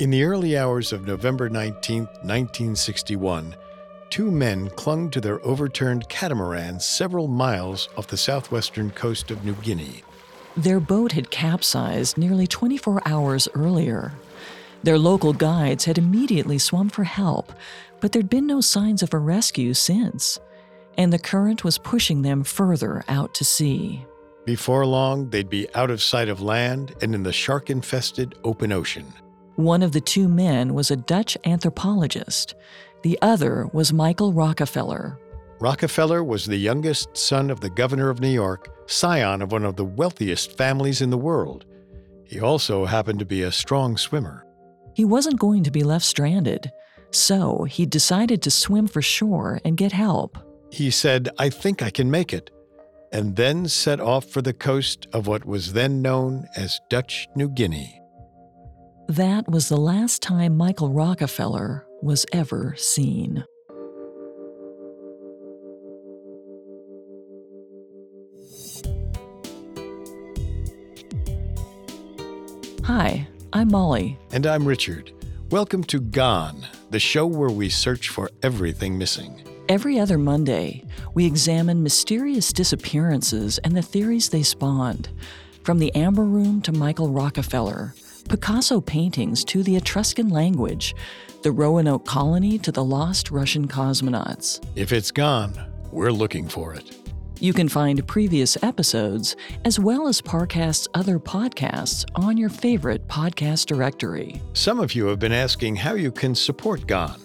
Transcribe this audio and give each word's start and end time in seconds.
In 0.00 0.10
the 0.10 0.24
early 0.24 0.58
hours 0.58 0.92
of 0.92 1.06
November 1.06 1.48
19, 1.48 2.06
1961, 2.06 3.54
two 4.10 4.28
men 4.28 4.68
clung 4.70 5.08
to 5.10 5.20
their 5.20 5.40
overturned 5.46 6.08
catamaran 6.08 6.80
several 6.80 7.28
miles 7.28 7.88
off 7.96 8.08
the 8.08 8.16
southwestern 8.16 8.90
coast 8.90 9.30
of 9.30 9.44
New 9.44 9.54
Guinea. 9.54 10.02
Their 10.56 10.80
boat 10.80 11.12
had 11.12 11.30
capsized 11.30 12.18
nearly 12.18 12.48
24 12.48 13.02
hours 13.06 13.46
earlier. 13.54 14.12
Their 14.82 14.98
local 14.98 15.32
guides 15.32 15.84
had 15.84 15.96
immediately 15.96 16.58
swum 16.58 16.88
for 16.88 17.04
help, 17.04 17.52
but 18.00 18.10
there'd 18.10 18.28
been 18.28 18.48
no 18.48 18.60
signs 18.60 19.00
of 19.00 19.14
a 19.14 19.18
rescue 19.18 19.74
since, 19.74 20.40
and 20.98 21.12
the 21.12 21.20
current 21.20 21.62
was 21.62 21.78
pushing 21.78 22.22
them 22.22 22.42
further 22.42 23.04
out 23.06 23.32
to 23.34 23.44
sea. 23.44 24.04
Before 24.44 24.84
long, 24.84 25.30
they'd 25.30 25.48
be 25.48 25.72
out 25.72 25.90
of 25.90 26.02
sight 26.02 26.28
of 26.28 26.42
land 26.42 26.96
and 27.00 27.14
in 27.14 27.22
the 27.22 27.32
shark 27.32 27.70
infested 27.70 28.34
open 28.42 28.72
ocean. 28.72 29.06
One 29.56 29.82
of 29.82 29.92
the 29.92 30.00
two 30.00 30.28
men 30.28 30.74
was 30.74 30.90
a 30.90 30.96
Dutch 30.96 31.38
anthropologist. 31.44 32.56
The 33.02 33.18
other 33.22 33.68
was 33.72 33.92
Michael 33.92 34.32
Rockefeller. 34.32 35.18
Rockefeller 35.60 36.24
was 36.24 36.44
the 36.44 36.56
youngest 36.56 37.16
son 37.16 37.50
of 37.50 37.60
the 37.60 37.70
governor 37.70 38.10
of 38.10 38.20
New 38.20 38.28
York, 38.28 38.68
scion 38.86 39.42
of 39.42 39.52
one 39.52 39.64
of 39.64 39.76
the 39.76 39.84
wealthiest 39.84 40.56
families 40.58 41.00
in 41.00 41.10
the 41.10 41.18
world. 41.18 41.66
He 42.24 42.40
also 42.40 42.84
happened 42.84 43.20
to 43.20 43.24
be 43.24 43.42
a 43.42 43.52
strong 43.52 43.96
swimmer. 43.96 44.44
He 44.94 45.04
wasn't 45.04 45.38
going 45.38 45.62
to 45.64 45.70
be 45.70 45.84
left 45.84 46.04
stranded, 46.04 46.72
so 47.12 47.62
he 47.64 47.86
decided 47.86 48.42
to 48.42 48.50
swim 48.50 48.88
for 48.88 49.02
shore 49.02 49.60
and 49.64 49.76
get 49.76 49.92
help. 49.92 50.36
He 50.72 50.90
said, 50.90 51.28
I 51.38 51.48
think 51.48 51.80
I 51.80 51.90
can 51.90 52.10
make 52.10 52.32
it, 52.32 52.50
and 53.12 53.36
then 53.36 53.68
set 53.68 54.00
off 54.00 54.24
for 54.24 54.42
the 54.42 54.52
coast 54.52 55.06
of 55.12 55.28
what 55.28 55.44
was 55.44 55.74
then 55.74 56.02
known 56.02 56.48
as 56.56 56.80
Dutch 56.90 57.28
New 57.36 57.48
Guinea. 57.48 58.00
That 59.08 59.46
was 59.50 59.68
the 59.68 59.76
last 59.76 60.22
time 60.22 60.56
Michael 60.56 60.88
Rockefeller 60.88 61.86
was 62.00 62.24
ever 62.32 62.74
seen. 62.78 63.44
Hi, 72.84 73.28
I'm 73.52 73.68
Molly. 73.68 74.18
And 74.32 74.46
I'm 74.46 74.66
Richard. 74.66 75.12
Welcome 75.50 75.84
to 75.84 76.00
Gone, 76.00 76.66
the 76.88 76.98
show 76.98 77.26
where 77.26 77.50
we 77.50 77.68
search 77.68 78.08
for 78.08 78.30
everything 78.42 78.96
missing. 78.96 79.42
Every 79.68 79.98
other 80.00 80.16
Monday, 80.16 80.82
we 81.12 81.26
examine 81.26 81.82
mysterious 81.82 82.54
disappearances 82.54 83.58
and 83.58 83.76
the 83.76 83.82
theories 83.82 84.30
they 84.30 84.42
spawned. 84.42 85.10
From 85.62 85.78
the 85.78 85.94
Amber 85.94 86.24
Room 86.24 86.62
to 86.62 86.72
Michael 86.72 87.10
Rockefeller, 87.10 87.94
Picasso 88.28 88.80
paintings 88.80 89.44
to 89.44 89.62
the 89.62 89.76
Etruscan 89.76 90.28
language, 90.28 90.94
the 91.42 91.52
Roanoke 91.52 92.06
colony 92.06 92.58
to 92.58 92.72
the 92.72 92.84
lost 92.84 93.30
Russian 93.30 93.68
cosmonauts. 93.68 94.64
If 94.76 94.92
it's 94.92 95.10
gone, 95.10 95.52
we're 95.92 96.10
looking 96.10 96.48
for 96.48 96.74
it. 96.74 96.96
You 97.40 97.52
can 97.52 97.68
find 97.68 98.06
previous 98.06 98.56
episodes, 98.62 99.36
as 99.64 99.78
well 99.78 100.08
as 100.08 100.20
Parcast's 100.20 100.88
other 100.94 101.18
podcasts, 101.18 102.04
on 102.14 102.38
your 102.38 102.48
favorite 102.48 103.06
podcast 103.08 103.66
directory. 103.66 104.40
Some 104.54 104.80
of 104.80 104.94
you 104.94 105.06
have 105.06 105.18
been 105.18 105.32
asking 105.32 105.76
how 105.76 105.94
you 105.94 106.10
can 106.10 106.34
support 106.34 106.86
Gone. 106.86 107.20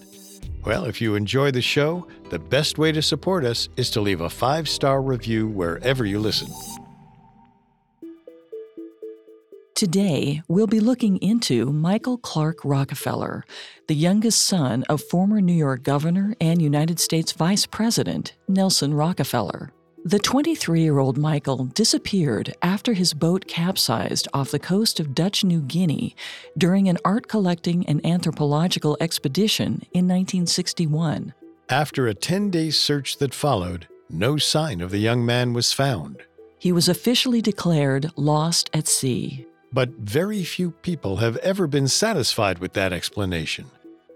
Well, 0.66 0.86
if 0.86 1.00
you 1.00 1.16
enjoy 1.16 1.52
the 1.52 1.62
show, 1.62 2.06
the 2.30 2.40
best 2.40 2.78
way 2.78 2.92
to 2.92 3.02
support 3.02 3.46
us 3.46 3.70
is 3.78 3.90
to 3.92 4.02
leave 4.02 4.22
a 4.22 4.30
five 4.30 4.68
star 4.68 5.02
review 5.02 5.48
wherever 5.48 6.06
you 6.06 6.20
listen. 6.20 6.50
Today, 9.80 10.42
we'll 10.50 10.68
be 10.68 10.82
looking 10.82 11.16
into 11.20 11.72
Michael 11.72 12.18
Clark 12.18 12.66
Rockefeller, 12.66 13.46
the 13.88 13.96
youngest 13.96 14.42
son 14.42 14.84
of 14.90 15.02
former 15.02 15.40
New 15.40 15.54
York 15.54 15.84
Governor 15.84 16.36
and 16.42 16.62
United 16.62 17.00
States 17.00 17.32
Vice 17.32 17.66
President 17.66 18.34
Nelson 18.50 18.94
Rockefeller. 18.94 19.72
The 20.04 20.20
23 20.20 20.82
year 20.82 21.00
old 21.00 21.18
Michael 21.18 21.64
disappeared 21.64 22.54
after 22.62 22.92
his 22.92 23.14
boat 23.14 23.48
capsized 23.48 24.28
off 24.34 24.52
the 24.52 24.60
coast 24.60 25.00
of 25.00 25.16
Dutch 25.16 25.46
New 25.46 25.62
Guinea 25.62 26.14
during 26.58 26.90
an 26.90 26.98
art 27.06 27.30
collecting 27.30 27.88
and 27.88 28.06
anthropological 28.06 28.98
expedition 29.00 29.84
in 29.94 30.10
1961. 30.10 31.34
After 31.70 32.06
a 32.06 32.14
10 32.14 32.50
day 32.50 32.70
search 32.70 33.18
that 33.20 33.34
followed, 33.34 33.88
no 34.10 34.36
sign 34.36 34.82
of 34.82 34.92
the 34.92 35.00
young 35.00 35.26
man 35.26 35.54
was 35.54 35.72
found. 35.72 36.24
He 36.58 36.74
was 36.74 36.90
officially 36.90 37.42
declared 37.42 38.12
lost 38.18 38.70
at 38.74 38.86
sea. 38.86 39.46
But 39.72 39.90
very 39.90 40.44
few 40.44 40.72
people 40.72 41.18
have 41.18 41.38
ever 41.38 41.68
been 41.68 41.88
satisfied 41.88 42.60
with 42.60 42.74
that 42.74 42.92
explanation. 42.92 43.66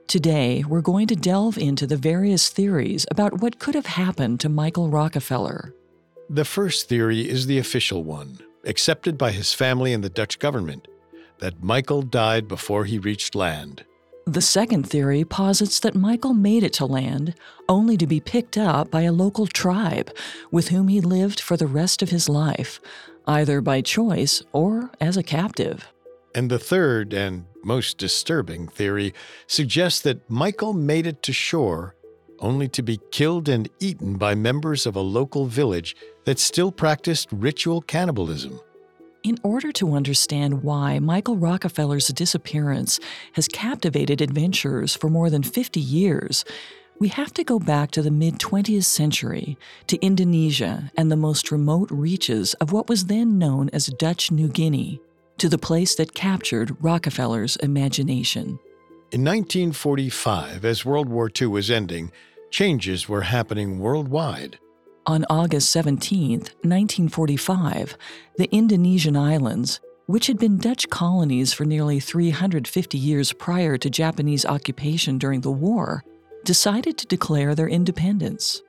Today, 0.08 0.64
we're 0.68 0.82
going 0.82 1.08
to 1.08 1.16
delve 1.16 1.58
into 1.58 1.88
the 1.88 1.98
various 1.98 2.50
theories 2.50 3.06
about 3.12 3.42
what 3.42 3.60
could 3.60 3.76
have 3.76 3.86
happened 3.86 4.40
to 4.42 4.50
Michael 4.50 4.90
Rockefeller. 4.90 5.74
The 6.30 6.46
first 6.46 6.90
theory 6.90 7.30
is 7.30 7.46
the 7.46 7.58
official 7.58 8.04
one, 8.04 8.40
accepted 8.66 9.18
by 9.18 9.32
his 9.32 9.54
family 9.54 9.94
and 9.94 10.04
the 10.04 10.10
Dutch 10.10 10.40
government 10.40 10.88
that 11.40 11.64
Michael 11.64 12.02
died 12.02 12.48
before 12.48 12.86
he 12.86 12.98
reached 12.98 13.36
land. 13.36 13.84
The 14.26 14.42
second 14.42 14.90
theory 14.90 15.26
posits 15.26 15.82
that 15.82 15.96
Michael 15.96 16.34
made 16.34 16.64
it 16.64 16.72
to 16.74 16.86
land 16.86 17.36
only 17.68 17.98
to 17.98 18.08
be 18.08 18.22
picked 18.22 18.58
up 18.58 18.90
by 18.90 19.02
a 19.02 19.12
local 19.12 19.48
tribe 19.48 20.12
with 20.50 20.70
whom 20.70 20.88
he 20.88 21.02
lived 21.02 21.42
for 21.42 21.58
the 21.58 21.68
rest 21.68 22.02
of 22.02 22.10
his 22.10 22.30
life, 22.30 22.80
either 23.28 23.62
by 23.62 23.82
choice 23.82 24.44
or 24.52 24.92
as 25.00 25.18
a 25.18 25.24
captive. 25.24 25.88
And 26.36 26.50
the 26.50 26.60
third 26.60 27.14
and 27.14 27.46
most 27.64 27.98
disturbing 27.98 28.68
theory 28.68 29.14
suggests 29.48 30.02
that 30.02 30.30
Michael 30.30 30.74
made 30.74 31.08
it 31.08 31.22
to 31.24 31.34
shore 31.34 31.96
only 32.40 32.68
to 32.68 32.84
be 32.84 33.00
killed 33.12 33.48
and 33.48 33.70
eaten 33.80 34.18
by 34.18 34.36
members 34.36 34.86
of 34.86 34.96
a 34.96 35.02
local 35.02 35.46
village 35.46 35.96
that 36.26 36.40
still 36.40 36.72
practiced 36.72 37.30
ritual 37.32 37.82
cannibalism. 37.82 38.60
In 39.24 39.38
order 39.44 39.72
to 39.74 39.94
understand 39.94 40.64
why 40.64 41.00
Michael 41.00 41.38
Rockefeller's 41.38 42.08
disappearance 42.10 43.00
has 43.34 43.48
captivated 43.48 44.20
adventurers 44.20 44.94
for 44.94 45.10
more 45.10 45.30
than 45.30 45.44
50 45.44 45.80
years, 45.80 46.44
we 47.00 47.08
have 47.10 47.34
to 47.34 47.44
go 47.44 47.60
back 47.60 47.92
to 47.92 48.02
the 48.02 48.12
mid 48.12 48.40
20th 48.40 48.86
century, 48.86 49.58
to 49.88 49.98
Indonesia 49.98 50.92
and 50.96 51.12
the 51.12 51.18
most 51.18 51.52
remote 51.52 51.90
reaches 51.92 52.54
of 52.56 52.72
what 52.72 52.90
was 52.90 53.06
then 53.06 53.38
known 53.38 53.70
as 53.74 53.88
Dutch 53.88 54.32
New 54.32 54.48
Guinea, 54.48 55.02
to 55.38 55.50
the 55.50 55.58
place 55.58 55.96
that 55.96 56.14
captured 56.14 56.76
Rockefeller's 56.82 57.56
imagination. 57.58 58.60
In 59.12 59.24
1945, 59.24 60.66
as 60.66 60.86
World 60.86 61.10
War 61.10 61.30
II 61.40 61.48
was 61.48 61.70
ending, 61.70 62.12
changes 62.50 63.10
were 63.10 63.22
happening 63.22 63.80
worldwide. 63.80 64.58
On 65.06 65.26
August 65.30 65.70
17, 65.72 66.40
1945, 66.40 67.98
the 68.38 68.50
Indonesian 68.56 69.18
islands, 69.18 69.82
which 70.06 70.28
had 70.28 70.38
been 70.38 70.58
Dutch 70.58 70.90
colonies 70.90 71.54
for 71.54 71.66
nearly 71.66 72.00
350 72.00 72.98
years 72.98 73.34
prior 73.34 73.78
to 73.78 73.90
Japanese 73.90 74.46
occupation 74.46 75.18
during 75.18 75.42
the 75.42 75.52
war, 75.52 76.04
decided 76.44 76.98
to 76.98 77.08
declare 77.08 77.56
their 77.56 77.68
independence. 77.68 78.62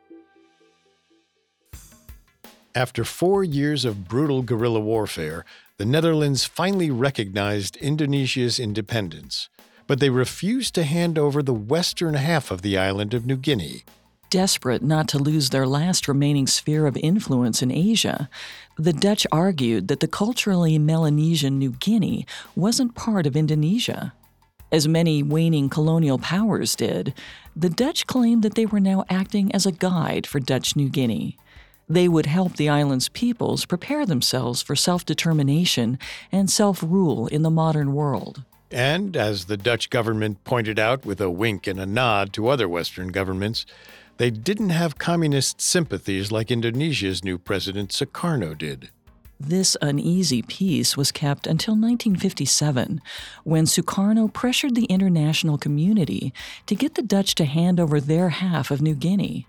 After 2.75 3.05
four 3.05 3.45
years 3.45 3.85
of 3.85 4.09
brutal 4.09 4.43
guerrilla 4.43 4.81
warfare, 4.81 5.45
the 5.77 5.85
Netherlands 5.85 6.45
finally 6.45 6.91
recognized 6.91 7.77
Indonesia's 7.77 8.59
independence, 8.59 9.49
but 9.87 10.01
they 10.01 10.11
refused 10.11 10.75
to 10.75 10.85
hand 10.85 11.19
over 11.19 11.43
the 11.43 11.55
western 11.55 12.15
half 12.15 12.51
of 12.51 12.63
the 12.63 12.77
island 12.77 13.15
of 13.15 13.27
New 13.27 13.37
Guinea. 13.37 13.85
Desperate 14.31 14.83
not 14.83 15.07
to 15.09 15.19
lose 15.19 15.51
their 15.51 15.67
last 15.67 16.09
remaining 16.09 16.49
sphere 16.49 16.87
of 16.87 16.97
influence 16.97 17.63
in 17.63 17.71
Asia, 17.71 18.29
the 18.77 18.93
Dutch 18.93 19.25
argued 19.31 19.87
that 19.87 20.01
the 20.01 20.09
culturally 20.09 20.77
Melanesian 20.77 21.59
New 21.59 21.71
Guinea 21.71 22.27
wasn't 22.57 22.97
part 22.97 23.27
of 23.27 23.37
Indonesia. 23.37 24.13
As 24.73 24.89
many 24.89 25.23
waning 25.23 25.69
colonial 25.69 26.19
powers 26.19 26.75
did, 26.75 27.15
the 27.57 27.71
Dutch 27.71 28.07
claimed 28.07 28.43
that 28.43 28.55
they 28.55 28.67
were 28.67 28.81
now 28.81 29.05
acting 29.09 29.53
as 29.53 29.65
a 29.65 29.73
guide 29.73 30.27
for 30.27 30.41
Dutch 30.41 30.75
New 30.75 30.89
Guinea. 30.89 31.39
They 31.89 32.09
would 32.09 32.27
help 32.27 32.57
the 32.57 32.69
island's 32.69 33.09
peoples 33.09 33.67
prepare 33.67 34.07
themselves 34.07 34.63
for 34.63 34.75
self 34.75 35.05
determination 35.05 35.99
and 36.33 36.51
self 36.51 36.83
rule 36.83 37.27
in 37.29 37.43
the 37.43 37.51
modern 37.51 37.93
world. 37.93 38.43
And, 38.71 39.17
as 39.17 39.45
the 39.45 39.57
Dutch 39.57 39.91
government 39.91 40.43
pointed 40.45 40.79
out 40.79 41.07
with 41.07 41.21
a 41.21 41.31
wink 41.31 41.67
and 41.67 41.79
a 41.79 41.87
nod 41.87 42.33
to 42.33 42.49
other 42.49 42.69
Western 42.69 43.09
governments, 43.09 43.67
they 44.17 44.31
didn't 44.31 44.71
have 44.71 44.99
communist 44.99 45.61
sympathies 45.61 46.33
like 46.33 46.51
Indonesia's 46.51 47.23
new 47.23 47.39
president 47.39 47.91
Sukarno 47.91 48.57
did. 48.57 48.91
This 49.41 49.77
uneasy 49.83 50.43
peace 50.43 50.97
was 50.97 51.11
kept 51.11 51.47
until 51.47 51.75
1957, 51.75 53.01
when 53.43 53.65
Sukarno 53.65 54.33
pressured 54.33 54.75
the 54.75 54.85
international 54.85 55.59
community 55.59 56.33
to 56.67 56.75
get 56.75 56.95
the 56.95 57.03
Dutch 57.03 57.35
to 57.37 57.45
hand 57.45 57.81
over 57.81 58.01
their 58.01 58.29
half 58.29 58.71
of 58.71 58.81
New 58.81 58.95
Guinea. 58.95 59.47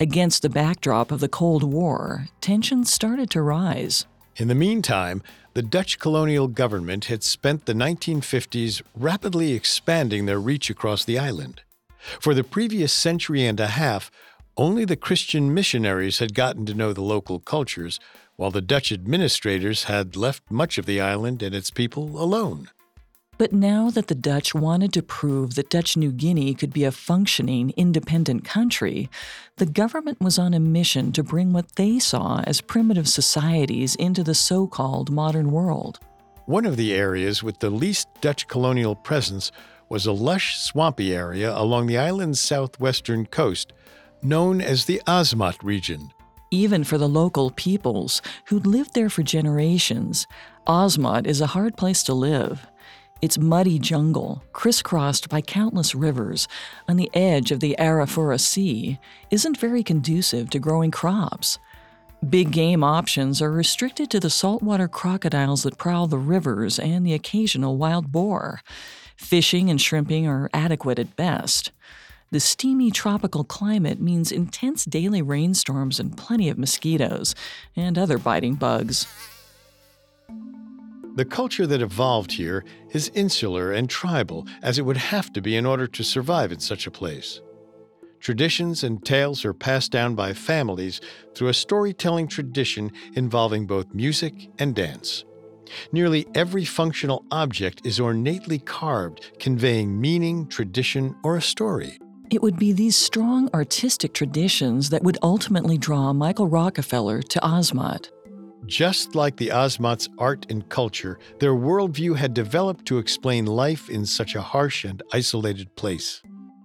Against 0.00 0.42
the 0.42 0.48
backdrop 0.48 1.12
of 1.12 1.20
the 1.20 1.28
Cold 1.28 1.62
War, 1.62 2.28
tensions 2.40 2.92
started 2.92 3.30
to 3.30 3.42
rise. 3.42 4.06
In 4.36 4.48
the 4.48 4.54
meantime, 4.54 5.22
the 5.54 5.62
Dutch 5.62 5.98
colonial 5.98 6.48
government 6.48 7.06
had 7.06 7.22
spent 7.22 7.66
the 7.66 7.74
1950s 7.74 8.82
rapidly 8.96 9.52
expanding 9.52 10.26
their 10.26 10.40
reach 10.40 10.70
across 10.70 11.04
the 11.04 11.18
island. 11.18 11.62
For 12.20 12.34
the 12.34 12.44
previous 12.44 12.92
century 12.92 13.46
and 13.46 13.60
a 13.60 13.66
half, 13.66 14.10
only 14.56 14.84
the 14.84 14.96
Christian 14.96 15.52
missionaries 15.52 16.18
had 16.18 16.34
gotten 16.34 16.66
to 16.66 16.74
know 16.74 16.92
the 16.92 17.02
local 17.02 17.38
cultures, 17.38 18.00
while 18.40 18.50
the 18.50 18.62
Dutch 18.62 18.90
administrators 18.90 19.84
had 19.84 20.16
left 20.16 20.50
much 20.50 20.78
of 20.78 20.86
the 20.86 20.98
island 20.98 21.42
and 21.42 21.54
its 21.54 21.70
people 21.70 22.18
alone. 22.18 22.70
But 23.36 23.52
now 23.52 23.90
that 23.90 24.06
the 24.06 24.14
Dutch 24.14 24.54
wanted 24.54 24.94
to 24.94 25.02
prove 25.02 25.56
that 25.56 25.68
Dutch 25.68 25.94
New 25.94 26.10
Guinea 26.10 26.54
could 26.54 26.72
be 26.72 26.84
a 26.84 26.90
functioning, 26.90 27.74
independent 27.76 28.46
country, 28.46 29.10
the 29.58 29.66
government 29.66 30.22
was 30.22 30.38
on 30.38 30.54
a 30.54 30.58
mission 30.58 31.12
to 31.12 31.22
bring 31.22 31.52
what 31.52 31.76
they 31.76 31.98
saw 31.98 32.40
as 32.46 32.62
primitive 32.62 33.10
societies 33.10 33.94
into 33.96 34.24
the 34.24 34.34
so 34.34 34.66
called 34.66 35.10
modern 35.10 35.50
world. 35.50 35.98
One 36.46 36.64
of 36.64 36.78
the 36.78 36.94
areas 36.94 37.42
with 37.42 37.58
the 37.58 37.68
least 37.68 38.08
Dutch 38.22 38.48
colonial 38.48 38.96
presence 38.96 39.52
was 39.90 40.06
a 40.06 40.12
lush, 40.12 40.58
swampy 40.58 41.14
area 41.14 41.54
along 41.54 41.88
the 41.88 41.98
island's 41.98 42.40
southwestern 42.40 43.26
coast, 43.26 43.74
known 44.22 44.62
as 44.62 44.86
the 44.86 45.02
Asmat 45.06 45.62
region. 45.62 46.10
Even 46.52 46.82
for 46.82 46.98
the 46.98 47.08
local 47.08 47.52
peoples 47.52 48.20
who'd 48.46 48.66
lived 48.66 48.94
there 48.94 49.08
for 49.08 49.22
generations, 49.22 50.26
Asmat 50.66 51.24
is 51.24 51.40
a 51.40 51.48
hard 51.48 51.76
place 51.76 52.02
to 52.02 52.12
live. 52.12 52.66
Its 53.22 53.38
muddy 53.38 53.78
jungle, 53.78 54.42
crisscrossed 54.52 55.28
by 55.28 55.42
countless 55.42 55.94
rivers 55.94 56.48
on 56.88 56.96
the 56.96 57.10
edge 57.14 57.52
of 57.52 57.60
the 57.60 57.76
Arafura 57.78 58.40
Sea, 58.40 58.98
isn't 59.30 59.58
very 59.58 59.84
conducive 59.84 60.50
to 60.50 60.58
growing 60.58 60.90
crops. 60.90 61.60
Big 62.28 62.50
game 62.50 62.82
options 62.82 63.40
are 63.40 63.52
restricted 63.52 64.10
to 64.10 64.18
the 64.18 64.28
saltwater 64.28 64.88
crocodiles 64.88 65.62
that 65.62 65.78
prowl 65.78 66.08
the 66.08 66.18
rivers 66.18 66.80
and 66.80 67.06
the 67.06 67.14
occasional 67.14 67.76
wild 67.76 68.10
boar. 68.10 68.60
Fishing 69.16 69.70
and 69.70 69.80
shrimping 69.80 70.26
are 70.26 70.50
adequate 70.52 70.98
at 70.98 71.14
best. 71.14 71.70
The 72.32 72.38
steamy 72.38 72.92
tropical 72.92 73.42
climate 73.42 74.00
means 74.00 74.30
intense 74.30 74.84
daily 74.84 75.20
rainstorms 75.20 75.98
and 75.98 76.16
plenty 76.16 76.48
of 76.48 76.58
mosquitoes 76.58 77.34
and 77.74 77.98
other 77.98 78.18
biting 78.18 78.54
bugs. 78.54 79.08
The 81.16 81.24
culture 81.24 81.66
that 81.66 81.82
evolved 81.82 82.30
here 82.30 82.64
is 82.92 83.10
insular 83.14 83.72
and 83.72 83.90
tribal, 83.90 84.46
as 84.62 84.78
it 84.78 84.82
would 84.82 84.96
have 84.96 85.32
to 85.32 85.42
be 85.42 85.56
in 85.56 85.66
order 85.66 85.88
to 85.88 86.04
survive 86.04 86.52
in 86.52 86.60
such 86.60 86.86
a 86.86 86.90
place. 86.92 87.40
Traditions 88.20 88.84
and 88.84 89.04
tales 89.04 89.44
are 89.44 89.52
passed 89.52 89.90
down 89.90 90.14
by 90.14 90.32
families 90.32 91.00
through 91.34 91.48
a 91.48 91.54
storytelling 91.54 92.28
tradition 92.28 92.92
involving 93.14 93.66
both 93.66 93.92
music 93.92 94.50
and 94.60 94.72
dance. 94.72 95.24
Nearly 95.90 96.28
every 96.36 96.64
functional 96.64 97.24
object 97.32 97.84
is 97.84 97.98
ornately 97.98 98.60
carved, 98.60 99.32
conveying 99.40 100.00
meaning, 100.00 100.46
tradition, 100.46 101.16
or 101.24 101.36
a 101.36 101.42
story. 101.42 101.98
It 102.30 102.42
would 102.42 102.60
be 102.60 102.72
these 102.72 102.94
strong 102.94 103.50
artistic 103.52 104.14
traditions 104.14 104.90
that 104.90 105.02
would 105.02 105.18
ultimately 105.20 105.76
draw 105.76 106.12
Michael 106.12 106.46
Rockefeller 106.46 107.22
to 107.22 107.40
Asmat. 107.40 108.08
Just 108.66 109.16
like 109.16 109.36
the 109.36 109.48
Asmats' 109.48 110.08
art 110.16 110.46
and 110.48 110.68
culture, 110.68 111.18
their 111.40 111.54
worldview 111.54 112.14
had 112.14 112.32
developed 112.32 112.86
to 112.86 112.98
explain 112.98 113.46
life 113.46 113.90
in 113.90 114.06
such 114.06 114.36
a 114.36 114.42
harsh 114.42 114.84
and 114.84 115.02
isolated 115.12 115.74
place. 115.74 116.22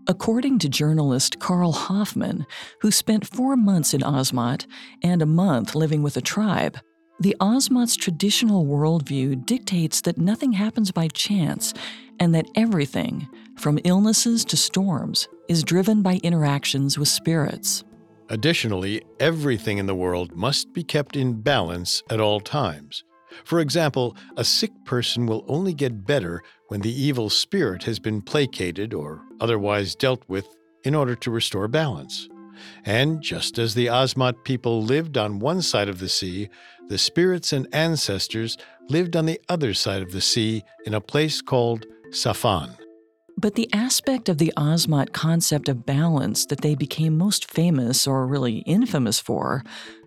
According 0.07 0.59
to 0.59 0.69
journalist 0.69 1.39
Carl 1.39 1.71
Hoffman, 1.71 2.45
who 2.81 2.91
spent 2.91 3.25
four 3.25 3.57
months 3.57 3.95
in 3.95 4.01
Asmat 4.01 4.67
and 5.01 5.23
a 5.23 5.25
month 5.25 5.73
living 5.73 6.03
with 6.03 6.15
a 6.15 6.21
tribe, 6.21 6.77
the 7.19 7.35
Asmat's 7.41 7.95
traditional 7.95 8.67
worldview 8.67 9.43
dictates 9.47 10.01
that 10.01 10.19
nothing 10.19 10.51
happens 10.51 10.91
by 10.91 11.07
chance 11.07 11.73
and 12.19 12.35
that 12.35 12.45
everything, 12.53 13.27
from 13.55 13.79
illnesses 13.83 14.45
to 14.45 14.57
storms, 14.57 15.27
is 15.47 15.63
driven 15.63 16.01
by 16.01 16.19
interactions 16.23 16.97
with 16.97 17.07
spirits. 17.07 17.83
Additionally, 18.29 19.03
everything 19.19 19.77
in 19.77 19.85
the 19.85 19.95
world 19.95 20.35
must 20.35 20.73
be 20.73 20.83
kept 20.83 21.15
in 21.15 21.41
balance 21.41 22.01
at 22.09 22.19
all 22.19 22.39
times. 22.39 23.03
For 23.43 23.59
example, 23.59 24.15
a 24.37 24.43
sick 24.43 24.71
person 24.85 25.25
will 25.25 25.45
only 25.47 25.73
get 25.73 26.05
better 26.05 26.41
when 26.69 26.81
the 26.81 27.01
evil 27.01 27.29
spirit 27.29 27.83
has 27.83 27.99
been 27.99 28.21
placated 28.21 28.93
or 28.93 29.21
otherwise 29.39 29.95
dealt 29.95 30.23
with 30.27 30.47
in 30.83 30.95
order 30.95 31.15
to 31.15 31.31
restore 31.31 31.67
balance. 31.67 32.29
And 32.85 33.21
just 33.21 33.59
as 33.59 33.73
the 33.73 33.87
Asmat 33.87 34.43
people 34.43 34.81
lived 34.81 35.17
on 35.17 35.39
one 35.39 35.61
side 35.61 35.89
of 35.89 35.99
the 35.99 36.09
sea, 36.09 36.49
the 36.87 36.97
spirits 36.97 37.51
and 37.51 37.67
ancestors 37.73 38.57
lived 38.89 39.15
on 39.15 39.25
the 39.25 39.41
other 39.49 39.73
side 39.73 40.01
of 40.01 40.11
the 40.11 40.21
sea 40.21 40.63
in 40.85 40.93
a 40.93 41.01
place 41.01 41.41
called 41.41 41.85
Safan. 42.11 42.77
But 43.37 43.55
the 43.55 43.71
aspect 43.73 44.29
of 44.29 44.37
the 44.37 44.53
Asmat 44.55 45.11
concept 45.11 45.67
of 45.67 45.85
balance 45.85 46.45
that 46.45 46.61
they 46.61 46.73
became 46.73 47.17
most 47.17 47.51
famous 47.51 48.07
or 48.07 48.25
really 48.25 48.59
infamous 48.59 49.19
for 49.19 49.63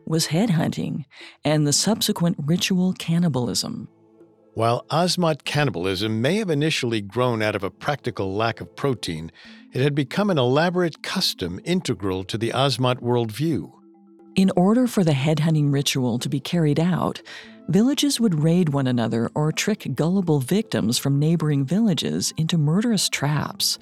was 0.07 0.29
headhunting 0.29 1.05
and 1.45 1.67
the 1.67 1.73
subsequent 1.73 2.37
ritual 2.39 2.95
cannibalism. 2.95 3.89
While 4.55 4.87
Asmat 4.91 5.45
cannibalism 5.45 6.21
may 6.21 6.37
have 6.37 6.51
initially 6.51 7.01
grown 7.01 7.43
out 7.43 7.55
of 7.55 7.63
a 7.63 7.71
practical 7.71 8.35
lack 8.35 8.61
of 8.61 8.75
protein, 8.75 9.31
it 9.73 9.83
had 9.83 9.95
become 9.95 10.31
an 10.31 10.39
elaborate 10.39 11.03
custom 11.03 11.61
integral 11.65 12.25
to 12.25 12.39
the 12.39 12.51
Asmat 12.51 12.97
worldview. 12.97 13.71
In 14.35 14.51
order 14.57 14.87
for 14.87 15.05
the 15.05 15.13
headhunting 15.13 15.73
ritual 15.73 16.19
to 16.19 16.29
be 16.29 16.41
carried 16.41 16.81
out, 16.81 17.23
villages 17.69 18.19
would 18.19 18.43
raid 18.43 18.71
one 18.71 18.87
another 18.87 19.31
or 19.35 19.53
trick 19.53 19.87
gullible 19.95 20.41
victims 20.41 20.97
from 20.99 21.19
neighboring 21.19 21.65
villages 21.65 22.33
into 22.37 22.57
murderous 22.57 23.09
traps. 23.09 23.79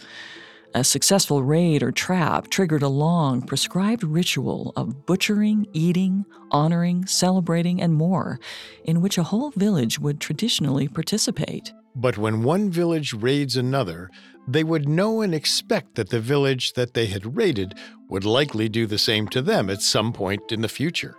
A 0.75 0.85
successful 0.85 1.43
raid 1.43 1.83
or 1.83 1.93
trap 1.93 2.49
triggered 2.49 2.83
a 2.83 2.89
long, 2.89 3.41
prescribed 3.41 4.03
ritual 4.03 4.73
of 4.77 5.07
butchering, 5.07 5.67
eating, 5.73 6.27
honoring, 6.51 7.07
celebrating, 7.07 7.81
and 7.81 7.95
more, 7.95 8.39
in 8.85 9.01
which 9.01 9.17
a 9.17 9.23
whole 9.23 9.51
village 9.53 9.99
would 9.99 10.21
traditionally 10.21 10.89
participate. 10.89 11.73
But 11.95 12.19
when 12.19 12.43
one 12.43 12.71
village 12.71 13.15
raids 13.15 13.57
another, 13.57 14.11
they 14.47 14.65
would 14.65 14.89
know 14.89 15.23
and 15.23 15.35
expect 15.35 15.95
that 15.95 16.11
the 16.11 16.21
village 16.21 16.75
that 16.75 16.93
they 16.93 17.07
had 17.07 17.37
raided 17.37 17.73
would 18.11 18.25
likely 18.25 18.69
do 18.69 18.87
the 18.87 18.99
same 18.99 19.29
to 19.29 19.41
them 19.41 19.71
at 19.71 19.81
some 19.81 20.13
point 20.13 20.53
in 20.53 20.61
the 20.61 20.69
future. 20.69 21.17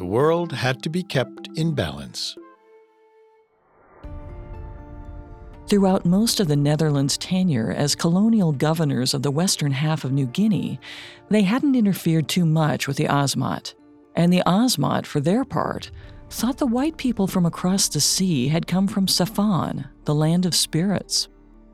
The 0.00 0.06
world 0.06 0.52
had 0.52 0.82
to 0.84 0.88
be 0.88 1.02
kept 1.02 1.50
in 1.58 1.74
balance. 1.74 2.34
Throughout 5.68 6.06
most 6.06 6.40
of 6.40 6.48
the 6.48 6.56
Netherlands' 6.56 7.18
tenure 7.18 7.70
as 7.70 7.94
colonial 7.94 8.50
governors 8.52 9.12
of 9.12 9.22
the 9.22 9.30
western 9.30 9.72
half 9.72 10.02
of 10.02 10.10
New 10.10 10.24
Guinea, 10.24 10.80
they 11.28 11.42
hadn't 11.42 11.74
interfered 11.74 12.30
too 12.30 12.46
much 12.46 12.88
with 12.88 12.96
the 12.96 13.08
Asmat. 13.08 13.74
And 14.16 14.32
the 14.32 14.42
Asmat, 14.46 15.04
for 15.04 15.20
their 15.20 15.44
part, 15.44 15.90
thought 16.30 16.56
the 16.56 16.66
white 16.66 16.96
people 16.96 17.26
from 17.26 17.44
across 17.44 17.86
the 17.86 18.00
sea 18.00 18.48
had 18.48 18.66
come 18.66 18.88
from 18.88 19.04
Safan, 19.04 19.86
the 20.06 20.14
land 20.14 20.46
of 20.46 20.54
spirits. 20.54 21.28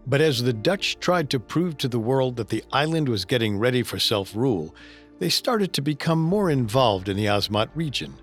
But 0.05 0.21
as 0.21 0.43
the 0.43 0.53
Dutch 0.53 0.99
tried 0.99 1.31
to 1.31 1.39
prove 1.39 1.77
to 1.77 1.87
the 1.87 2.01
world 2.01 2.35
that 2.37 2.49
the 2.49 2.65
island 2.73 3.09
was 3.09 3.25
getting 3.25 3.57
ready 3.57 3.85
for 3.85 4.01
self 4.01 4.35
rule, 4.35 4.75
they 5.19 5.29
started 5.29 5.73
to 5.73 5.83
become 5.83 6.21
more 6.21 6.51
involved 6.51 7.09
in 7.09 7.17
the 7.17 7.27
Asmat 7.27 7.69
region. 7.75 8.15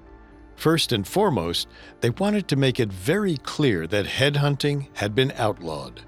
First 0.55 0.91
and 0.91 1.07
foremost, 1.07 1.67
they 2.01 2.11
wanted 2.11 2.47
to 2.47 2.55
make 2.55 2.79
it 2.79 2.91
very 2.91 3.37
clear 3.37 3.87
that 3.87 4.05
headhunting 4.05 4.87
had 4.93 5.15
been 5.15 5.33
outlawed. 5.35 6.01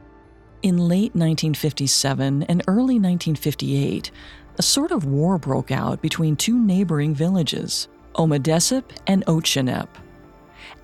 In 0.61 0.77
late 0.77 1.13
1957 1.15 2.43
and 2.43 2.63
early 2.67 2.99
1958, 2.99 4.11
a 4.57 4.63
sort 4.63 4.91
of 4.91 5.05
war 5.05 5.37
broke 5.37 5.71
out 5.71 6.01
between 6.01 6.35
two 6.35 6.57
neighboring 6.57 7.13
villages, 7.13 7.87
Omadesip 8.15 8.83
and 9.07 9.25
Otsjenep. 9.25 9.87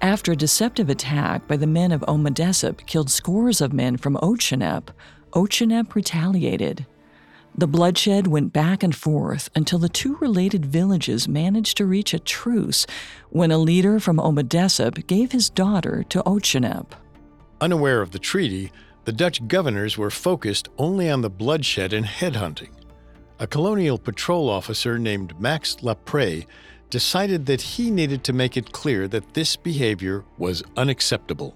After 0.01 0.31
a 0.31 0.35
deceptive 0.35 0.89
attack 0.89 1.47
by 1.47 1.57
the 1.57 1.67
men 1.67 1.91
of 1.91 2.01
Omadesip 2.01 2.85
killed 2.85 3.09
scores 3.09 3.61
of 3.61 3.73
men 3.73 3.97
from 3.97 4.15
Otsjenep, 4.17 4.89
Otsjenep 5.31 5.95
retaliated. 5.95 6.85
The 7.57 7.67
bloodshed 7.67 8.27
went 8.27 8.53
back 8.53 8.81
and 8.81 8.95
forth 8.95 9.49
until 9.55 9.77
the 9.77 9.89
two 9.89 10.15
related 10.17 10.65
villages 10.65 11.27
managed 11.27 11.77
to 11.77 11.85
reach 11.85 12.13
a 12.13 12.19
truce 12.19 12.87
when 13.29 13.51
a 13.51 13.57
leader 13.57 13.99
from 13.99 14.17
Omadesip 14.17 15.05
gave 15.05 15.31
his 15.31 15.49
daughter 15.49 16.03
to 16.09 16.23
Otsjenep. 16.23 16.93
Unaware 17.59 18.01
of 18.01 18.11
the 18.11 18.19
treaty, 18.19 18.71
the 19.03 19.11
Dutch 19.11 19.45
governors 19.47 19.97
were 19.97 20.09
focused 20.09 20.69
only 20.77 21.09
on 21.09 21.21
the 21.21 21.29
bloodshed 21.29 21.91
and 21.91 22.05
headhunting. 22.05 22.71
A 23.39 23.47
colonial 23.47 23.97
patrol 23.97 24.49
officer 24.49 24.97
named 24.97 25.39
Max 25.39 25.77
Lapre 25.81 26.45
decided 26.89 27.45
that 27.47 27.61
he 27.61 27.91
needed 27.91 28.23
to 28.23 28.33
make 28.33 28.57
it 28.57 28.71
clear 28.71 29.07
that 29.07 29.33
this 29.33 29.55
behavior 29.55 30.23
was 30.37 30.63
unacceptable. 30.77 31.55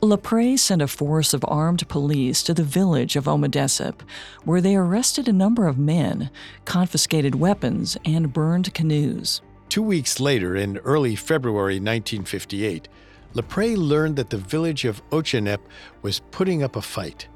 Lapre 0.00 0.56
sent 0.56 0.80
a 0.80 0.86
force 0.86 1.34
of 1.34 1.44
armed 1.48 1.88
police 1.88 2.44
to 2.44 2.54
the 2.54 2.62
village 2.62 3.16
of 3.16 3.24
Omadesip, 3.24 4.00
where 4.44 4.60
they 4.60 4.76
arrested 4.76 5.26
a 5.26 5.32
number 5.32 5.66
of 5.66 5.76
men, 5.76 6.30
confiscated 6.64 7.34
weapons, 7.34 7.96
and 8.04 8.32
burned 8.32 8.72
canoes. 8.74 9.40
Two 9.68 9.82
weeks 9.82 10.20
later, 10.20 10.54
in 10.54 10.78
early 10.78 11.16
February 11.16 11.74
1958, 11.74 12.88
Lapre 13.34 13.76
learned 13.76 14.14
that 14.16 14.30
the 14.30 14.38
village 14.38 14.84
of 14.84 15.02
Ochenep 15.10 15.60
was 16.02 16.20
putting 16.30 16.62
up 16.62 16.76
a 16.76 16.82
fight. 16.82 17.26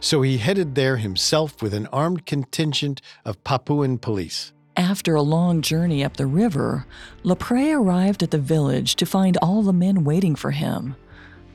So 0.00 0.22
he 0.22 0.38
headed 0.38 0.74
there 0.74 0.96
himself 0.96 1.62
with 1.62 1.74
an 1.74 1.86
armed 1.88 2.24
contingent 2.24 3.02
of 3.26 3.44
Papuan 3.44 3.98
police. 3.98 4.52
After 4.76 5.14
a 5.14 5.22
long 5.22 5.60
journey 5.60 6.02
up 6.02 6.16
the 6.16 6.26
river, 6.26 6.86
Lapre 7.22 7.74
arrived 7.74 8.22
at 8.22 8.30
the 8.30 8.38
village 8.38 8.96
to 8.96 9.04
find 9.04 9.36
all 9.42 9.62
the 9.62 9.74
men 9.74 10.02
waiting 10.02 10.34
for 10.34 10.52
him. 10.52 10.96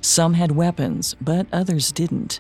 Some 0.02 0.34
had 0.34 0.52
weapons, 0.52 1.16
but 1.20 1.48
others 1.52 1.92
didn't. 1.92 2.40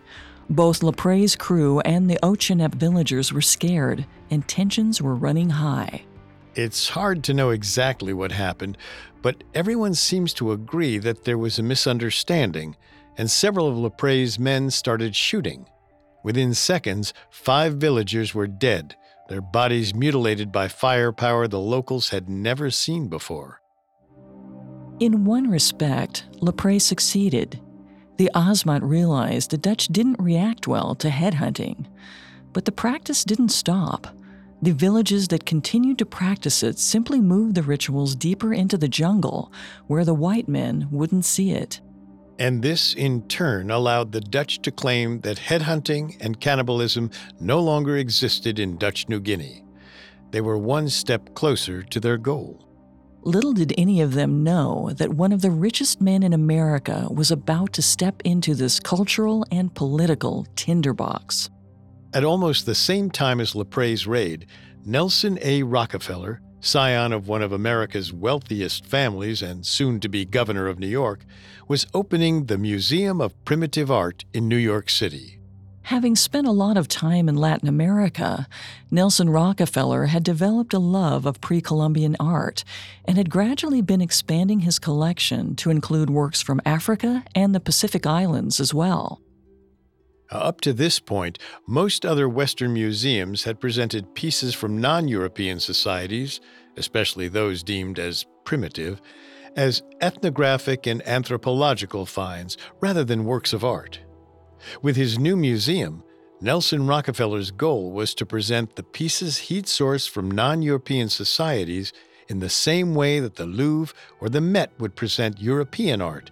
Both 0.49 0.81
Lapre's 0.81 1.35
crew 1.35 1.81
and 1.81 2.09
the 2.09 2.19
Ochenep 2.23 2.75
villagers 2.75 3.33
were 3.33 3.41
scared, 3.41 4.05
and 4.31 4.47
tensions 4.47 5.01
were 5.01 5.15
running 5.15 5.49
high. 5.49 6.03
It's 6.55 6.89
hard 6.89 7.23
to 7.25 7.33
know 7.33 7.49
exactly 7.49 8.13
what 8.13 8.31
happened, 8.31 8.77
but 9.21 9.43
everyone 9.53 9.93
seems 9.93 10.33
to 10.35 10.53
agree 10.53 10.97
that 10.99 11.25
there 11.25 11.37
was 11.37 11.59
a 11.59 11.63
misunderstanding, 11.63 12.75
and 13.17 13.29
several 13.29 13.67
of 13.67 13.77
Lapre's 13.77 14.39
men 14.39 14.71
started 14.71 15.15
shooting. 15.15 15.67
Within 16.23 16.53
seconds, 16.53 17.13
five 17.29 17.75
villagers 17.75 18.33
were 18.33 18.47
dead, 18.47 18.95
their 19.27 19.41
bodies 19.41 19.93
mutilated 19.93 20.51
by 20.51 20.67
firepower 20.67 21.47
the 21.47 21.59
locals 21.59 22.09
had 22.09 22.29
never 22.29 22.71
seen 22.71 23.07
before. 23.07 23.61
In 24.99 25.25
one 25.25 25.47
respect, 25.47 26.25
Lapre 26.41 26.79
succeeded. 26.79 27.59
The 28.17 28.31
Asmat 28.33 28.79
realized 28.81 29.51
the 29.51 29.57
Dutch 29.57 29.89
didn't 29.89 30.19
react 30.19 30.67
well 30.67 30.95
to 30.95 31.09
headhunting, 31.09 31.85
but 32.51 32.65
the 32.65 32.71
practice 32.71 33.23
didn't 33.23 33.49
stop. 33.49 34.07
The 34.63 34.71
villages 34.71 35.27
that 35.27 35.45
continued 35.45 35.99
to 35.99 36.05
practice 36.07 36.63
it 36.63 36.79
simply 36.79 37.21
moved 37.21 37.53
the 37.53 37.61
rituals 37.61 38.15
deeper 38.15 38.55
into 38.55 38.75
the 38.75 38.87
jungle, 38.87 39.51
where 39.85 40.03
the 40.03 40.15
white 40.15 40.47
men 40.47 40.87
wouldn't 40.89 41.25
see 41.25 41.51
it. 41.51 41.79
And 42.39 42.63
this, 42.63 42.95
in 42.95 43.27
turn, 43.27 43.69
allowed 43.69 44.11
the 44.11 44.21
Dutch 44.21 44.63
to 44.63 44.71
claim 44.71 45.21
that 45.21 45.37
headhunting 45.37 46.17
and 46.19 46.39
cannibalism 46.39 47.11
no 47.39 47.59
longer 47.59 47.97
existed 47.97 48.57
in 48.57 48.77
Dutch 48.77 49.07
New 49.07 49.19
Guinea. 49.19 49.63
They 50.31 50.41
were 50.41 50.57
one 50.57 50.89
step 50.89 51.35
closer 51.35 51.83
to 51.83 51.99
their 51.99 52.17
goal. 52.17 52.66
Little 53.27 53.51
did 53.51 53.73
any 53.77 53.99
of 53.99 54.13
them 54.13 54.41
know 54.41 54.91
that 54.93 55.11
one 55.11 55.33
of 55.33 55.41
the 55.41 55.51
richest 55.51 55.99
men 55.99 56.23
in 56.23 56.31
America 56.31 57.09
was 57.11 57.29
about 57.29 57.73
to 57.73 57.81
step 57.81 58.21
into 58.23 58.55
this 58.55 58.79
cultural 58.79 59.45
and 59.51 59.75
political 59.75 60.47
tinderbox. 60.55 61.49
At 62.13 62.23
almost 62.23 62.65
the 62.65 62.73
same 62.73 63.11
time 63.11 63.41
as 63.41 63.51
Lapre's 63.51 64.07
raid, 64.07 64.45
Nelson 64.85 65.37
A. 65.41 65.63
Rockefeller, 65.63 66.39
scion 66.61 67.11
of 67.11 67.27
one 67.27 67.41
of 67.41 67.51
America's 67.51 68.13
wealthiest 68.13 68.85
families 68.85 69.41
and 69.41 69.65
soon 69.65 69.99
to 69.99 70.07
be 70.07 70.23
governor 70.23 70.67
of 70.67 70.79
New 70.79 70.87
York, 70.87 71.25
was 71.67 71.85
opening 71.93 72.45
the 72.45 72.57
Museum 72.57 73.19
of 73.19 73.43
Primitive 73.43 73.91
Art 73.91 74.23
in 74.33 74.47
New 74.47 74.55
York 74.55 74.89
City. 74.89 75.36
Having 75.87 76.17
spent 76.17 76.45
a 76.45 76.51
lot 76.51 76.75
of 76.75 76.89
time 76.89 77.29
in 77.29 77.37
Latin 77.37 77.69
America, 77.69 78.45
Nelson 78.91 79.29
Rockefeller 79.29 80.07
had 80.07 80.21
developed 80.21 80.73
a 80.73 80.79
love 80.79 81.25
of 81.25 81.39
pre 81.39 81.61
Columbian 81.61 82.17
art 82.19 82.65
and 83.05 83.15
had 83.15 83.29
gradually 83.29 83.81
been 83.81 84.01
expanding 84.01 84.59
his 84.59 84.79
collection 84.79 85.55
to 85.55 85.69
include 85.69 86.09
works 86.09 86.41
from 86.41 86.59
Africa 86.65 87.23
and 87.33 87.55
the 87.55 87.61
Pacific 87.61 88.05
Islands 88.05 88.59
as 88.59 88.73
well. 88.73 89.21
Up 90.29 90.59
to 90.59 90.73
this 90.73 90.99
point, 90.99 91.39
most 91.65 92.05
other 92.05 92.27
Western 92.27 92.73
museums 92.73 93.45
had 93.45 93.61
presented 93.61 94.13
pieces 94.13 94.53
from 94.53 94.81
non 94.81 95.07
European 95.07 95.57
societies, 95.61 96.41
especially 96.75 97.29
those 97.29 97.63
deemed 97.63 97.97
as 97.97 98.25
primitive, 98.43 98.99
as 99.55 99.81
ethnographic 100.01 100.85
and 100.85 101.01
anthropological 101.07 102.05
finds 102.05 102.57
rather 102.81 103.05
than 103.05 103.23
works 103.23 103.53
of 103.53 103.63
art. 103.63 103.99
With 104.81 104.95
his 104.95 105.17
new 105.19 105.35
museum, 105.35 106.03
Nelson 106.39 106.85
Rockefeller's 106.85 107.51
goal 107.51 107.91
was 107.91 108.13
to 108.15 108.25
present 108.25 108.75
the 108.75 108.83
pieces 108.83 109.37
he'd 109.37 109.65
sourced 109.65 110.07
from 110.07 110.29
non 110.29 110.61
European 110.61 111.09
societies 111.09 111.93
in 112.27 112.39
the 112.39 112.49
same 112.49 112.93
way 112.93 113.19
that 113.19 113.35
the 113.35 113.45
Louvre 113.45 113.95
or 114.19 114.29
the 114.29 114.41
Met 114.41 114.71
would 114.79 114.95
present 114.95 115.41
European 115.41 116.01
art, 116.01 116.29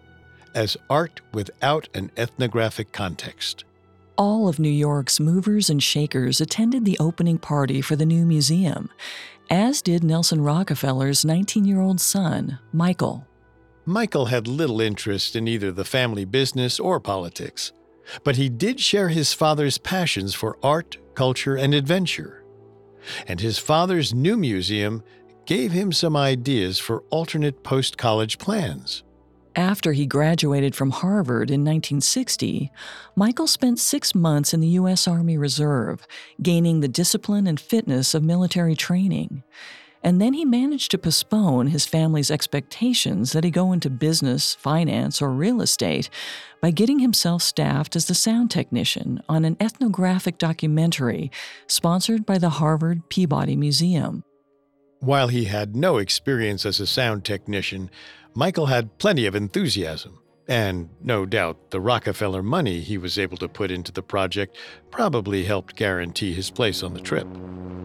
as 0.53 0.77
art 0.89 1.21
without 1.33 1.89
an 1.93 2.11
ethnographic 2.17 2.91
context. 2.91 3.65
All 4.17 4.47
of 4.47 4.59
New 4.59 4.69
York's 4.69 5.19
movers 5.19 5.69
and 5.69 5.81
shakers 5.81 6.39
attended 6.39 6.85
the 6.85 6.97
opening 6.99 7.37
party 7.37 7.81
for 7.81 7.95
the 7.95 8.05
new 8.05 8.25
museum, 8.25 8.89
as 9.49 9.81
did 9.81 10.03
Nelson 10.03 10.41
Rockefeller's 10.41 11.25
19 11.25 11.65
year 11.65 11.81
old 11.81 11.99
son, 11.99 12.59
Michael. 12.71 13.25
Michael 13.85 14.27
had 14.27 14.47
little 14.47 14.81
interest 14.81 15.35
in 15.35 15.47
either 15.47 15.71
the 15.71 15.85
family 15.85 16.25
business 16.25 16.79
or 16.79 16.99
politics. 16.99 17.71
But 18.23 18.35
he 18.35 18.49
did 18.49 18.79
share 18.79 19.09
his 19.09 19.33
father's 19.33 19.77
passions 19.77 20.33
for 20.33 20.57
art, 20.61 20.97
culture, 21.15 21.55
and 21.55 21.73
adventure. 21.73 22.43
And 23.27 23.39
his 23.39 23.59
father's 23.59 24.13
new 24.13 24.37
museum 24.37 25.03
gave 25.45 25.71
him 25.71 25.91
some 25.91 26.15
ideas 26.15 26.79
for 26.79 27.03
alternate 27.09 27.63
post 27.63 27.97
college 27.97 28.37
plans. 28.37 29.03
After 29.55 29.93
he 29.93 30.05
graduated 30.05 30.75
from 30.75 30.89
Harvard 30.89 31.49
in 31.49 31.61
1960, 31.61 32.71
Michael 33.15 33.47
spent 33.47 33.79
six 33.79 34.13
months 34.13 34.53
in 34.53 34.59
the 34.59 34.67
U.S. 34.69 35.07
Army 35.07 35.37
Reserve, 35.37 36.05
gaining 36.41 36.81
the 36.81 36.89
discipline 36.89 37.47
and 37.47 37.57
fitness 37.59 38.13
of 38.13 38.21
military 38.21 38.75
training 38.75 39.43
and 40.05 40.21
then 40.21 40.33
he 40.33 40.45
managed 40.45 40.91
to 40.91 40.99
postpone 40.99 41.65
his 41.65 41.87
family's 41.87 42.29
expectations 42.29 43.31
that 43.31 43.43
he 43.43 43.49
go 43.49 43.71
into 43.71 43.89
business, 43.89 44.53
finance, 44.53 45.19
or 45.19 45.31
real 45.31 45.63
estate 45.63 46.11
by 46.61 46.69
getting 46.69 46.99
himself 46.99 47.41
staffed 47.41 47.95
as 47.95 48.05
the 48.05 48.13
sound 48.13 48.51
technician 48.51 49.19
on 49.27 49.43
an 49.45 49.57
ethnographic 49.59 50.37
documentary 50.37 51.31
sponsored 51.65 52.23
by 52.23 52.37
the 52.37 52.49
Harvard 52.49 53.09
Peabody 53.09 53.55
Museum. 53.55 54.23
While 54.99 55.29
he 55.29 55.45
had 55.45 55.75
no 55.75 55.97
experience 55.97 56.67
as 56.67 56.79
a 56.79 56.85
sound 56.85 57.25
technician, 57.25 57.89
Michael 58.35 58.67
had 58.67 58.99
plenty 58.99 59.25
of 59.25 59.33
enthusiasm. 59.33 60.19
And 60.47 60.89
no 61.01 61.25
doubt 61.25 61.71
the 61.71 61.81
Rockefeller 61.81 62.43
money 62.43 62.79
he 62.81 62.97
was 62.97 63.17
able 63.17 63.37
to 63.37 63.47
put 63.47 63.71
into 63.71 63.91
the 63.91 64.03
project 64.03 64.57
probably 64.91 65.43
helped 65.43 65.75
guarantee 65.75 66.33
his 66.33 66.51
place 66.51 66.83
on 66.83 66.93
the 66.93 66.99
trip. 66.99 67.27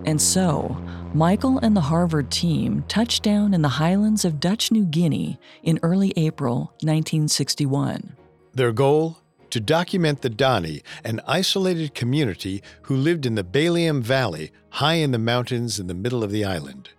And 0.04 0.20
so, 0.20 0.76
Michael 1.14 1.58
and 1.58 1.76
the 1.76 1.80
Harvard 1.80 2.30
team 2.30 2.84
touched 2.88 3.22
down 3.22 3.54
in 3.54 3.62
the 3.62 3.68
highlands 3.68 4.24
of 4.24 4.40
Dutch 4.40 4.70
New 4.70 4.84
Guinea 4.84 5.38
in 5.62 5.80
early 5.82 6.12
April 6.16 6.72
1961. 6.82 8.16
Their 8.54 8.72
goal? 8.72 9.18
To 9.50 9.60
document 9.60 10.22
the 10.22 10.30
Dani, 10.30 10.82
an 11.02 11.20
isolated 11.26 11.94
community 11.94 12.62
who 12.82 12.94
lived 12.94 13.26
in 13.26 13.34
the 13.34 13.42
Baliem 13.42 14.00
Valley, 14.00 14.52
high 14.70 14.94
in 14.94 15.10
the 15.10 15.18
mountains 15.18 15.80
in 15.80 15.88
the 15.88 15.94
middle 15.94 16.22
of 16.22 16.30
the 16.30 16.44
island. 16.44 16.90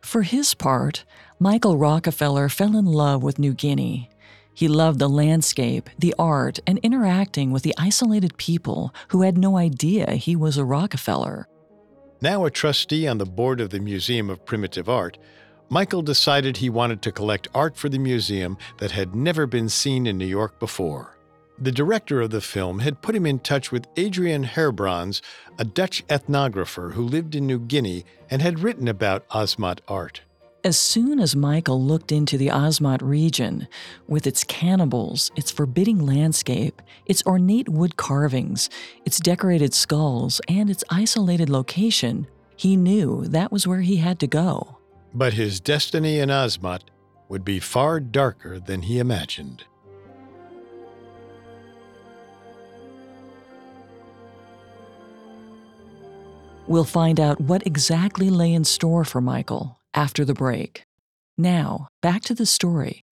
For 0.00 0.22
his 0.22 0.54
part, 0.54 1.04
Michael 1.38 1.76
Rockefeller 1.76 2.48
fell 2.48 2.76
in 2.76 2.86
love 2.86 3.22
with 3.22 3.38
New 3.38 3.52
Guinea. 3.52 4.08
He 4.58 4.66
loved 4.66 4.98
the 4.98 5.08
landscape, 5.08 5.88
the 6.00 6.16
art, 6.18 6.58
and 6.66 6.80
interacting 6.82 7.52
with 7.52 7.62
the 7.62 7.76
isolated 7.78 8.36
people 8.38 8.92
who 9.10 9.22
had 9.22 9.38
no 9.38 9.56
idea 9.56 10.14
he 10.14 10.34
was 10.34 10.56
a 10.56 10.64
Rockefeller. 10.64 11.46
Now 12.20 12.44
a 12.44 12.50
trustee 12.50 13.06
on 13.06 13.18
the 13.18 13.24
board 13.24 13.60
of 13.60 13.70
the 13.70 13.78
Museum 13.78 14.28
of 14.28 14.44
Primitive 14.44 14.88
Art, 14.88 15.16
Michael 15.68 16.02
decided 16.02 16.56
he 16.56 16.70
wanted 16.70 17.02
to 17.02 17.12
collect 17.12 17.46
art 17.54 17.76
for 17.76 17.88
the 17.88 18.00
museum 18.00 18.58
that 18.78 18.90
had 18.90 19.14
never 19.14 19.46
been 19.46 19.68
seen 19.68 20.08
in 20.08 20.18
New 20.18 20.26
York 20.26 20.58
before. 20.58 21.16
The 21.60 21.70
director 21.70 22.20
of 22.20 22.30
the 22.30 22.40
film 22.40 22.80
had 22.80 23.00
put 23.00 23.14
him 23.14 23.26
in 23.26 23.38
touch 23.38 23.70
with 23.70 23.86
Adrian 23.96 24.44
Gerbrands, 24.44 25.20
a 25.56 25.64
Dutch 25.64 26.04
ethnographer 26.08 26.94
who 26.94 27.04
lived 27.04 27.36
in 27.36 27.46
New 27.46 27.60
Guinea 27.60 28.04
and 28.28 28.42
had 28.42 28.58
written 28.58 28.88
about 28.88 29.28
Asmat 29.28 29.78
art. 29.86 30.22
As 30.64 30.76
soon 30.76 31.20
as 31.20 31.36
Michael 31.36 31.80
looked 31.80 32.10
into 32.10 32.36
the 32.36 32.48
Asmat 32.48 33.00
region, 33.00 33.68
with 34.08 34.26
its 34.26 34.42
cannibals, 34.42 35.30
its 35.36 35.52
forbidding 35.52 36.04
landscape, 36.04 36.82
its 37.06 37.24
ornate 37.24 37.68
wood 37.68 37.96
carvings, 37.96 38.68
its 39.04 39.20
decorated 39.20 39.72
skulls, 39.72 40.40
and 40.48 40.68
its 40.68 40.82
isolated 40.90 41.48
location, 41.48 42.26
he 42.56 42.76
knew 42.76 43.24
that 43.26 43.52
was 43.52 43.68
where 43.68 43.82
he 43.82 43.98
had 43.98 44.18
to 44.18 44.26
go. 44.26 44.78
But 45.14 45.34
his 45.34 45.60
destiny 45.60 46.18
in 46.18 46.28
Asmat 46.28 46.82
would 47.28 47.44
be 47.44 47.60
far 47.60 48.00
darker 48.00 48.58
than 48.58 48.82
he 48.82 48.98
imagined. 48.98 49.62
We'll 56.66 56.82
find 56.82 57.20
out 57.20 57.40
what 57.40 57.64
exactly 57.64 58.28
lay 58.28 58.52
in 58.52 58.64
store 58.64 59.04
for 59.04 59.20
Michael 59.20 59.77
after 59.94 60.24
the 60.24 60.34
break. 60.34 60.82
Now, 61.36 61.88
back 62.02 62.22
to 62.24 62.34
the 62.34 62.46
story. 62.46 63.04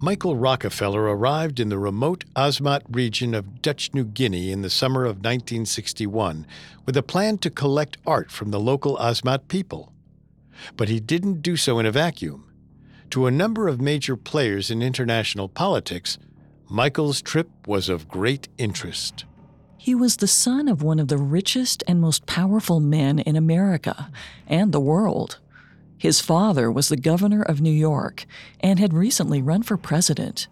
Michael 0.00 0.36
Rockefeller 0.36 1.04
arrived 1.04 1.58
in 1.58 1.70
the 1.70 1.78
remote 1.78 2.26
Asmat 2.36 2.82
region 2.90 3.32
of 3.32 3.62
Dutch 3.62 3.94
New 3.94 4.04
Guinea 4.04 4.52
in 4.52 4.60
the 4.60 4.68
summer 4.68 5.04
of 5.04 5.16
1961 5.16 6.46
with 6.84 6.94
a 6.96 7.02
plan 7.02 7.38
to 7.38 7.48
collect 7.48 7.96
art 8.06 8.30
from 8.30 8.50
the 8.50 8.60
local 8.60 8.98
Asmat 8.98 9.48
people. 9.48 9.94
But 10.76 10.90
he 10.90 11.00
didn't 11.00 11.40
do 11.40 11.56
so 11.56 11.78
in 11.78 11.86
a 11.86 11.90
vacuum. 11.90 12.52
To 13.10 13.26
a 13.26 13.30
number 13.30 13.66
of 13.66 13.80
major 13.80 14.14
players 14.16 14.70
in 14.70 14.82
international 14.82 15.48
politics, 15.48 16.18
Michael's 16.68 17.22
trip 17.22 17.48
was 17.66 17.88
of 17.88 18.08
great 18.08 18.48
interest. 18.58 19.24
He 19.84 19.94
was 19.94 20.16
the 20.16 20.26
son 20.26 20.66
of 20.66 20.82
one 20.82 20.98
of 20.98 21.08
the 21.08 21.18
richest 21.18 21.84
and 21.86 22.00
most 22.00 22.24
powerful 22.24 22.80
men 22.80 23.18
in 23.18 23.36
America 23.36 24.10
and 24.46 24.72
the 24.72 24.80
world. 24.80 25.40
His 25.98 26.22
father 26.22 26.72
was 26.72 26.88
the 26.88 26.96
governor 26.96 27.42
of 27.42 27.60
New 27.60 27.70
York 27.70 28.24
and 28.60 28.78
had 28.78 28.94
recently 28.94 29.42
run 29.42 29.62
for 29.62 29.76
president. 29.76 30.48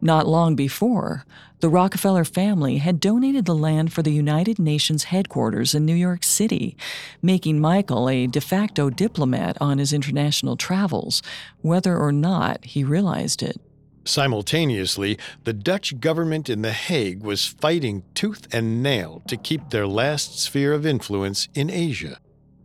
Not 0.00 0.26
long 0.26 0.56
before, 0.56 1.26
the 1.60 1.68
Rockefeller 1.68 2.24
family 2.24 2.78
had 2.78 2.98
donated 2.98 3.44
the 3.44 3.54
land 3.54 3.92
for 3.92 4.00
the 4.00 4.10
United 4.10 4.58
Nations 4.58 5.04
headquarters 5.04 5.74
in 5.74 5.84
New 5.84 5.94
York 5.94 6.24
City, 6.24 6.74
making 7.20 7.60
Michael 7.60 8.08
a 8.08 8.26
de 8.26 8.40
facto 8.40 8.88
diplomat 8.88 9.58
on 9.60 9.76
his 9.76 9.92
international 9.92 10.56
travels, 10.56 11.22
whether 11.60 11.98
or 11.98 12.10
not 12.10 12.64
he 12.64 12.84
realized 12.84 13.42
it. 13.42 13.60
Simultaneously, 14.04 15.18
the 15.44 15.52
Dutch 15.52 16.00
government 16.00 16.48
in 16.48 16.62
The 16.62 16.72
Hague 16.72 17.22
was 17.22 17.46
fighting 17.46 18.02
tooth 18.14 18.52
and 18.52 18.82
nail 18.82 19.22
to 19.28 19.36
keep 19.36 19.70
their 19.70 19.86
last 19.86 20.38
sphere 20.38 20.72
of 20.72 20.84
influence 20.84 21.48
in 21.54 21.70
Asia. 21.70 22.18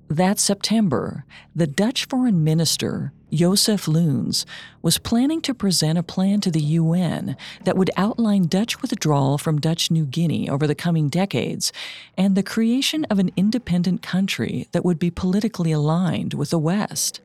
That 0.09 0.39
September, 0.39 1.25
the 1.53 1.67
Dutch 1.67 2.05
foreign 2.05 2.43
minister, 2.43 3.11
Joseph 3.29 3.89
Luns, 3.89 4.45
was 4.81 4.97
planning 4.97 5.41
to 5.41 5.53
present 5.53 5.97
a 5.97 6.03
plan 6.03 6.39
to 6.41 6.49
the 6.49 6.61
UN 6.61 7.35
that 7.65 7.75
would 7.75 7.91
outline 7.97 8.47
Dutch 8.47 8.81
withdrawal 8.81 9.37
from 9.37 9.59
Dutch 9.59 9.91
New 9.91 10.05
Guinea 10.05 10.49
over 10.49 10.65
the 10.65 10.75
coming 10.75 11.09
decades 11.09 11.73
and 12.17 12.35
the 12.35 12.43
creation 12.43 13.03
of 13.05 13.19
an 13.19 13.31
independent 13.35 14.01
country 14.01 14.69
that 14.71 14.85
would 14.85 14.97
be 14.97 15.11
politically 15.11 15.73
aligned 15.73 16.33
with 16.33 16.51
the 16.51 16.59
West. 16.59 17.19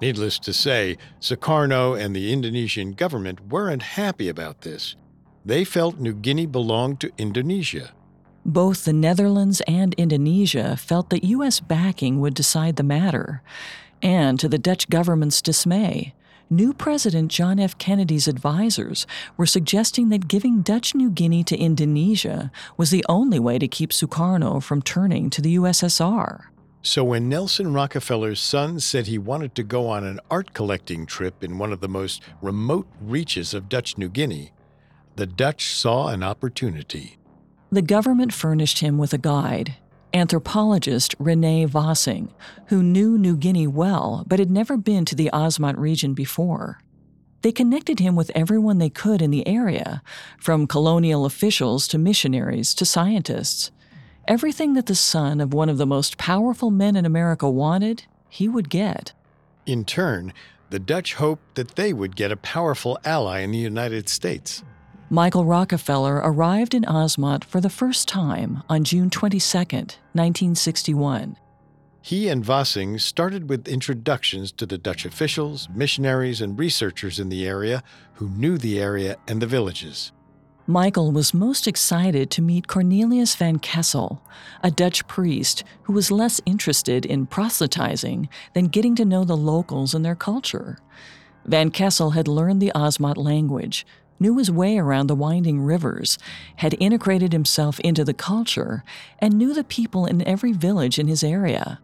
Needless 0.00 0.38
to 0.40 0.52
say, 0.52 0.96
Sukarno 1.20 1.98
and 1.98 2.14
the 2.14 2.32
Indonesian 2.32 2.92
government 2.92 3.48
weren't 3.48 3.82
happy 3.82 4.28
about 4.28 4.60
this. 4.60 4.94
They 5.44 5.64
felt 5.64 5.98
New 5.98 6.14
Guinea 6.14 6.46
belonged 6.46 7.00
to 7.00 7.10
Indonesia. 7.18 7.92
Both 8.46 8.84
the 8.84 8.92
Netherlands 8.92 9.60
and 9.66 9.94
Indonesia 9.94 10.76
felt 10.76 11.10
that 11.10 11.24
U.S. 11.24 11.58
backing 11.58 12.20
would 12.20 12.34
decide 12.34 12.76
the 12.76 12.82
matter. 12.82 13.42
And 14.00 14.38
to 14.38 14.48
the 14.48 14.58
Dutch 14.58 14.88
government's 14.88 15.42
dismay, 15.42 16.14
new 16.48 16.72
President 16.72 17.32
John 17.32 17.58
F. 17.58 17.76
Kennedy's 17.78 18.28
advisors 18.28 19.06
were 19.36 19.46
suggesting 19.46 20.10
that 20.10 20.28
giving 20.28 20.62
Dutch 20.62 20.94
New 20.94 21.10
Guinea 21.10 21.42
to 21.44 21.56
Indonesia 21.58 22.52
was 22.76 22.90
the 22.90 23.04
only 23.08 23.40
way 23.40 23.58
to 23.58 23.66
keep 23.66 23.90
Sukarno 23.90 24.62
from 24.62 24.80
turning 24.80 25.28
to 25.30 25.42
the 25.42 25.56
USSR. 25.56 26.44
So 26.82 27.02
when 27.02 27.28
Nelson 27.28 27.72
Rockefeller's 27.72 28.40
son 28.40 28.80
said 28.80 29.06
he 29.06 29.18
wanted 29.18 29.54
to 29.56 29.62
go 29.62 29.88
on 29.88 30.04
an 30.04 30.20
art 30.30 30.54
collecting 30.54 31.06
trip 31.06 31.42
in 31.42 31.58
one 31.58 31.72
of 31.72 31.80
the 31.80 31.88
most 31.88 32.22
remote 32.40 32.86
reaches 33.00 33.52
of 33.52 33.68
Dutch 33.68 33.98
New 33.98 34.08
Guinea, 34.08 34.52
the 35.16 35.26
Dutch 35.26 35.74
saw 35.74 36.08
an 36.08 36.22
opportunity. 36.22 37.18
The 37.70 37.82
government 37.82 38.32
furnished 38.32 38.78
him 38.78 38.96
with 38.96 39.12
a 39.12 39.18
guide, 39.18 39.74
anthropologist 40.14 41.14
Rene 41.18 41.66
Wassing, 41.66 42.32
who 42.68 42.82
knew 42.82 43.18
New 43.18 43.36
Guinea 43.36 43.66
well 43.66 44.24
but 44.26 44.38
had 44.38 44.50
never 44.50 44.76
been 44.76 45.04
to 45.06 45.16
the 45.16 45.30
Asmat 45.32 45.76
region 45.76 46.14
before. 46.14 46.80
They 47.42 47.52
connected 47.52 48.00
him 48.00 48.16
with 48.16 48.32
everyone 48.34 48.78
they 48.78 48.90
could 48.90 49.20
in 49.20 49.30
the 49.30 49.46
area, 49.46 50.02
from 50.38 50.66
colonial 50.66 51.24
officials 51.24 51.86
to 51.88 51.98
missionaries 51.98 52.74
to 52.74 52.84
scientists. 52.84 53.70
Everything 54.28 54.74
that 54.74 54.84
the 54.84 54.94
son 54.94 55.40
of 55.40 55.54
one 55.54 55.70
of 55.70 55.78
the 55.78 55.86
most 55.86 56.18
powerful 56.18 56.70
men 56.70 56.96
in 56.96 57.06
America 57.06 57.48
wanted, 57.48 58.04
he 58.28 58.46
would 58.46 58.68
get. 58.68 59.14
In 59.64 59.86
turn, 59.86 60.34
the 60.68 60.78
Dutch 60.78 61.14
hoped 61.14 61.54
that 61.54 61.76
they 61.76 61.94
would 61.94 62.14
get 62.14 62.30
a 62.30 62.36
powerful 62.36 62.98
ally 63.06 63.40
in 63.40 63.52
the 63.52 63.58
United 63.58 64.06
States. 64.10 64.62
Michael 65.08 65.46
Rockefeller 65.46 66.16
arrived 66.16 66.74
in 66.74 66.82
Asmat 66.82 67.42
for 67.42 67.62
the 67.62 67.70
first 67.70 68.06
time 68.06 68.62
on 68.68 68.84
June 68.84 69.08
22, 69.08 69.40
1961. 69.56 71.38
He 72.02 72.28
and 72.28 72.44
Wassing 72.44 72.98
started 72.98 73.48
with 73.48 73.66
introductions 73.66 74.52
to 74.52 74.66
the 74.66 74.76
Dutch 74.76 75.06
officials, 75.06 75.70
missionaries, 75.74 76.42
and 76.42 76.58
researchers 76.58 77.18
in 77.18 77.30
the 77.30 77.46
area 77.46 77.82
who 78.16 78.28
knew 78.28 78.58
the 78.58 78.78
area 78.78 79.16
and 79.26 79.40
the 79.40 79.46
villages. 79.46 80.12
Michael 80.70 81.12
was 81.12 81.32
most 81.32 81.66
excited 81.66 82.30
to 82.30 82.42
meet 82.42 82.66
Cornelius 82.68 83.34
van 83.34 83.58
Kessel, 83.58 84.20
a 84.62 84.70
Dutch 84.70 85.08
priest 85.08 85.64
who 85.84 85.94
was 85.94 86.10
less 86.10 86.42
interested 86.44 87.06
in 87.06 87.24
proselytizing 87.24 88.28
than 88.52 88.66
getting 88.66 88.94
to 88.96 89.06
know 89.06 89.24
the 89.24 89.34
locals 89.34 89.94
and 89.94 90.04
their 90.04 90.14
culture. 90.14 90.78
Van 91.46 91.70
Kessel 91.70 92.10
had 92.10 92.28
learned 92.28 92.60
the 92.60 92.70
Asmat 92.74 93.16
language, 93.16 93.86
knew 94.20 94.36
his 94.36 94.50
way 94.50 94.76
around 94.76 95.06
the 95.06 95.14
winding 95.14 95.62
rivers, 95.62 96.18
had 96.56 96.76
integrated 96.78 97.32
himself 97.32 97.80
into 97.80 98.04
the 98.04 98.12
culture, 98.12 98.84
and 99.20 99.38
knew 99.38 99.54
the 99.54 99.64
people 99.64 100.04
in 100.04 100.20
every 100.28 100.52
village 100.52 100.98
in 100.98 101.08
his 101.08 101.24
area. 101.24 101.80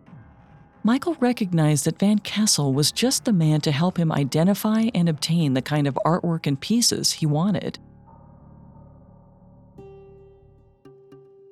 Michael 0.83 1.16
recognized 1.20 1.87
that 1.87 1.99
Van 1.99 2.18
Kessel 2.18 2.75
was 2.75 2.92
just 2.92 3.25
the 3.25 3.33
man 3.33 3.62
to 3.62 3.73
help 3.73 3.99
him 3.99 4.12
identify 4.12 4.90
and 4.94 5.09
obtain 5.09 5.55
the 5.55 5.62
kind 5.62 5.87
of 5.87 5.99
artwork 6.05 6.47
and 6.47 6.61
pieces 6.61 7.12
he 7.12 7.25
wanted. 7.25 7.79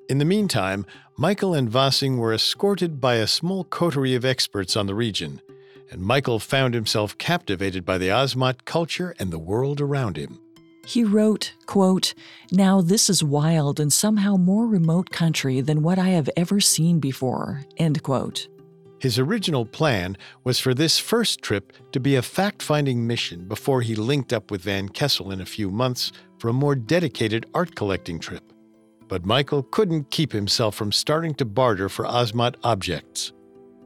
In 0.09 0.17
the 0.17 0.25
meantime, 0.25 0.85
Michael 1.17 1.53
and 1.53 1.71
Wassing 1.71 2.17
were 2.17 2.33
escorted 2.33 2.99
by 2.99 3.15
a 3.15 3.27
small 3.27 3.63
coterie 3.63 4.15
of 4.15 4.25
experts 4.25 4.75
on 4.75 4.85
the 4.85 4.95
region, 4.95 5.41
and 5.89 6.01
Michael 6.01 6.39
found 6.39 6.73
himself 6.73 7.17
captivated 7.17 7.85
by 7.85 7.97
the 7.97 8.09
Asmat 8.09 8.65
culture 8.65 9.15
and 9.17 9.31
the 9.31 9.39
world 9.39 9.79
around 9.79 10.17
him. 10.17 10.39
He 10.85 11.05
wrote, 11.05 11.53
quote, 11.67 12.13
Now 12.51 12.81
this 12.81 13.09
is 13.09 13.23
wild 13.23 13.79
and 13.79 13.93
somehow 13.93 14.35
more 14.35 14.67
remote 14.67 15.09
country 15.09 15.61
than 15.61 15.81
what 15.81 15.97
I 15.97 16.09
have 16.09 16.29
ever 16.35 16.59
seen 16.59 16.99
before, 16.99 17.63
end 17.77 18.03
quote. 18.03 18.49
His 18.99 19.17
original 19.17 19.65
plan 19.65 20.17
was 20.43 20.59
for 20.59 20.73
this 20.73 20.99
first 20.99 21.41
trip 21.41 21.71
to 21.93 21.99
be 22.01 22.15
a 22.15 22.21
fact 22.21 22.61
finding 22.61 23.07
mission 23.07 23.47
before 23.47 23.81
he 23.81 23.95
linked 23.95 24.33
up 24.33 24.51
with 24.51 24.61
Van 24.61 24.89
Kessel 24.89 25.31
in 25.31 25.39
a 25.39 25.45
few 25.45 25.69
months 25.69 26.11
for 26.39 26.49
a 26.49 26.53
more 26.53 26.75
dedicated 26.75 27.45
art 27.53 27.75
collecting 27.75 28.19
trip. 28.19 28.52
But 29.13 29.27
Michael 29.27 29.61
couldn't 29.61 30.09
keep 30.09 30.31
himself 30.31 30.73
from 30.73 30.91
starting 30.91 31.35
to 31.35 31.45
barter 31.45 31.87
for 31.87 32.03
Asmat 32.03 32.55
objects. 32.63 33.31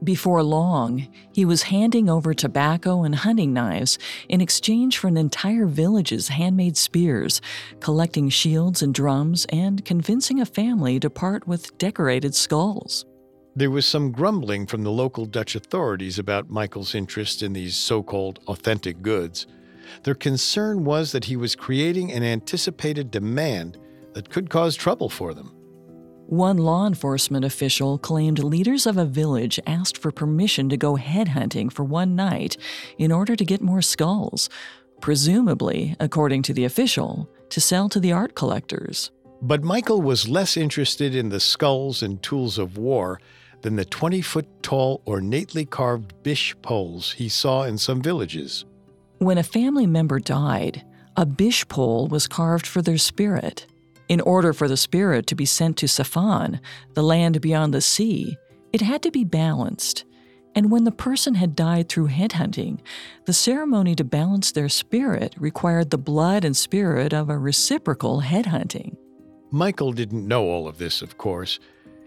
Before 0.02 0.42
long, 0.42 1.06
he 1.34 1.44
was 1.44 1.64
handing 1.64 2.08
over 2.08 2.32
tobacco 2.32 3.02
and 3.02 3.14
hunting 3.14 3.52
knives 3.52 3.98
in 4.30 4.40
exchange 4.40 4.96
for 4.96 5.06
an 5.06 5.18
entire 5.18 5.66
village's 5.66 6.28
handmade 6.28 6.78
spears, 6.78 7.42
collecting 7.80 8.30
shields 8.30 8.80
and 8.80 8.94
drums, 8.94 9.44
and 9.50 9.84
convincing 9.84 10.40
a 10.40 10.46
family 10.46 10.98
to 10.98 11.10
part 11.10 11.46
with 11.46 11.76
decorated 11.76 12.34
skulls. 12.34 13.04
There 13.54 13.70
was 13.70 13.84
some 13.84 14.12
grumbling 14.12 14.66
from 14.66 14.82
the 14.82 14.90
local 14.90 15.26
Dutch 15.26 15.54
authorities 15.54 16.18
about 16.18 16.48
Michael's 16.48 16.94
interest 16.94 17.42
in 17.42 17.52
these 17.52 17.76
so 17.76 18.02
called 18.02 18.40
authentic 18.48 19.02
goods. 19.02 19.46
Their 20.04 20.14
concern 20.14 20.84
was 20.84 21.12
that 21.12 21.26
he 21.26 21.36
was 21.36 21.54
creating 21.54 22.12
an 22.12 22.22
anticipated 22.22 23.10
demand 23.10 23.76
that 24.18 24.30
could 24.30 24.50
cause 24.50 24.74
trouble 24.74 25.08
for 25.08 25.32
them. 25.32 25.54
One 26.26 26.58
law 26.58 26.88
enforcement 26.88 27.44
official 27.44 27.98
claimed 27.98 28.40
leaders 28.40 28.84
of 28.84 28.96
a 28.96 29.04
village 29.04 29.60
asked 29.64 29.96
for 29.96 30.10
permission 30.10 30.68
to 30.70 30.76
go 30.76 30.96
headhunting 30.96 31.72
for 31.72 31.84
one 31.84 32.16
night 32.16 32.56
in 32.98 33.12
order 33.12 33.36
to 33.36 33.44
get 33.44 33.62
more 33.62 33.80
skulls, 33.80 34.50
presumably, 35.00 35.94
according 36.00 36.42
to 36.42 36.52
the 36.52 36.64
official, 36.64 37.30
to 37.50 37.60
sell 37.60 37.88
to 37.88 38.00
the 38.00 38.10
art 38.10 38.34
collectors. 38.34 39.12
But 39.40 39.62
Michael 39.62 40.02
was 40.02 40.28
less 40.28 40.56
interested 40.56 41.14
in 41.14 41.28
the 41.28 41.38
skulls 41.38 42.02
and 42.02 42.20
tools 42.20 42.58
of 42.58 42.76
war 42.76 43.20
than 43.60 43.76
the 43.76 43.84
20 43.84 44.20
foot 44.20 44.48
tall, 44.64 45.00
ornately 45.04 45.64
carved 45.64 46.12
bish 46.24 46.56
poles 46.60 47.12
he 47.12 47.28
saw 47.28 47.62
in 47.62 47.78
some 47.78 48.02
villages. 48.02 48.64
When 49.18 49.38
a 49.38 49.44
family 49.44 49.86
member 49.86 50.18
died, 50.18 50.84
a 51.16 51.24
bish 51.24 51.66
pole 51.68 52.08
was 52.08 52.26
carved 52.26 52.66
for 52.66 52.82
their 52.82 52.98
spirit. 52.98 53.67
In 54.08 54.20
order 54.22 54.52
for 54.52 54.68
the 54.68 54.76
spirit 54.76 55.26
to 55.26 55.34
be 55.34 55.44
sent 55.44 55.76
to 55.78 55.86
Safan, 55.86 56.60
the 56.94 57.02
land 57.02 57.40
beyond 57.40 57.74
the 57.74 57.80
sea, 57.80 58.38
it 58.72 58.80
had 58.80 59.02
to 59.02 59.10
be 59.10 59.24
balanced. 59.24 60.04
And 60.54 60.70
when 60.70 60.84
the 60.84 60.92
person 60.92 61.34
had 61.34 61.54
died 61.54 61.88
through 61.88 62.08
headhunting, 62.08 62.80
the 63.26 63.32
ceremony 63.32 63.94
to 63.96 64.04
balance 64.04 64.50
their 64.50 64.68
spirit 64.68 65.34
required 65.38 65.90
the 65.90 65.98
blood 65.98 66.44
and 66.44 66.56
spirit 66.56 67.12
of 67.12 67.28
a 67.28 67.38
reciprocal 67.38 68.22
headhunting. 68.22 68.96
Michael 69.50 69.92
didn't 69.92 70.26
know 70.26 70.44
all 70.44 70.66
of 70.66 70.78
this, 70.78 71.00
of 71.02 71.18
course. 71.18 71.60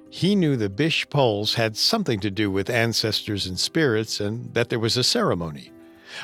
He 0.09 0.35
knew 0.35 0.57
the 0.57 0.69
Bish 0.69 1.09
poles 1.09 1.53
had 1.53 1.77
something 1.77 2.19
to 2.19 2.29
do 2.29 2.51
with 2.51 2.69
ancestors 2.69 3.45
and 3.45 3.59
spirits 3.59 4.19
and 4.19 4.53
that 4.53 4.69
there 4.69 4.79
was 4.79 4.97
a 4.97 5.03
ceremony. 5.03 5.71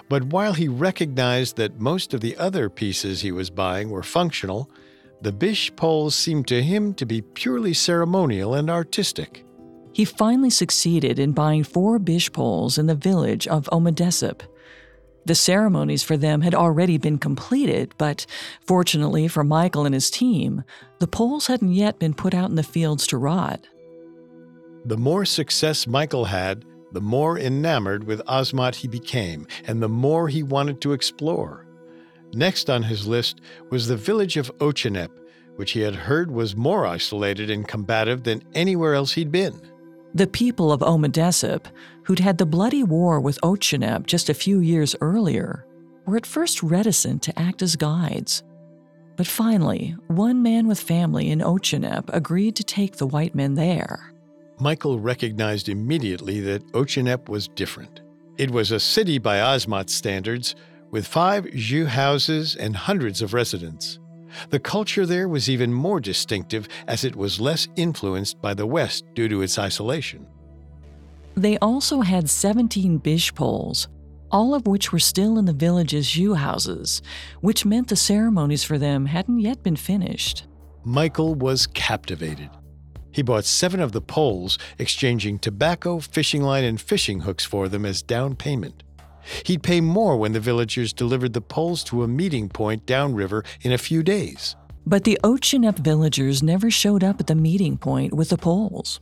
But 0.10 0.26
while 0.26 0.54
he 0.54 0.68
recognized 0.68 1.56
that 1.56 1.80
most 1.80 2.14
of 2.14 2.22
the 2.22 2.36
other 2.36 2.70
pieces 2.70 3.22
he 3.22 3.32
was 3.32 3.50
buying 3.50 3.90
were 3.90 4.04
functional, 4.04 4.70
the 5.22 5.32
Bish 5.32 5.76
poles 5.76 6.16
seemed 6.16 6.48
to 6.48 6.62
him 6.62 6.94
to 6.96 7.06
be 7.06 7.22
purely 7.22 7.74
ceremonial 7.74 8.54
and 8.54 8.70
artistic. 8.70 9.44
he 9.98 10.06
finally 10.06 10.52
succeeded 10.52 11.18
in 11.18 11.32
buying 11.32 11.64
four 11.64 11.98
bish 11.98 12.32
poles 12.32 12.78
in 12.78 12.86
the 12.86 12.94
village 12.94 13.48
of 13.48 13.68
Omedesip. 13.72 14.42
The 15.26 15.34
ceremonies 15.34 16.04
for 16.04 16.16
them 16.18 16.42
had 16.42 16.54
already 16.54 17.00
been 17.00 17.18
completed, 17.18 17.96
but 17.98 18.28
fortunately 18.62 19.28
for 19.28 19.44
Michael 19.44 19.86
and 19.86 19.96
his 19.96 20.12
team, 20.12 20.64
the 21.00 21.08
poles 21.08 21.48
hadn't 21.48 21.74
yet 21.74 21.98
been 21.98 22.14
put 22.14 22.36
out 22.36 22.50
in 22.52 22.56
the 22.56 22.62
fields 22.64 23.08
to 23.08 23.18
rot. 23.18 23.68
The 24.86 24.98
more 24.98 25.26
success 25.26 25.88
Michael 25.88 26.26
had, 26.26 26.64
the 26.94 27.02
more 27.02 27.38
enamored 27.38 28.06
with 28.06 28.22
Asmat 28.28 28.76
he 28.76 28.88
became, 28.88 29.48
and 29.66 29.82
the 29.82 29.90
more 29.90 30.30
he 30.30 30.44
wanted 30.44 30.80
to 30.82 30.94
explore. 30.94 31.67
Next 32.38 32.70
on 32.70 32.84
his 32.84 33.08
list 33.08 33.42
was 33.72 33.88
the 33.88 33.98
village 33.98 34.38
of 34.38 34.56
Ochenep, 34.60 35.10
which 35.56 35.72
he 35.72 35.80
had 35.82 35.96
heard 35.96 36.30
was 36.30 36.56
more 36.56 36.86
isolated 36.86 37.50
and 37.50 37.68
combative 37.68 38.24
than 38.24 38.44
anywhere 38.54 38.94
else 38.94 39.14
he'd 39.14 39.32
been. 39.32 39.60
The 40.14 40.28
people 40.28 40.72
of 40.72 40.82
Omedesip, 40.82 41.66
who'd 42.04 42.20
had 42.20 42.38
the 42.38 42.46
bloody 42.46 42.84
war 42.84 43.20
with 43.20 43.40
Ochenep 43.42 44.06
just 44.06 44.30
a 44.30 44.36
few 44.36 44.60
years 44.60 44.96
earlier, 45.02 45.66
were 46.06 46.16
at 46.16 46.28
first 46.28 46.62
reticent 46.62 47.24
to 47.24 47.40
act 47.40 47.64
as 47.64 47.76
guides. 47.76 48.44
But 49.16 49.26
finally, 49.26 49.96
one 50.06 50.44
man 50.44 50.68
with 50.68 50.80
family 50.80 51.32
in 51.32 51.40
Ochenep 51.40 52.08
agreed 52.14 52.56
to 52.58 52.64
take 52.64 52.98
the 52.98 53.08
white 53.08 53.34
men 53.34 53.56
there. 53.56 54.14
Michael 54.60 55.00
recognized 55.00 55.70
immediately 55.70 56.40
that 56.42 56.72
Ochenep 56.74 57.30
was 57.30 57.48
different. 57.48 58.02
It 58.38 58.52
was 58.52 58.72
a 58.72 58.80
city 58.80 59.18
by 59.18 59.38
Asmat 59.38 59.90
standards, 59.90 60.54
with 60.92 61.08
five 61.08 61.52
jeu 61.54 61.86
houses 61.86 62.56
and 62.56 62.76
hundreds 62.76 63.22
of 63.22 63.34
residents. 63.34 64.00
The 64.50 64.60
culture 64.60 65.06
there 65.06 65.28
was 65.28 65.50
even 65.50 65.74
more 65.74 66.00
distinctive 66.00 66.68
as 66.88 67.04
it 67.04 67.16
was 67.16 67.40
less 67.40 67.68
influenced 67.76 68.42
by 68.42 68.54
the 68.54 68.66
West 68.66 69.06
due 69.16 69.28
to 69.30 69.42
its 69.42 69.58
isolation. 69.58 70.28
They 71.36 71.58
also 71.60 72.02
had 72.02 72.30
17 72.30 72.98
bish 72.98 73.34
poles, 73.34 73.88
all 74.32 74.54
of 74.54 74.68
which 74.68 74.92
were 74.92 75.00
still 75.00 75.38
in 75.38 75.46
the 75.46 75.54
village's 75.54 76.10
jeu 76.12 76.34
houses, 76.34 77.02
which 77.42 77.66
meant 77.66 77.88
the 77.88 77.96
ceremonies 77.96 78.64
for 78.64 78.78
them 78.78 79.06
hadn't 79.06 79.40
yet 79.40 79.64
been 79.64 79.76
finished. 79.76 80.46
Michael 80.84 81.36
was 81.36 81.68
captivated. 81.68 82.50
He 83.12 83.22
bought 83.22 83.46
seven 83.46 83.80
of 83.80 83.94
the 83.94 84.02
poles, 84.02 84.60
exchanging 84.78 85.40
tobacco, 85.40 86.00
fishing 86.00 86.44
line, 86.44 86.64
and 86.64 86.80
fishing 86.80 87.22
hooks 87.22 87.46
for 87.46 87.68
them 87.68 87.86
as 87.86 88.02
down 88.02 88.36
payment. 88.36 88.84
He'd 89.46 89.64
pay 89.64 89.82
more 89.82 90.18
when 90.18 90.34
the 90.34 90.40
villagers 90.40 90.94
delivered 90.94 91.34
the 91.34 91.42
poles 91.42 91.84
to 91.86 92.04
a 92.04 92.08
meeting 92.08 92.50
point 92.50 92.86
downriver 92.86 93.44
in 93.62 93.72
a 93.72 93.78
few 93.78 94.04
days. 94.04 94.56
But 94.86 95.04
the 95.04 95.20
Ochenep 95.24 95.80
villagers 95.80 96.42
never 96.42 96.72
showed 96.72 97.04
up 97.04 97.20
at 97.20 97.28
the 97.28 97.36
meeting 97.36 97.78
point 97.78 98.14
with 98.14 98.30
the 98.30 98.38
poles. 98.38 99.00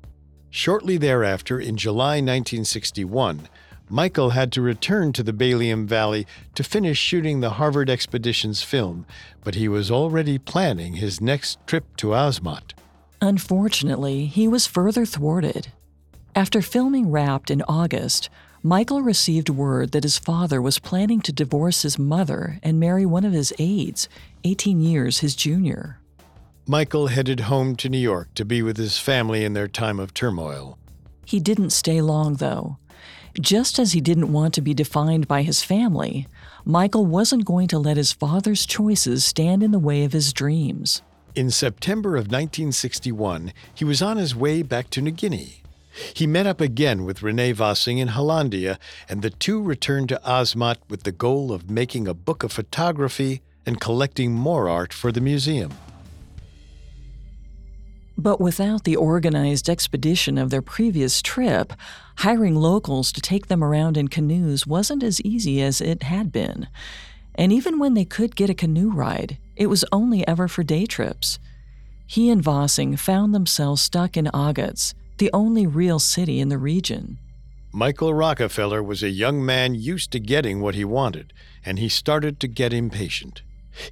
Shortly 0.49 0.97
thereafter, 0.97 1.59
in 1.59 1.77
July 1.77 2.15
1961, 2.15 3.49
Michael 3.89 4.31
had 4.31 4.51
to 4.53 4.61
return 4.61 5.13
to 5.13 5.21
the 5.21 5.33
Baliem 5.33 5.85
Valley 5.85 6.25
to 6.55 6.63
finish 6.63 6.97
shooting 6.97 7.39
the 7.39 7.51
Harvard 7.51 7.89
expedition's 7.89 8.63
film, 8.63 9.05
but 9.43 9.55
he 9.55 9.67
was 9.67 9.91
already 9.91 10.39
planning 10.39 10.93
his 10.93 11.21
next 11.21 11.59
trip 11.67 11.95
to 11.97 12.07
Asmat. 12.07 12.73
Unfortunately, 13.21 14.25
he 14.25 14.47
was 14.47 14.65
further 14.65 15.05
thwarted. 15.05 15.67
After 16.35 16.61
filming 16.61 17.11
Wrapped 17.11 17.51
in 17.51 17.61
August, 17.67 18.29
Michael 18.65 19.03
received 19.03 19.47
word 19.47 19.91
that 19.91 20.01
his 20.01 20.17
father 20.17 20.59
was 20.59 20.79
planning 20.79 21.21
to 21.21 21.31
divorce 21.31 21.83
his 21.83 21.99
mother 21.99 22.57
and 22.63 22.79
marry 22.79 23.05
one 23.05 23.23
of 23.23 23.31
his 23.31 23.53
aides, 23.59 24.09
18 24.43 24.79
years 24.79 25.19
his 25.19 25.35
junior. 25.35 25.99
Michael 26.65 27.05
headed 27.05 27.41
home 27.41 27.75
to 27.75 27.89
New 27.89 27.99
York 27.99 28.33
to 28.33 28.43
be 28.43 28.63
with 28.63 28.77
his 28.77 28.97
family 28.97 29.45
in 29.45 29.53
their 29.53 29.67
time 29.67 29.99
of 29.99 30.15
turmoil. 30.15 30.79
He 31.25 31.39
didn't 31.39 31.69
stay 31.69 32.01
long, 32.01 32.37
though. 32.37 32.79
Just 33.39 33.77
as 33.77 33.91
he 33.91 34.01
didn't 34.01 34.33
want 34.33 34.55
to 34.55 34.61
be 34.61 34.73
defined 34.73 35.27
by 35.27 35.43
his 35.43 35.63
family, 35.63 36.25
Michael 36.65 37.05
wasn't 37.05 37.45
going 37.45 37.67
to 37.67 37.77
let 37.77 37.97
his 37.97 38.13
father's 38.13 38.65
choices 38.65 39.23
stand 39.23 39.61
in 39.61 39.69
the 39.69 39.77
way 39.77 40.03
of 40.03 40.13
his 40.13 40.33
dreams. 40.33 41.03
In 41.35 41.51
September 41.51 42.15
of 42.15 42.31
1961, 42.31 43.53
he 43.75 43.85
was 43.85 44.01
on 44.01 44.17
his 44.17 44.35
way 44.35 44.63
back 44.63 44.89
to 44.89 45.03
New 45.03 45.11
Guinea. 45.11 45.61
He 46.13 46.27
met 46.27 46.45
up 46.45 46.59
again 46.59 47.05
with 47.05 47.23
Rene 47.23 47.53
Wassing 47.53 47.99
in 47.99 48.09
Hollandia, 48.09 48.77
and 49.07 49.21
the 49.21 49.29
two 49.29 49.61
returned 49.61 50.09
to 50.09 50.21
Asmat 50.25 50.77
with 50.89 51.03
the 51.03 51.11
goal 51.11 51.51
of 51.51 51.69
making 51.69 52.07
a 52.07 52.13
book 52.13 52.43
of 52.43 52.51
photography 52.51 53.41
and 53.65 53.79
collecting 53.79 54.33
more 54.33 54.67
art 54.67 54.93
for 54.93 55.11
the 55.11 55.21
museum. 55.21 55.73
But 58.17 58.39
without 58.39 58.83
the 58.83 58.95
organized 58.95 59.69
expedition 59.69 60.37
of 60.37 60.49
their 60.49 60.61
previous 60.61 61.21
trip, 61.21 61.73
hiring 62.17 62.55
locals 62.55 63.11
to 63.11 63.21
take 63.21 63.47
them 63.47 63.63
around 63.63 63.97
in 63.97 64.07
canoes 64.07 64.65
wasn't 64.65 65.03
as 65.03 65.19
easy 65.21 65.61
as 65.61 65.81
it 65.81 66.03
had 66.03 66.31
been. 66.31 66.67
And 67.35 67.51
even 67.51 67.77
when 67.77 67.93
they 67.93 68.05
could 68.05 68.35
get 68.35 68.49
a 68.49 68.53
canoe 68.53 68.89
ride, 68.89 69.37
it 69.55 69.67
was 69.67 69.83
only 69.91 70.25
ever 70.27 70.47
for 70.47 70.63
day 70.63 70.85
trips. 70.85 71.39
He 72.07 72.29
and 72.29 72.45
Wassing 72.45 72.95
found 72.95 73.33
themselves 73.33 73.81
stuck 73.81 74.15
in 74.15 74.25
Agats, 74.27 74.93
the 75.17 75.29
only 75.33 75.65
real 75.67 75.99
city 75.99 76.39
in 76.39 76.49
the 76.49 76.57
region. 76.57 77.17
Michael 77.71 78.13
Rockefeller 78.13 78.81
was 78.81 79.03
a 79.03 79.09
young 79.09 79.45
man 79.45 79.75
used 79.75 80.11
to 80.11 80.19
getting 80.19 80.61
what 80.61 80.75
he 80.75 80.85
wanted, 80.85 81.33
and 81.65 81.77
he 81.77 81.89
started 81.89 82.39
to 82.39 82.47
get 82.47 82.71
impatient. 82.71 83.41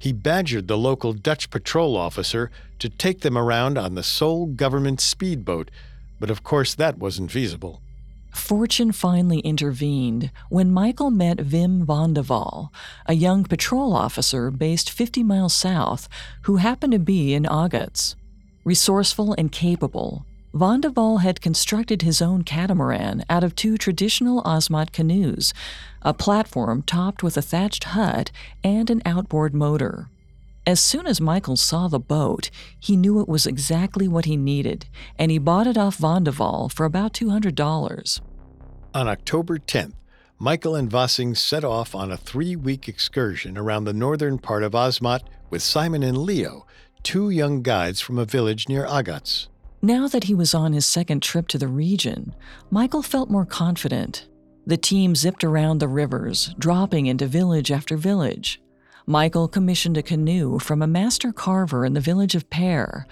He 0.00 0.12
badgered 0.12 0.68
the 0.68 0.78
local 0.78 1.12
Dutch 1.12 1.50
patrol 1.50 1.96
officer 1.96 2.50
to 2.78 2.88
take 2.88 3.20
them 3.20 3.36
around 3.36 3.76
on 3.76 3.94
the 3.94 4.02
sole 4.02 4.46
government 4.46 5.00
speedboat, 5.00 5.70
but 6.18 6.30
of 6.30 6.42
course 6.42 6.74
that 6.74 6.98
wasn't 6.98 7.30
feasible. 7.30 7.82
Fortune 8.34 8.90
finally 8.90 9.38
intervened 9.40 10.30
when 10.48 10.70
Michael 10.70 11.10
met 11.10 11.38
Wim 11.38 11.84
van 11.84 12.14
de 12.14 12.22
Waal, 12.22 12.72
a 13.06 13.14
young 13.14 13.44
patrol 13.44 13.92
officer 13.92 14.50
based 14.50 14.90
50 14.90 15.22
miles 15.22 15.54
south 15.54 16.08
who 16.42 16.56
happened 16.56 16.92
to 16.92 16.98
be 16.98 17.32
in 17.32 17.44
Agats. 17.44 18.16
Resourceful 18.64 19.34
and 19.38 19.52
capable, 19.52 20.26
Van 20.54 20.80
had 21.18 21.40
constructed 21.40 22.02
his 22.02 22.22
own 22.22 22.44
catamaran 22.44 23.24
out 23.28 23.42
of 23.42 23.56
two 23.56 23.76
traditional 23.76 24.40
Asmat 24.44 24.92
canoes, 24.92 25.52
a 26.02 26.14
platform 26.14 26.82
topped 26.82 27.24
with 27.24 27.36
a 27.36 27.42
thatched 27.42 27.82
hut 27.82 28.30
and 28.62 28.88
an 28.88 29.02
outboard 29.04 29.52
motor. 29.52 30.10
As 30.64 30.78
soon 30.78 31.08
as 31.08 31.20
Michael 31.20 31.56
saw 31.56 31.88
the 31.88 31.98
boat, 31.98 32.52
he 32.78 32.96
knew 32.96 33.20
it 33.20 33.28
was 33.28 33.48
exactly 33.48 34.06
what 34.06 34.26
he 34.26 34.36
needed, 34.36 34.86
and 35.18 35.32
he 35.32 35.38
bought 35.38 35.66
it 35.66 35.76
off 35.76 35.96
Van 35.96 36.22
de 36.22 36.30
Waal 36.30 36.68
for 36.68 36.86
about 36.86 37.12
$200. 37.14 38.20
On 38.94 39.08
October 39.08 39.58
10th, 39.58 39.94
Michael 40.38 40.76
and 40.76 40.92
Wassing 40.92 41.34
set 41.34 41.64
off 41.64 41.96
on 41.96 42.12
a 42.12 42.16
three 42.16 42.54
week 42.54 42.88
excursion 42.88 43.58
around 43.58 43.84
the 43.84 43.92
northern 43.92 44.38
part 44.38 44.62
of 44.62 44.72
Asmat 44.72 45.22
with 45.50 45.62
Simon 45.62 46.04
and 46.04 46.18
Leo, 46.18 46.64
two 47.02 47.28
young 47.28 47.60
guides 47.60 48.00
from 48.00 48.20
a 48.20 48.24
village 48.24 48.68
near 48.68 48.86
Agats. 48.86 49.48
Now 49.84 50.08
that 50.08 50.24
he 50.24 50.34
was 50.34 50.54
on 50.54 50.72
his 50.72 50.86
second 50.86 51.22
trip 51.22 51.46
to 51.48 51.58
the 51.58 51.68
region, 51.68 52.34
Michael 52.70 53.02
felt 53.02 53.28
more 53.28 53.44
confident. 53.44 54.26
The 54.66 54.78
team 54.78 55.14
zipped 55.14 55.44
around 55.44 55.76
the 55.76 55.88
rivers, 55.88 56.54
dropping 56.58 57.04
into 57.04 57.26
village 57.26 57.70
after 57.70 57.98
village. 57.98 58.62
Michael 59.04 59.46
commissioned 59.46 59.98
a 59.98 60.02
canoe 60.02 60.58
from 60.58 60.80
a 60.80 60.86
master 60.86 61.34
carver 61.34 61.84
in 61.84 61.92
the 61.92 62.00
village 62.00 62.34
of 62.34 62.48
Pear, 62.48 63.06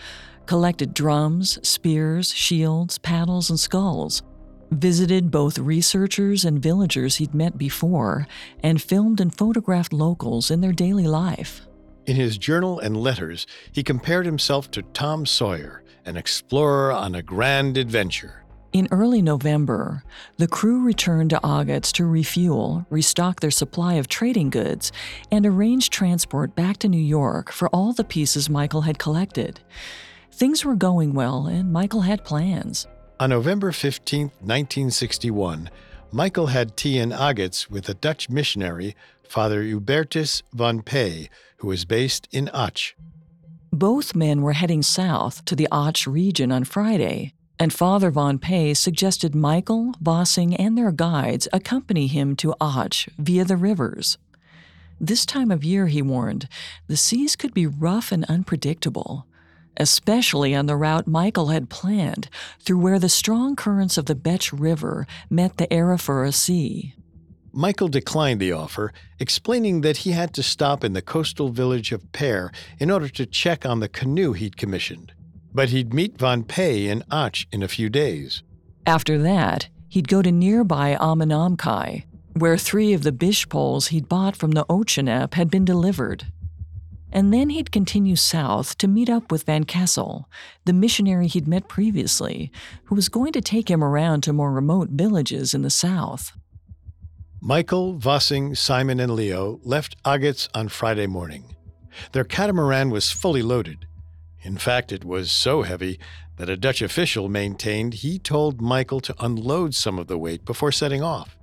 collected 0.47 0.95
drums, 0.95 1.59
spears, 1.63 2.33
shields, 2.33 2.97
paddles, 2.97 3.51
and 3.51 3.61
skulls, 3.61 4.23
visited 4.71 5.31
both 5.31 5.59
researchers 5.59 6.43
and 6.43 6.63
villagers 6.63 7.17
he'd 7.17 7.35
met 7.35 7.59
before, 7.59 8.27
and 8.63 8.81
filmed 8.81 9.21
and 9.21 9.37
photographed 9.37 9.93
locals 9.93 10.51
in 10.51 10.63
their 10.63 10.73
daily 10.73 11.07
life. 11.07 11.67
In 12.07 12.17
his 12.17 12.39
journal 12.39 12.81
and 12.81 12.97
letters, 12.97 13.47
he 13.73 13.83
compared 13.83 14.25
himself 14.25 14.71
to 14.71 14.83
Tom 14.83 15.27
Sawyer, 15.27 15.82
an 16.05 16.17
explorer 16.17 16.93
on 16.93 17.15
a 17.15 17.23
grand 17.23 17.77
adventure. 17.77 18.43
In 18.73 18.89
early 18.91 19.21
November, 19.21 20.03
the 20.39 20.49
crew 20.49 20.83
returned 20.83 21.29
to 21.31 21.41
Agats 21.45 21.93
to 21.93 22.07
refuel, 22.07 22.87
restock 22.89 23.41
their 23.41 23.51
supply 23.51 23.95
of 23.95 24.09
trading 24.09 24.49
goods, 24.49 24.93
and 25.31 25.45
arrange 25.45 25.91
transport 25.91 26.55
back 26.57 26.79
to 26.79 26.89
New 26.89 26.97
York 26.97 27.53
for 27.53 27.69
all 27.69 27.93
the 27.93 28.03
pieces 28.03 28.49
Michael 28.49 28.81
had 28.83 28.99
collected. 28.99 29.61
Things 30.33 30.65
were 30.65 30.75
going 30.75 31.13
well, 31.13 31.47
and 31.47 31.71
Michael 31.71 32.01
had 32.01 32.25
plans. 32.25 32.87
On 33.21 33.29
November 33.29 33.73
15, 33.73 34.29
1961, 34.41 35.69
Michael 36.11 36.47
had 36.47 36.77
tea 36.77 36.99
in 36.99 37.11
Agats 37.11 37.69
with 37.69 37.89
a 37.91 37.95
Dutch 37.95 38.31
missionary, 38.31 38.97
Father 39.23 39.63
Hubertus 39.63 40.43
van 40.55 40.81
Peij, 40.81 41.29
who 41.59 41.69
was 41.69 41.85
based 41.85 42.27
in 42.33 42.47
Atsj. 42.55 42.95
Both 43.75 44.15
men 44.15 44.43
were 44.43 44.53
heading 44.53 44.83
south 44.83 45.45
to 45.47 45.57
the 45.57 45.67
Atsj 45.73 46.07
region 46.07 46.53
on 46.53 46.65
Friday, 46.65 47.33
and 47.59 47.73
Father 47.73 48.11
Von 48.11 48.39
Peij 48.39 48.77
suggested 48.77 49.35
Michael, 49.35 49.95
Wassing, 49.99 50.55
and 50.57 50.77
their 50.77 50.93
guides 50.93 51.49
accompany 51.55 52.07
him 52.07 52.37
to 52.37 52.55
Atsj 52.61 53.09
via 53.17 53.47
the 53.47 53.57
rivers. 53.57 54.19
This 55.01 55.25
time 55.25 55.51
of 55.51 55.65
year, 55.65 55.87
he 55.87 56.03
warned, 56.03 56.49
the 56.87 56.99
seas 56.99 57.35
could 57.35 57.55
be 57.55 57.67
rough 57.67 58.13
and 58.13 58.25
unpredictable. 58.27 59.27
especially 59.77 60.55
on 60.55 60.67
the 60.67 60.77
route 60.77 61.07
Michael 61.07 61.49
had 61.49 61.71
planned 61.71 62.29
through 62.61 62.79
where 62.79 62.99
the 62.99 63.09
strong 63.09 63.57
currents 63.57 63.97
of 63.97 64.05
the 64.05 64.15
Betsj 64.15 64.53
River 64.53 65.07
met 65.31 65.57
the 65.57 65.67
Arafura 65.69 66.33
Sea. 66.35 66.95
Michael 67.53 67.89
declined 67.89 68.41
the 68.41 68.53
offer, 68.53 68.93
explaining 69.19 69.83
that 69.83 69.99
he 69.99 70.13
had 70.13 70.33
to 70.35 70.43
stop 70.43 70.83
in 70.83 70.95
the 70.95 71.03
coastal 71.03 71.51
village 71.51 71.93
of 71.93 72.11
Pear 72.13 72.51
in 72.79 72.91
order 72.91 73.09
to 73.11 73.27
check 73.27 73.67
on 73.67 73.81
the 73.81 73.89
canoe 73.89 74.33
he'd 74.33 74.57
commissioned. 74.57 75.13
But 75.53 75.69
he'd 75.69 75.93
meet 75.93 76.19
Von 76.19 76.45
Peij 76.45 76.87
in 76.87 77.03
Atsj 77.11 77.47
in 77.53 77.63
a 77.63 77.69
few 77.69 77.91
days. 77.91 78.43
After 78.87 79.19
that, 79.19 79.69
he'd 79.89 80.09
go 80.09 80.23
to 80.23 80.33
nearby 80.33 80.97
Amanamkai, 80.99 82.05
where 82.33 82.57
three 82.57 82.95
of 82.95 83.03
the 83.03 83.13
bish 83.13 83.47
poles 83.49 83.89
he'd 83.89 84.09
bought 84.09 84.35
from 84.35 84.53
the 84.53 84.65
Ochenep 84.65 85.35
had 85.35 85.51
been 85.51 85.67
delivered. 85.67 86.25
And 87.13 87.35
then 87.35 87.51
he'd 87.51 87.71
continue 87.71 88.17
south 88.17 88.79
to 88.79 88.89
meet 88.89 89.11
up 89.11 89.31
with 89.31 89.43
Van 89.43 89.65
Kessel, 89.65 90.31
the 90.65 90.73
missionary 90.73 91.27
he'd 91.27 91.47
met 91.47 91.69
previously, 91.69 92.51
who 92.85 92.95
was 92.95 93.11
going 93.11 93.33
to 93.33 93.43
take 93.43 93.71
him 93.71 93.85
around 93.85 94.23
to 94.23 94.33
more 94.33 94.51
remote 94.51 94.89
villages 94.89 95.53
in 95.53 95.61
the 95.61 95.69
south. 95.69 96.33
Michael, 97.45 97.99
Wassing, 97.99 98.55
Simon, 98.55 99.01
and 99.01 99.15
Leo 99.15 99.59
left 99.65 100.01
Agats 100.05 100.49
on 100.55 100.69
Friday 100.69 101.09
morning. 101.09 101.57
Their 102.13 102.23
catamaran 102.23 102.89
was 102.89 103.11
fully 103.11 103.43
loaded. 103.43 103.85
In 104.43 104.57
fact, 104.57 104.93
it 104.93 105.05
was 105.05 105.33
so 105.33 105.63
heavy 105.63 105.99
that 106.37 106.49
a 106.49 106.57
Dutch 106.57 106.81
official 106.81 107.29
maintained 107.29 107.95
he 107.95 108.21
told 108.21 108.61
Michael 108.61 109.01
to 109.01 109.17
unload 109.19 109.75
some 109.75 109.99
of 109.99 110.07
the 110.07 110.17
weight 110.17 110.45
before 110.45 110.71
setting 110.71 111.03
off. 111.03 111.37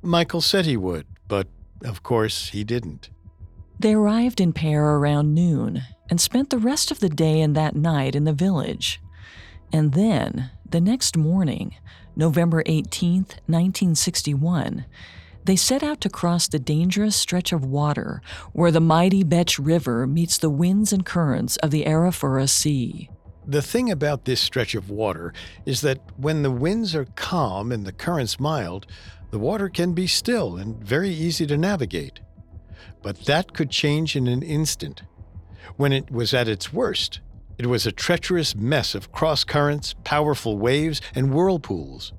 Michael 0.00 0.40
said 0.40 0.64
he 0.64 0.78
would, 0.78 1.06
but 1.28 1.46
of 1.84 2.02
course 2.02 2.48
he 2.48 2.64
didn't. 2.64 3.10
They 3.78 3.92
arrived 3.92 4.40
in 4.40 4.54
Pear 4.54 4.82
around 4.82 5.34
noon 5.34 5.82
and 6.08 6.22
spent 6.22 6.48
the 6.48 6.56
rest 6.56 6.90
of 6.90 7.00
the 7.00 7.10
day 7.10 7.42
and 7.42 7.54
that 7.54 7.76
night 7.76 8.14
in 8.14 8.24
the 8.24 8.32
village. 8.32 8.98
And 9.70 9.92
then, 9.92 10.52
the 10.66 10.80
next 10.80 11.18
morning, 11.18 11.74
November 12.16 12.62
18, 12.64 13.16
1961, 13.46 14.86
they 15.44 15.56
set 15.56 15.82
out 15.82 16.00
to 16.00 16.08
cross 16.08 16.48
the 16.48 16.58
dangerous 16.58 17.14
stretch 17.14 17.52
of 17.52 17.64
water 17.64 18.22
where 18.52 18.70
the 18.70 18.80
mighty 18.80 19.22
Betsj 19.22 19.64
River 19.64 20.06
meets 20.06 20.38
the 20.38 20.50
winds 20.50 20.92
and 20.92 21.04
currents 21.04 21.56
of 21.58 21.70
the 21.70 21.84
Arafura 21.84 22.48
Sea. 22.48 23.10
The 23.46 23.62
thing 23.62 23.90
about 23.90 24.24
this 24.24 24.40
stretch 24.40 24.74
of 24.74 24.88
water 24.88 25.34
is 25.66 25.82
that 25.82 26.00
when 26.16 26.42
the 26.42 26.50
winds 26.50 26.94
are 26.94 27.04
calm 27.16 27.72
and 27.72 27.84
the 27.84 27.92
currents 27.92 28.40
mild, 28.40 28.86
the 29.30 29.38
water 29.38 29.68
can 29.68 29.92
be 29.92 30.06
still 30.06 30.56
and 30.56 30.82
very 30.82 31.10
easy 31.10 31.46
to 31.46 31.56
navigate. 31.56 32.20
But 33.02 33.26
that 33.26 33.52
could 33.52 33.70
change 33.70 34.16
in 34.16 34.26
an 34.26 34.42
instant. 34.42 35.02
When 35.76 35.92
it 35.92 36.10
was 36.10 36.32
at 36.32 36.48
its 36.48 36.72
worst, 36.72 37.20
it 37.58 37.66
was 37.66 37.86
a 37.86 37.92
treacherous 37.92 38.54
mess 38.56 38.94
of 38.94 39.12
cross 39.12 39.44
currents, 39.44 39.94
powerful 40.04 40.56
waves, 40.56 41.02
and 41.14 41.32
whirlpools. 41.32 42.12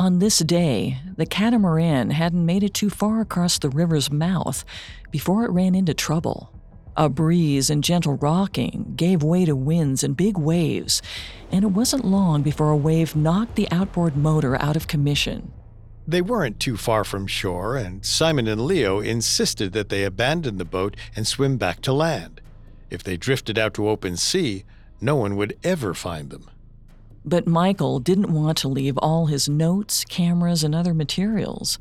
On 0.00 0.20
this 0.20 0.38
day, 0.38 0.98
the 1.16 1.26
catamaran 1.26 2.10
hadn't 2.10 2.46
made 2.46 2.62
it 2.62 2.72
too 2.72 2.88
far 2.88 3.20
across 3.20 3.58
the 3.58 3.68
river's 3.68 4.12
mouth 4.12 4.64
before 5.10 5.44
it 5.44 5.50
ran 5.50 5.74
into 5.74 5.92
trouble. 5.92 6.52
A 6.96 7.08
breeze 7.08 7.68
and 7.68 7.82
gentle 7.82 8.14
rocking 8.14 8.92
gave 8.94 9.24
way 9.24 9.44
to 9.44 9.56
winds 9.56 10.04
and 10.04 10.16
big 10.16 10.38
waves, 10.38 11.02
and 11.50 11.64
it 11.64 11.72
wasn't 11.72 12.04
long 12.04 12.42
before 12.42 12.70
a 12.70 12.76
wave 12.76 13.16
knocked 13.16 13.56
the 13.56 13.66
outboard 13.72 14.16
motor 14.16 14.60
out 14.62 14.76
of 14.76 14.86
commission. 14.86 15.52
They 16.06 16.22
weren't 16.22 16.60
too 16.60 16.76
far 16.76 17.02
from 17.02 17.26
shore, 17.26 17.76
and 17.76 18.06
Simon 18.06 18.46
and 18.46 18.66
Leo 18.66 19.00
insisted 19.00 19.72
that 19.72 19.88
they 19.88 20.04
abandon 20.04 20.58
the 20.58 20.64
boat 20.64 20.96
and 21.16 21.26
swim 21.26 21.56
back 21.56 21.80
to 21.82 21.92
land. 21.92 22.40
If 22.88 23.02
they 23.02 23.16
drifted 23.16 23.58
out 23.58 23.74
to 23.74 23.88
open 23.88 24.16
sea, 24.16 24.64
no 25.00 25.16
one 25.16 25.34
would 25.34 25.58
ever 25.64 25.92
find 25.92 26.30
them. 26.30 26.48
But 27.28 27.46
Michael 27.46 28.00
didn't 28.00 28.32
want 28.32 28.56
to 28.58 28.68
leave 28.68 28.96
all 28.96 29.26
his 29.26 29.50
notes, 29.50 30.02
cameras, 30.06 30.64
and 30.64 30.74
other 30.74 30.94
materials, 30.94 31.78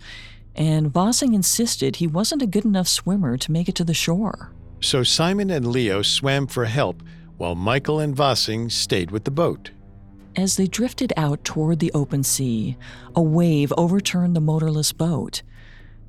and 0.56 0.94
Wassing 0.94 1.34
insisted 1.34 1.96
he 1.96 2.08
wasn't 2.08 2.42
a 2.42 2.48
good 2.48 2.66
enough 2.66 2.90
swimmer 2.90 3.38
to 3.38 3.52
make 3.54 3.70
it 3.70 3.76
to 3.76 3.86
the 3.86 3.94
shore. 3.94 4.52
So 4.82 5.04
Simon 5.04 5.50
and 5.50 5.66
Leo 5.66 6.02
swam 6.02 6.48
for 6.48 6.66
help 6.66 7.02
while 7.38 7.56
Michael 7.56 7.98
and 7.98 8.18
Wassing 8.18 8.70
stayed 8.70 9.10
with 9.10 9.24
the 9.24 9.32
boat. 9.32 9.72
As 10.36 10.58
they 10.58 10.68
drifted 10.68 11.14
out 11.16 11.46
toward 11.46 11.80
the 11.80 11.94
open 11.94 12.24
sea, 12.24 12.76
a 13.16 13.22
wave 13.22 13.72
overturned 13.78 14.36
the 14.36 14.42
motorless 14.42 14.92
boat. 14.92 15.44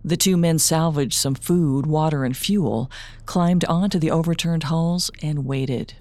The 0.04 0.16
two 0.16 0.36
men 0.36 0.58
salvaged 0.58 1.14
some 1.14 1.36
food, 1.36 1.86
water, 1.86 2.24
and 2.24 2.36
fuel, 2.36 2.90
climbed 3.24 3.64
onto 3.66 4.00
the 4.00 4.10
overturned 4.10 4.64
hulls, 4.64 5.12
and 5.22 5.44
waited. 5.44 5.94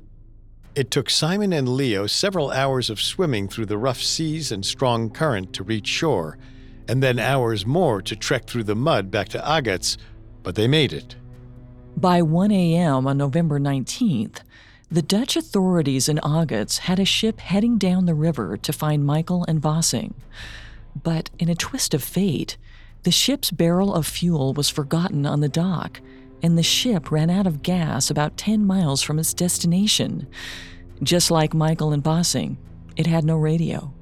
It 0.77 0.91
took 0.91 1.09
Simon 1.09 1.53
and 1.53 1.67
Leo 1.67 2.05
several 2.05 2.51
hours 2.51 2.91
of 2.91 3.01
swimming 3.01 3.47
through 3.47 3.65
the 3.65 3.79
rough 3.79 3.99
seas 3.99 4.51
and 4.51 4.63
strong 4.63 5.09
current 5.09 5.51
to 5.53 5.63
reach 5.63 5.87
shore, 5.87 6.37
and 6.87 7.01
then 7.01 7.17
hours 7.17 7.65
more 7.65 7.99
to 8.03 8.15
trek 8.15 8.45
through 8.45 8.65
the 8.65 8.75
mud 8.75 9.09
back 9.09 9.27
to 9.29 9.39
Agats, 9.39 9.97
but 10.43 10.53
they 10.53 10.67
made 10.67 10.93
it. 10.93 11.15
By 11.95 12.21
1 12.21 12.51
a.m. 12.51 13.07
on 13.07 13.17
November 13.17 13.59
19th, 13.59 14.41
the 14.91 15.01
Dutch 15.01 15.35
authorities 15.35 16.07
in 16.07 16.19
Agats 16.19 16.77
had 16.77 16.99
a 16.99 17.05
ship 17.05 17.39
heading 17.39 17.79
down 17.79 18.05
the 18.05 18.13
river 18.13 18.55
to 18.57 18.71
find 18.71 19.03
Michael 19.03 19.45
and 19.47 19.63
Wassing. 19.63 20.13
But 20.95 21.31
in 21.39 21.49
a 21.49 21.55
twist 21.55 21.95
of 21.95 22.03
fate, 22.03 22.55
the 23.01 23.09
ship's 23.09 23.49
barrel 23.49 23.95
of 23.95 24.05
fuel 24.05 24.53
was 24.53 24.69
forgotten 24.69 25.25
on 25.25 25.39
the 25.39 25.49
dock, 25.49 26.01
and 26.41 26.57
the 26.57 26.63
ship 26.63 27.11
ran 27.11 27.29
out 27.29 27.47
of 27.47 27.63
gas 27.63 28.09
about 28.09 28.37
10 28.37 28.65
miles 28.65 29.01
from 29.01 29.19
its 29.19 29.33
destination. 29.33 30.27
Just 31.03 31.31
like 31.31 31.53
Michael 31.53 31.93
and 31.93 32.03
Wassing, 32.03 32.57
it 32.95 33.07
had 33.07 33.23
no 33.23 33.37
radio. 33.37 33.93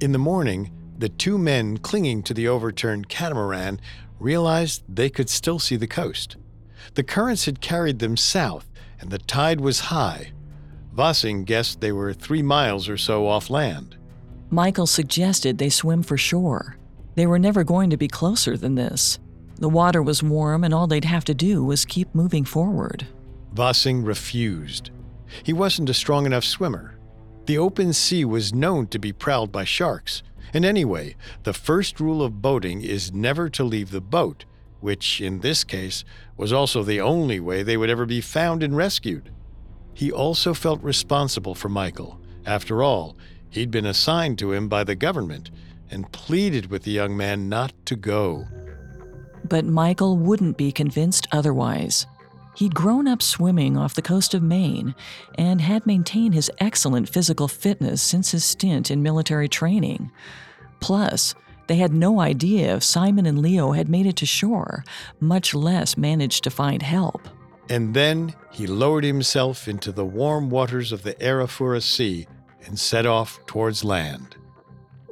In 0.00 0.12
the 0.12 0.18
morning, 0.18 0.70
the 0.98 1.08
two 1.08 1.38
men 1.38 1.78
clinging 1.78 2.22
to 2.24 2.34
the 2.34 2.48
overturned 2.48 3.08
catamaran 3.08 3.80
realized 4.18 4.82
they 4.88 5.10
could 5.10 5.28
still 5.28 5.58
see 5.58 5.76
the 5.76 5.86
coast. 5.86 6.36
The 6.94 7.02
currents 7.02 7.44
had 7.44 7.60
carried 7.60 7.98
them 7.98 8.16
south, 8.16 8.68
and 9.00 9.10
the 9.10 9.18
tide 9.18 9.60
was 9.60 9.80
high. 9.80 10.32
Wassing 10.94 11.44
guessed 11.44 11.80
they 11.80 11.92
were 11.92 12.12
three 12.12 12.42
miles 12.42 12.88
or 12.88 12.96
so 12.96 13.26
off 13.26 13.50
land. 13.50 13.96
Michael 14.50 14.86
suggested 14.86 15.58
they 15.58 15.70
swim 15.70 16.02
for 16.02 16.16
shore. 16.18 16.76
They 17.14 17.26
were 17.26 17.38
never 17.38 17.64
going 17.64 17.90
to 17.90 17.96
be 17.96 18.08
closer 18.08 18.56
than 18.56 18.74
this. 18.74 19.18
The 19.62 19.68
water 19.68 20.02
was 20.02 20.24
warm, 20.24 20.64
and 20.64 20.74
all 20.74 20.88
they'd 20.88 21.04
have 21.04 21.24
to 21.26 21.34
do 21.34 21.62
was 21.62 21.84
keep 21.84 22.12
moving 22.16 22.44
forward. 22.44 23.06
Wassing 23.54 24.02
refused. 24.02 24.90
He 25.44 25.52
wasn't 25.52 25.88
a 25.88 25.94
strong 25.94 26.26
enough 26.26 26.42
swimmer. 26.42 26.98
The 27.46 27.58
open 27.58 27.92
sea 27.92 28.24
was 28.24 28.52
known 28.52 28.88
to 28.88 28.98
be 28.98 29.12
prowled 29.12 29.52
by 29.52 29.62
sharks, 29.62 30.24
and 30.52 30.64
anyway, 30.64 31.14
the 31.44 31.52
first 31.52 32.00
rule 32.00 32.24
of 32.24 32.42
boating 32.42 32.82
is 32.82 33.12
never 33.12 33.48
to 33.50 33.62
leave 33.62 33.92
the 33.92 34.00
boat, 34.00 34.46
which, 34.80 35.20
in 35.20 35.38
this 35.38 35.62
case, 35.62 36.04
was 36.36 36.52
also 36.52 36.82
the 36.82 37.00
only 37.00 37.38
way 37.38 37.62
they 37.62 37.76
would 37.76 37.88
ever 37.88 38.04
be 38.04 38.20
found 38.20 38.64
and 38.64 38.76
rescued. 38.76 39.30
He 39.94 40.10
also 40.10 40.54
felt 40.54 40.82
responsible 40.82 41.54
for 41.54 41.68
Michael. 41.68 42.20
After 42.44 42.82
all, 42.82 43.16
he'd 43.48 43.70
been 43.70 43.86
assigned 43.86 44.40
to 44.40 44.50
him 44.50 44.68
by 44.68 44.82
the 44.82 44.96
government, 44.96 45.52
and 45.88 46.10
pleaded 46.10 46.68
with 46.68 46.82
the 46.82 46.90
young 46.90 47.16
man 47.16 47.48
not 47.48 47.72
to 47.86 47.94
go. 47.94 48.48
But 49.44 49.64
Michael 49.64 50.16
wouldn't 50.16 50.56
be 50.56 50.72
convinced 50.72 51.28
otherwise. 51.32 52.06
He'd 52.54 52.74
grown 52.74 53.08
up 53.08 53.22
swimming 53.22 53.76
off 53.76 53.94
the 53.94 54.02
coast 54.02 54.34
of 54.34 54.42
Maine 54.42 54.94
and 55.36 55.60
had 55.60 55.86
maintained 55.86 56.34
his 56.34 56.50
excellent 56.58 57.08
physical 57.08 57.48
fitness 57.48 58.02
since 58.02 58.32
his 58.32 58.44
stint 58.44 58.90
in 58.90 59.02
military 59.02 59.48
training. 59.48 60.10
Plus, 60.80 61.34
they 61.66 61.76
had 61.76 61.94
no 61.94 62.20
idea 62.20 62.76
if 62.76 62.82
Simon 62.82 63.24
and 63.24 63.40
Leo 63.40 63.72
had 63.72 63.88
made 63.88 64.04
it 64.04 64.16
to 64.16 64.26
shore, 64.26 64.84
much 65.20 65.54
less 65.54 65.96
managed 65.96 66.44
to 66.44 66.50
find 66.50 66.82
help. 66.82 67.28
And 67.70 67.94
then 67.94 68.34
he 68.50 68.66
lowered 68.66 69.04
himself 69.04 69.68
into 69.68 69.92
the 69.92 70.04
warm 70.04 70.50
waters 70.50 70.92
of 70.92 71.04
the 71.04 71.14
Arafura 71.14 71.82
Sea 71.82 72.26
and 72.66 72.78
set 72.78 73.06
off 73.06 73.40
towards 73.46 73.84
land. 73.84 74.36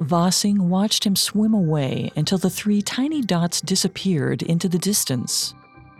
Wassing 0.09 0.67
watched 0.67 1.05
him 1.05 1.15
swim 1.15 1.53
away 1.53 2.11
until 2.15 2.39
the 2.39 2.49
three 2.49 2.81
tiny 2.81 3.21
dots 3.21 3.61
disappeared 3.61 4.41
into 4.41 4.67
the 4.67 4.79
distance. 4.79 5.53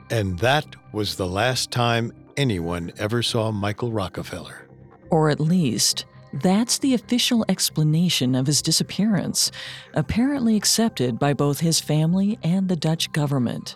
And 0.09 0.39
that 0.39 0.65
was 0.91 1.15
the 1.15 1.27
last 1.27 1.69
time 1.69 2.11
anyone 2.35 2.91
ever 2.97 3.21
saw 3.21 3.51
Michael 3.51 3.91
Rockefeller. 3.91 4.67
Or 5.11 5.29
at 5.29 5.39
least, 5.39 6.05
that's 6.33 6.79
the 6.79 6.95
official 6.95 7.45
explanation 7.47 8.33
of 8.33 8.47
his 8.47 8.63
disappearance, 8.63 9.51
apparently 9.93 10.55
accepted 10.55 11.19
by 11.19 11.33
both 11.33 11.59
his 11.59 11.79
family 11.79 12.39
and 12.41 12.69
the 12.69 12.75
Dutch 12.75 13.11
government. 13.11 13.75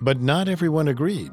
But 0.00 0.22
not 0.22 0.48
everyone 0.48 0.88
agreed. 0.88 1.32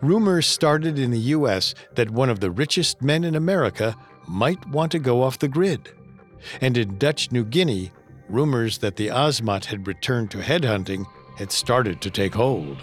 Rumors 0.00 0.46
started 0.46 1.00
in 1.00 1.10
the 1.10 1.18
U.S. 1.18 1.74
that 1.96 2.10
one 2.10 2.30
of 2.30 2.38
the 2.38 2.50
richest 2.50 3.02
men 3.02 3.24
in 3.24 3.34
America 3.34 3.96
might 4.28 4.64
want 4.68 4.92
to 4.92 5.00
go 5.00 5.22
off 5.22 5.40
the 5.40 5.48
grid. 5.48 5.92
And 6.60 6.76
in 6.76 6.98
Dutch 6.98 7.32
New 7.32 7.44
Guinea, 7.44 7.92
rumors 8.28 8.78
that 8.78 8.96
the 8.96 9.08
Asmat 9.08 9.66
had 9.66 9.86
returned 9.86 10.30
to 10.32 10.38
headhunting 10.38 11.06
had 11.38 11.52
started 11.52 12.00
to 12.00 12.10
take 12.10 12.34
hold. 12.34 12.78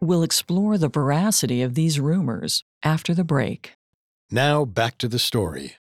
We'll 0.00 0.22
explore 0.22 0.78
the 0.78 0.88
veracity 0.88 1.62
of 1.62 1.74
these 1.74 1.98
rumors 1.98 2.62
after 2.82 3.14
the 3.14 3.24
break. 3.24 3.74
Now 4.30 4.64
back 4.64 4.98
to 4.98 5.08
the 5.08 5.18
story. 5.18 5.76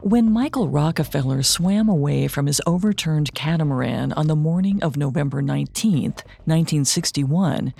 When 0.00 0.32
Michael 0.32 0.68
Rockefeller 0.68 1.42
swam 1.44 1.88
away 1.88 2.26
from 2.26 2.46
his 2.46 2.60
overturned 2.66 3.34
catamaran 3.34 4.12
on 4.12 4.26
the 4.26 4.34
morning 4.34 4.82
of 4.82 4.96
November 4.96 5.40
19, 5.40 6.02
1961, 6.44 7.72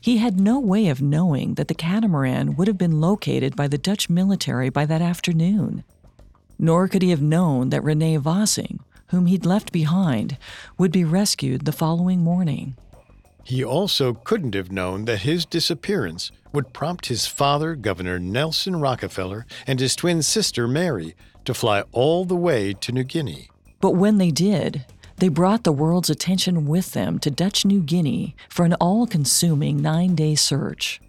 he 0.00 0.16
had 0.18 0.40
no 0.40 0.58
way 0.58 0.88
of 0.88 1.02
knowing 1.02 1.54
that 1.54 1.68
the 1.68 1.74
catamaran 1.74 2.56
would 2.56 2.68
have 2.68 2.78
been 2.78 3.00
located 3.00 3.54
by 3.54 3.68
the 3.68 3.78
Dutch 3.78 4.08
military 4.08 4.70
by 4.70 4.86
that 4.86 5.02
afternoon. 5.02 5.84
Nor 6.58 6.88
could 6.88 7.02
he 7.02 7.10
have 7.10 7.22
known 7.22 7.70
that 7.70 7.84
Rene 7.84 8.18
Wassing, 8.18 8.80
whom 9.08 9.26
he'd 9.26 9.46
left 9.46 9.72
behind, 9.72 10.36
would 10.78 10.92
be 10.92 11.04
rescued 11.04 11.64
the 11.64 11.72
following 11.72 12.20
morning. 12.20 12.76
He 13.44 13.64
also 13.64 14.14
couldn't 14.14 14.54
have 14.54 14.70
known 14.70 15.06
that 15.06 15.22
his 15.22 15.44
disappearance 15.44 16.30
would 16.52 16.72
prompt 16.72 17.06
his 17.06 17.26
father, 17.26 17.74
Governor 17.74 18.18
Nelson 18.18 18.76
Rockefeller, 18.76 19.46
and 19.66 19.80
his 19.80 19.96
twin 19.96 20.22
sister, 20.22 20.68
Mary, 20.68 21.14
to 21.44 21.54
fly 21.54 21.84
all 21.92 22.24
the 22.24 22.36
way 22.36 22.72
to 22.74 22.92
New 22.92 23.04
Guinea. 23.04 23.50
But 23.80 23.92
when 23.92 24.18
they 24.18 24.30
did, 24.30 24.84
they 25.20 25.28
brought 25.28 25.64
the 25.64 25.72
world's 25.72 26.10
attention 26.10 26.66
with 26.66 26.92
them 26.92 27.18
to 27.18 27.30
Dutch 27.30 27.64
New 27.64 27.82
Guinea 27.82 28.34
for 28.48 28.64
an 28.64 28.74
all 28.74 29.06
consuming 29.06 29.80
nine 29.80 30.14
day 30.14 30.34
search. 30.34 31.00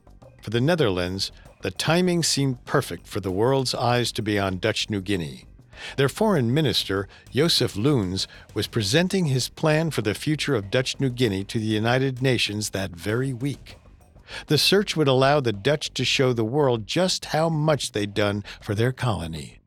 For 0.41 0.49
the 0.49 0.61
Netherlands, 0.61 1.31
the 1.61 1.71
timing 1.71 2.23
seemed 2.23 2.65
perfect 2.65 3.07
for 3.07 3.21
the 3.21 3.31
world's 3.31 3.73
eyes 3.73 4.11
to 4.13 4.21
be 4.21 4.37
on 4.37 4.57
Dutch 4.57 4.89
New 4.89 5.01
Guinea. 5.01 5.45
Their 5.95 6.09
foreign 6.09 6.53
minister, 6.53 7.07
Joseph 7.31 7.75
Luns, 7.75 8.27
was 8.53 8.67
presenting 8.67 9.25
his 9.25 9.49
plan 9.49 9.91
for 9.91 10.01
the 10.01 10.13
future 10.13 10.55
of 10.55 10.69
Dutch 10.69 10.99
New 10.99 11.09
Guinea 11.09 11.43
to 11.45 11.57
the 11.57 11.65
United 11.65 12.21
Nations 12.21 12.71
that 12.71 12.91
very 12.91 13.33
week. 13.33 13.77
The 14.47 14.57
search 14.57 14.95
would 14.97 15.07
allow 15.07 15.39
the 15.39 15.53
Dutch 15.53 15.93
to 15.93 16.05
show 16.05 16.33
the 16.33 16.43
world 16.43 16.85
just 16.85 17.25
how 17.25 17.49
much 17.49 17.93
they'd 17.93 18.13
done 18.13 18.43
for 18.61 18.75
their 18.75 18.91
colony. 18.91 19.60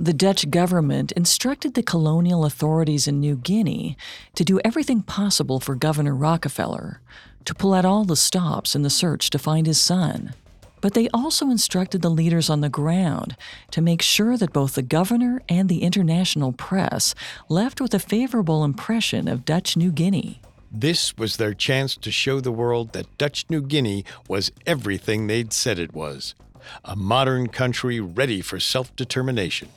The 0.00 0.12
Dutch 0.12 0.48
government 0.48 1.10
instructed 1.12 1.74
the 1.74 1.82
colonial 1.82 2.44
authorities 2.44 3.08
in 3.08 3.18
New 3.18 3.34
Guinea 3.34 3.96
to 4.36 4.44
do 4.44 4.60
everything 4.64 5.02
possible 5.02 5.58
for 5.58 5.74
Governor 5.74 6.14
Rockefeller, 6.14 7.00
to 7.44 7.52
pull 7.52 7.74
out 7.74 7.84
all 7.84 8.04
the 8.04 8.14
stops 8.14 8.76
in 8.76 8.82
the 8.82 8.90
search 8.90 9.28
to 9.30 9.40
find 9.40 9.66
his 9.66 9.80
son. 9.80 10.34
But 10.80 10.94
they 10.94 11.08
also 11.12 11.50
instructed 11.50 12.00
the 12.00 12.10
leaders 12.10 12.48
on 12.48 12.60
the 12.60 12.68
ground 12.68 13.36
to 13.72 13.80
make 13.80 14.00
sure 14.00 14.36
that 14.36 14.52
both 14.52 14.76
the 14.76 14.82
governor 14.82 15.42
and 15.48 15.68
the 15.68 15.82
international 15.82 16.52
press 16.52 17.16
left 17.48 17.80
with 17.80 17.92
a 17.92 17.98
favorable 17.98 18.62
impression 18.62 19.26
of 19.26 19.44
Dutch 19.44 19.76
New 19.76 19.90
Guinea. 19.90 20.40
This 20.70 21.18
was 21.18 21.38
their 21.38 21.54
chance 21.54 21.96
to 21.96 22.12
show 22.12 22.38
the 22.38 22.52
world 22.52 22.92
that 22.92 23.18
Dutch 23.18 23.46
New 23.50 23.62
Guinea 23.62 24.04
was 24.28 24.52
everything 24.64 25.26
they'd 25.26 25.52
said 25.52 25.80
it 25.80 25.92
was 25.92 26.36
a 26.84 26.94
modern 26.94 27.48
country 27.48 27.98
ready 27.98 28.40
for 28.40 28.60
self 28.60 28.94
determination. 28.94 29.68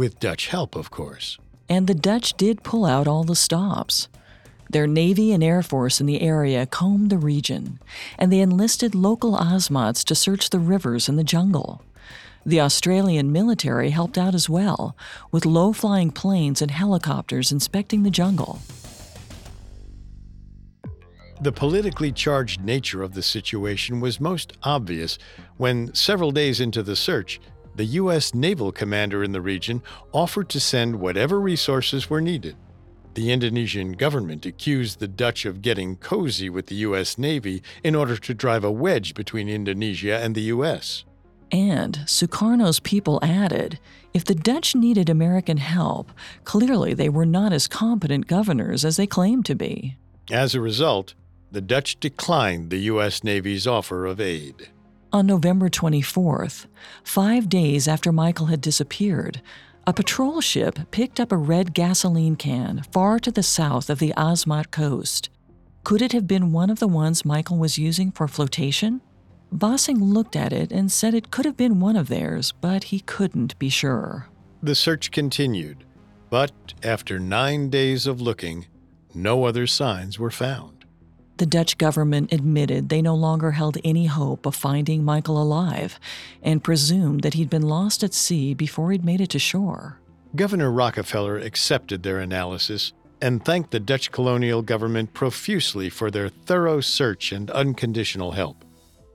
With 0.00 0.18
Dutch 0.18 0.46
help, 0.46 0.76
of 0.76 0.90
course. 0.90 1.36
And 1.68 1.86
the 1.86 1.94
Dutch 1.94 2.32
did 2.38 2.62
pull 2.62 2.86
out 2.86 3.06
all 3.06 3.22
the 3.22 3.36
stops. 3.36 4.08
Their 4.70 4.86
Navy 4.86 5.30
and 5.30 5.44
Air 5.44 5.62
Force 5.62 6.00
in 6.00 6.06
the 6.06 6.22
area 6.22 6.64
combed 6.64 7.10
the 7.10 7.18
region, 7.18 7.78
and 8.16 8.32
they 8.32 8.40
enlisted 8.40 8.94
local 8.94 9.36
Asmats 9.36 10.02
to 10.04 10.14
search 10.14 10.48
the 10.48 10.58
rivers 10.58 11.06
and 11.06 11.18
the 11.18 11.22
jungle. 11.22 11.82
The 12.46 12.62
Australian 12.62 13.30
military 13.30 13.90
helped 13.90 14.16
out 14.16 14.34
as 14.34 14.48
well, 14.48 14.96
with 15.30 15.44
low 15.44 15.74
flying 15.74 16.12
planes 16.12 16.62
and 16.62 16.70
helicopters 16.70 17.52
inspecting 17.52 18.02
the 18.02 18.10
jungle. 18.10 18.60
The 21.42 21.52
politically 21.52 22.10
charged 22.10 22.64
nature 22.64 23.02
of 23.02 23.12
the 23.12 23.22
situation 23.22 24.00
was 24.00 24.18
most 24.18 24.54
obvious 24.62 25.18
when, 25.58 25.92
several 25.94 26.30
days 26.30 26.58
into 26.58 26.82
the 26.82 26.96
search, 26.96 27.38
the 27.80 27.86
U.S. 27.96 28.34
naval 28.34 28.72
commander 28.72 29.24
in 29.24 29.32
the 29.32 29.40
region 29.40 29.82
offered 30.12 30.50
to 30.50 30.60
send 30.60 31.00
whatever 31.00 31.40
resources 31.40 32.10
were 32.10 32.20
needed. 32.20 32.54
The 33.14 33.32
Indonesian 33.32 33.92
government 33.92 34.44
accused 34.44 34.98
the 34.98 35.08
Dutch 35.08 35.46
of 35.46 35.62
getting 35.62 35.96
cozy 35.96 36.50
with 36.50 36.66
the 36.66 36.74
U.S. 36.74 37.16
Navy 37.16 37.62
in 37.82 37.94
order 37.94 38.18
to 38.18 38.34
drive 38.34 38.64
a 38.64 38.70
wedge 38.70 39.14
between 39.14 39.48
Indonesia 39.48 40.18
and 40.18 40.34
the 40.34 40.52
U.S. 40.52 41.06
And 41.50 42.00
Sukarno's 42.04 42.80
people 42.80 43.18
added 43.22 43.78
if 44.12 44.26
the 44.26 44.34
Dutch 44.34 44.74
needed 44.74 45.08
American 45.08 45.56
help, 45.56 46.12
clearly 46.44 46.92
they 46.92 47.08
were 47.08 47.24
not 47.24 47.54
as 47.54 47.66
competent 47.66 48.26
governors 48.26 48.84
as 48.84 48.98
they 48.98 49.06
claimed 49.06 49.46
to 49.46 49.54
be. 49.54 49.96
As 50.30 50.54
a 50.54 50.60
result, 50.60 51.14
the 51.50 51.62
Dutch 51.62 51.98
declined 51.98 52.68
the 52.68 52.90
U.S. 52.92 53.24
Navy's 53.24 53.66
offer 53.66 54.04
of 54.04 54.20
aid. 54.20 54.68
On 55.12 55.26
November 55.26 55.68
24th, 55.68 56.66
five 57.02 57.48
days 57.48 57.88
after 57.88 58.12
Michael 58.12 58.46
had 58.46 58.60
disappeared, 58.60 59.42
a 59.84 59.92
patrol 59.92 60.40
ship 60.40 60.78
picked 60.92 61.18
up 61.18 61.32
a 61.32 61.36
red 61.36 61.74
gasoline 61.74 62.36
can 62.36 62.84
far 62.92 63.18
to 63.18 63.32
the 63.32 63.42
south 63.42 63.90
of 63.90 63.98
the 63.98 64.14
Asmat 64.16 64.70
coast. 64.70 65.28
Could 65.82 66.00
it 66.00 66.12
have 66.12 66.28
been 66.28 66.52
one 66.52 66.70
of 66.70 66.78
the 66.78 66.86
ones 66.86 67.24
Michael 67.24 67.58
was 67.58 67.76
using 67.76 68.12
for 68.12 68.28
flotation? 68.28 69.00
Wassing 69.50 69.98
looked 69.98 70.36
at 70.36 70.52
it 70.52 70.70
and 70.70 70.92
said 70.92 71.12
it 71.12 71.32
could 71.32 71.44
have 71.44 71.56
been 71.56 71.80
one 71.80 71.96
of 71.96 72.06
theirs, 72.06 72.52
but 72.52 72.84
he 72.84 73.00
couldn't 73.00 73.58
be 73.58 73.68
sure. 73.68 74.28
The 74.62 74.76
search 74.76 75.10
continued, 75.10 75.82
but 76.28 76.52
after 76.84 77.18
nine 77.18 77.68
days 77.68 78.06
of 78.06 78.20
looking, 78.20 78.66
no 79.12 79.44
other 79.44 79.66
signs 79.66 80.20
were 80.20 80.30
found. 80.30 80.79
The 81.40 81.46
Dutch 81.46 81.78
government 81.78 82.34
admitted 82.34 82.90
they 82.90 83.00
no 83.00 83.14
longer 83.14 83.52
held 83.52 83.78
any 83.82 84.04
hope 84.04 84.44
of 84.44 84.54
finding 84.54 85.06
Michael 85.06 85.40
alive 85.40 85.98
and 86.42 86.62
presumed 86.62 87.22
that 87.22 87.32
he'd 87.32 87.48
been 87.48 87.62
lost 87.62 88.04
at 88.04 88.12
sea 88.12 88.52
before 88.52 88.92
he'd 88.92 89.06
made 89.06 89.22
it 89.22 89.30
to 89.30 89.38
shore. 89.38 90.00
Governor 90.36 90.70
Rockefeller 90.70 91.38
accepted 91.38 92.02
their 92.02 92.18
analysis 92.18 92.92
and 93.22 93.42
thanked 93.42 93.70
the 93.70 93.80
Dutch 93.80 94.12
colonial 94.12 94.60
government 94.60 95.14
profusely 95.14 95.88
for 95.88 96.10
their 96.10 96.28
thorough 96.28 96.82
search 96.82 97.32
and 97.32 97.50
unconditional 97.52 98.32
help. 98.32 98.62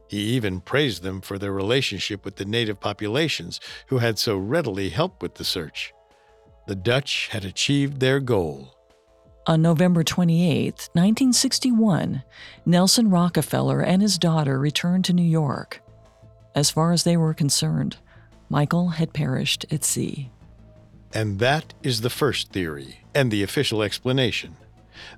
He 0.10 0.18
even 0.18 0.62
praised 0.62 1.04
them 1.04 1.22
for 1.22 1.38
their 1.38 1.54
relationship 1.54 2.26
with 2.26 2.38
the 2.38 2.46
native 2.46 2.80
populations 2.80 3.60
who 3.90 4.00
had 4.00 4.18
so 4.18 4.36
readily 4.36 4.90
helped 4.90 5.22
with 5.22 5.36
the 5.36 5.44
search. 5.44 5.94
The 6.66 6.76
Dutch 6.76 7.28
had 7.28 7.46
achieved 7.46 8.00
their 8.00 8.20
goal. 8.20 8.75
On 9.47 9.62
November 9.62 10.03
28, 10.03 10.89
1961, 10.93 12.23
Nelson 12.65 13.10
Rockefeller 13.12 13.81
and 13.81 14.01
his 14.01 14.17
daughter 14.17 14.58
returned 14.58 15.05
to 15.05 15.13
New 15.13 15.21
York. 15.21 15.81
As 16.55 16.71
far 16.71 16.91
as 16.91 17.03
they 17.03 17.15
were 17.15 17.34
concerned, 17.34 17.97
Michael 18.49 18.89
had 18.89 19.13
perished 19.13 19.65
at 19.71 19.84
sea. 19.84 20.31
And 21.13 21.38
that 21.39 21.75
is 21.84 22.01
the 22.01 22.10
first 22.10 22.51
theory, 22.51 23.01
and 23.13 23.29
the 23.29 23.43
official 23.43 23.84
explanation 23.84 24.58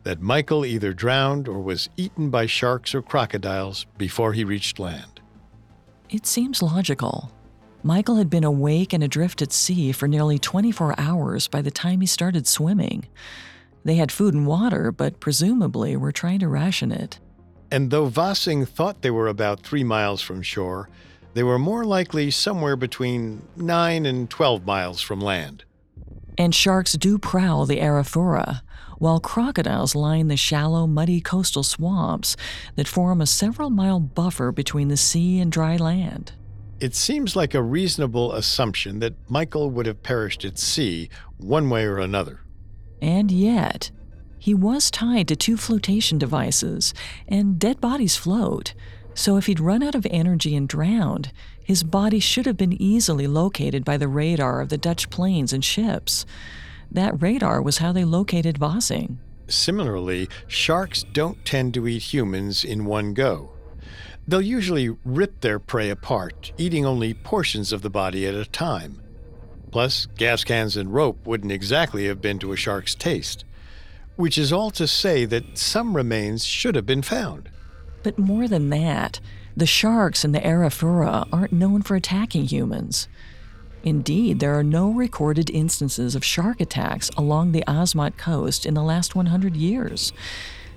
that 0.04 0.22
Michael 0.22 0.66
either 0.66 0.94
drowned 0.94 1.48
or 1.48 1.62
was 1.62 1.90
eaten 1.98 2.30
by 2.30 2.48
sharks 2.48 2.94
or 2.94 3.02
crocodiles 3.02 3.86
before 3.98 4.34
he 4.34 4.44
reached 4.44 4.80
land. 4.80 5.22
It 6.10 6.26
seems 6.26 6.62
logical. 6.62 7.32
Michael 7.84 8.16
had 8.16 8.30
been 8.30 8.44
awake 8.44 8.92
and 8.92 9.04
adrift 9.04 9.42
at 9.42 9.54
sea 9.54 9.92
for 9.92 10.08
nearly 10.08 10.40
24 10.40 10.96
hours 11.00 11.48
by 11.48 11.62
the 11.62 11.72
time 11.72 12.02
he 12.02 12.08
started 12.08 12.48
swimming. 12.48 13.08
They 13.88 13.96
had 13.96 14.12
food 14.12 14.34
and 14.34 14.46
water, 14.46 14.92
but 14.92 15.22
presumably 15.22 15.96
were 15.96 16.12
trying 16.12 16.40
to 16.40 16.50
ration 16.50 16.92
it. 16.92 17.22
And 17.72 17.90
though 17.90 18.10
Wassing 18.10 18.66
thought 18.66 19.02
they 19.02 19.12
were 19.12 19.30
about 19.30 19.62
three 19.62 19.86
miles 19.86 20.22
from 20.22 20.42
shore, 20.42 20.90
they 21.36 21.44
were 21.44 21.58
more 21.58 21.86
likely 21.86 22.30
somewhere 22.30 22.76
between 22.76 23.44
9 23.56 24.06
and 24.06 24.30
12 24.30 24.66
miles 24.66 25.00
from 25.00 25.22
land. 25.22 25.64
And 26.38 26.54
sharks 26.54 26.98
do 26.98 27.18
prowl 27.18 27.66
the 27.66 27.80
Arafura, 27.80 28.60
while 28.98 29.22
crocodiles 29.22 29.96
line 29.96 30.28
the 30.28 30.36
shallow, 30.36 30.86
muddy 30.86 31.22
coastal 31.22 31.64
swamps 31.64 32.36
that 32.76 32.90
form 32.90 33.22
a 33.22 33.26
several 33.26 33.70
mile 33.70 34.02
buffer 34.02 34.52
between 34.52 34.90
the 34.90 34.98
sea 34.98 35.40
and 35.40 35.50
dry 35.50 35.78
land. 35.78 36.34
It 36.82 36.94
seems 36.94 37.38
like 37.38 37.54
a 37.54 37.64
reasonable 37.64 38.34
assumption 38.34 39.00
that 39.00 39.16
Michael 39.30 39.70
would 39.70 39.86
have 39.86 40.04
perished 40.04 40.44
at 40.44 40.60
sea 40.60 41.10
one 41.38 41.70
way 41.70 41.86
or 41.86 42.00
another. 42.00 42.42
And 43.02 43.32
yet, 43.32 43.92
he 44.40 44.54
was 44.54 44.92
tied 44.92 45.28
to 45.28 45.36
two 45.36 45.58
flotation 45.58 46.18
devices, 46.18 46.94
and 47.28 47.60
dead 47.60 47.82
bodies 47.82 48.16
float. 48.16 48.74
So 49.14 49.38
if 49.38 49.48
he'd 49.48 49.60
run 49.60 49.82
out 49.82 49.96
of 49.96 50.06
energy 50.10 50.56
and 50.56 50.70
drowned, 50.70 51.32
his 51.64 51.84
body 51.84 52.20
should 52.20 52.46
have 52.46 52.56
been 52.56 52.80
easily 52.82 53.28
located 53.28 53.84
by 53.84 53.98
the 53.98 54.08
radar 54.08 54.62
of 54.62 54.70
the 54.70 54.78
Dutch 54.78 55.10
planes 55.10 55.52
and 55.52 55.66
ships. 55.66 56.26
That 56.92 57.22
radar 57.22 57.62
was 57.62 57.80
how 57.80 57.92
they 57.92 58.06
located 58.06 58.60
Wassing. 58.60 59.20
Similarly, 59.48 60.30
sharks 60.48 61.04
don't 61.04 61.44
tend 61.46 61.74
to 61.74 61.88
eat 61.88 62.04
humans 62.14 62.64
in 62.64 62.86
one 62.86 63.14
go. 63.14 63.52
They'll 64.28 64.42
usually 64.42 64.90
rip 65.06 65.42
their 65.42 65.58
prey 65.58 65.90
apart, 65.90 66.52
eating 66.58 66.86
only 66.86 67.14
portions 67.14 67.72
of 67.72 67.82
the 67.82 67.90
body 67.90 68.28
at 68.28 68.36
a 68.36 68.46
time. 68.46 69.02
Plus, 69.72 70.08
gas 70.18 70.44
cans 70.44 70.78
and 70.78 70.94
rope 70.94 71.26
wouldn't 71.26 71.52
exactly 71.52 72.08
have 72.08 72.22
been 72.22 72.40
to 72.40 72.54
a 72.54 72.58
shark's 72.58 72.96
taste. 72.96 73.44
Which 74.16 74.38
is 74.38 74.52
all 74.52 74.72
to 74.72 74.88
say 74.88 75.26
that 75.26 75.58
some 75.58 75.96
remains 75.96 76.46
should 76.46 76.76
have 76.76 76.86
been 76.86 77.02
found. 77.02 77.50
But 78.04 78.18
more 78.18 78.48
than 78.48 78.70
that, 78.70 79.20
the 79.56 79.66
sharks 79.66 80.24
in 80.24 80.32
the 80.32 80.40
Arafura 80.40 81.28
aren't 81.32 81.52
known 81.52 81.82
for 81.82 81.96
attacking 81.96 82.46
humans. 82.46 83.08
Indeed, 83.84 84.40
there 84.40 84.58
are 84.58 84.64
no 84.64 84.90
recorded 84.90 85.50
instances 85.50 86.16
of 86.16 86.26
shark 86.26 86.60
attacks 86.60 87.10
along 87.18 87.52
the 87.52 87.64
Asmat 87.68 88.18
coast 88.18 88.66
in 88.66 88.74
the 88.74 88.84
last 88.84 89.16
100 89.16 89.56
years. 89.56 90.14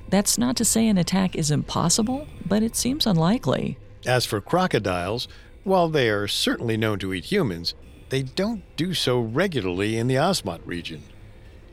That's 0.08 0.38
not 0.38 0.56
to 0.56 0.64
say 0.64 0.88
an 0.88 0.98
attack 0.98 1.34
is 1.36 1.50
impossible, 1.50 2.26
but 2.46 2.62
it 2.62 2.76
seems 2.76 3.06
unlikely. 3.06 3.78
As 4.06 4.26
for 4.26 4.40
crocodiles, 4.40 5.28
while 5.62 5.88
they 5.88 6.08
are 6.08 6.26
certainly 6.26 6.76
known 6.76 6.98
to 7.00 7.12
eat 7.12 7.26
humans, 7.26 7.74
they 8.10 8.22
don't 8.22 8.62
do 8.76 8.92
so 8.92 9.20
regularly 9.20 9.96
in 9.96 10.08
the 10.08 10.16
Asmat 10.16 10.60
region. 10.64 11.02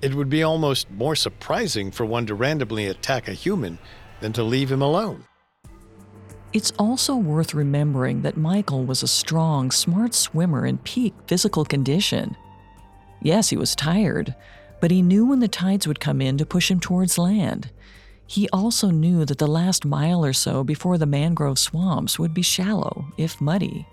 It 0.01 0.13
would 0.13 0.29
be 0.29 0.43
almost 0.43 0.89
more 0.91 1.15
surprising 1.15 1.91
for 1.91 2.05
one 2.05 2.27
to 2.27 2.35
randomly 2.35 2.85
attack 2.85 3.27
a 3.27 3.33
human 3.33 3.79
than 4.21 4.33
to 4.33 4.43
leave 4.43 4.71
him 4.71 4.81
alone. 4.81 5.25
It's 6.53 6.71
also 6.79 7.15
worth 7.15 7.53
remembering 7.53 8.21
that 8.21 8.37
Michael 8.37 8.85
was 8.85 9.03
a 9.03 9.07
strong, 9.07 9.69
smart 9.71 10.13
swimmer 10.13 10.65
in 10.65 10.77
peak 10.79 11.13
physical 11.27 11.65
condition. 11.65 12.37
Yes, 13.21 13.49
he 13.49 13.57
was 13.57 13.75
tired, 13.75 14.33
but 14.79 14.91
he 14.91 15.01
knew 15.01 15.25
when 15.25 15.39
the 15.39 15.47
tides 15.47 15.87
would 15.87 15.99
come 15.99 16.21
in 16.21 16.37
to 16.37 16.45
push 16.45 16.71
him 16.71 16.79
towards 16.79 17.17
land. 17.17 17.71
He 18.27 18.47
also 18.49 18.91
knew 18.91 19.25
that 19.25 19.39
the 19.39 19.47
last 19.47 19.85
mile 19.85 20.23
or 20.23 20.33
so 20.33 20.63
before 20.63 20.97
the 20.97 21.05
mangrove 21.05 21.57
swamps 21.57 22.19
would 22.19 22.33
be 22.33 22.41
shallow, 22.41 23.07
if 23.17 23.41
muddy. 23.41 23.87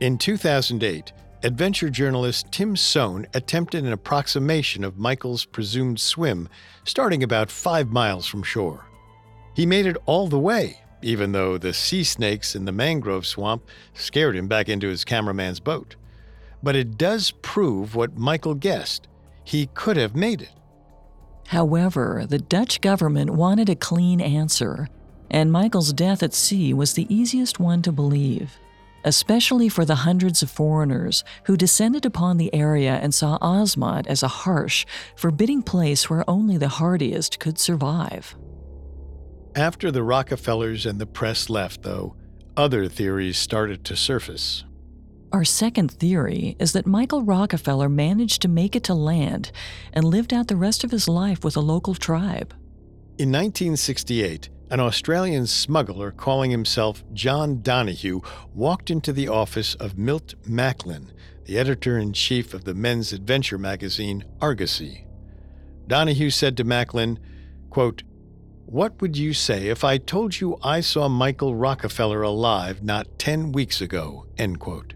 In 0.00 0.16
2008, 0.18 1.12
adventure 1.42 1.90
journalist 1.90 2.46
Tim 2.50 2.76
Sohn 2.76 3.26
attempted 3.34 3.84
an 3.84 3.92
approximation 3.92 4.84
of 4.84 4.98
Michael's 4.98 5.44
presumed 5.44 6.00
swim, 6.00 6.48
starting 6.84 7.22
about 7.22 7.50
five 7.50 7.90
miles 7.90 8.26
from 8.26 8.42
shore. 8.42 8.86
He 9.54 9.66
made 9.66 9.86
it 9.86 9.96
all 10.06 10.28
the 10.28 10.38
way, 10.38 10.80
even 11.02 11.32
though 11.32 11.58
the 11.58 11.72
sea 11.72 12.04
snakes 12.04 12.54
in 12.54 12.64
the 12.64 12.72
mangrove 12.72 13.26
swamp 13.26 13.62
scared 13.92 14.36
him 14.36 14.48
back 14.48 14.68
into 14.68 14.88
his 14.88 15.04
cameraman's 15.04 15.60
boat. 15.60 15.96
But 16.62 16.76
it 16.76 16.96
does 16.96 17.30
prove 17.30 17.94
what 17.94 18.16
Michael 18.16 18.54
guessed 18.54 19.06
he 19.44 19.66
could 19.74 19.96
have 19.96 20.16
made 20.16 20.40
it. 20.42 20.52
However, 21.48 22.24
the 22.26 22.38
Dutch 22.38 22.80
government 22.80 23.30
wanted 23.30 23.68
a 23.68 23.76
clean 23.76 24.20
answer, 24.20 24.88
and 25.30 25.52
Michael's 25.52 25.92
death 25.92 26.22
at 26.22 26.32
sea 26.32 26.72
was 26.72 26.94
the 26.94 27.12
easiest 27.14 27.60
one 27.60 27.82
to 27.82 27.92
believe, 27.92 28.58
especially 29.04 29.68
for 29.68 29.84
the 29.84 29.94
hundreds 29.94 30.42
of 30.42 30.50
foreigners 30.50 31.22
who 31.44 31.56
descended 31.56 32.04
upon 32.04 32.36
the 32.36 32.52
area 32.54 32.94
and 32.96 33.14
saw 33.14 33.38
Asmat 33.38 34.06
as 34.06 34.22
a 34.22 34.28
harsh, 34.28 34.86
forbidding 35.16 35.62
place 35.62 36.10
where 36.10 36.28
only 36.28 36.56
the 36.56 36.68
hardiest 36.68 37.38
could 37.38 37.58
survive. 37.58 38.34
After 39.54 39.92
the 39.92 40.02
Rockefellers 40.02 40.86
and 40.86 40.98
the 40.98 41.06
press 41.06 41.48
left, 41.48 41.82
though, 41.82 42.16
other 42.56 42.88
theories 42.88 43.38
started 43.38 43.84
to 43.84 43.96
surface. 43.96 44.64
Our 45.32 45.44
second 45.44 45.90
theory 45.90 46.56
is 46.60 46.72
that 46.72 46.86
Michael 46.86 47.22
Rockefeller 47.22 47.88
managed 47.88 48.42
to 48.42 48.48
make 48.48 48.76
it 48.76 48.84
to 48.84 48.94
land 48.94 49.50
and 49.92 50.04
lived 50.04 50.32
out 50.32 50.48
the 50.48 50.56
rest 50.56 50.84
of 50.84 50.92
his 50.92 51.08
life 51.08 51.44
with 51.44 51.56
a 51.56 51.60
local 51.60 51.94
tribe. 51.94 52.54
In 53.18 53.30
1968, 53.30 54.48
an 54.74 54.80
Australian 54.80 55.46
smuggler 55.46 56.10
calling 56.10 56.50
himself 56.50 57.04
John 57.12 57.62
Donahue 57.62 58.20
walked 58.52 58.90
into 58.90 59.12
the 59.12 59.28
office 59.28 59.76
of 59.76 59.96
Milt 59.96 60.34
Machlin, 60.48 61.12
the 61.44 61.58
editor 61.58 61.96
in 61.96 62.12
chief 62.12 62.52
of 62.52 62.64
the 62.64 62.74
men's 62.74 63.12
adventure 63.12 63.56
magazine 63.56 64.24
Argosy. 64.40 65.06
Donahue 65.86 66.28
said 66.28 66.56
to 66.56 66.64
Machlin, 66.64 67.18
quote, 67.70 68.02
What 68.66 69.00
would 69.00 69.16
you 69.16 69.32
say 69.32 69.68
if 69.68 69.84
I 69.84 69.96
told 69.96 70.40
you 70.40 70.58
I 70.60 70.80
saw 70.80 71.08
Michael 71.08 71.54
Rockefeller 71.54 72.22
alive 72.22 72.82
not 72.82 73.16
10 73.20 73.52
weeks 73.52 73.80
ago? 73.80 74.26
End 74.38 74.58
quote. 74.58 74.94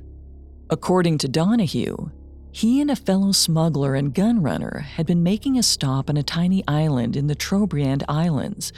According 0.71 1.19
to 1.19 1.29
Donahue, 1.29 2.11
he 2.51 2.81
and 2.81 2.91
a 2.91 2.97
fellow 2.97 3.33
smuggler 3.33 3.95
and 3.95 4.15
gun 4.15 4.43
runner 4.43 4.81
had 4.81 5.07
been 5.07 5.23
making 5.23 5.59
a 5.59 5.63
stop 5.63 6.09
on 6.09 6.17
a 6.17 6.23
tiny 6.23 6.65
island 6.67 7.17
in 7.17 7.27
the 7.27 7.37
Trobriand 7.37 8.03
Islands, 8.09 8.73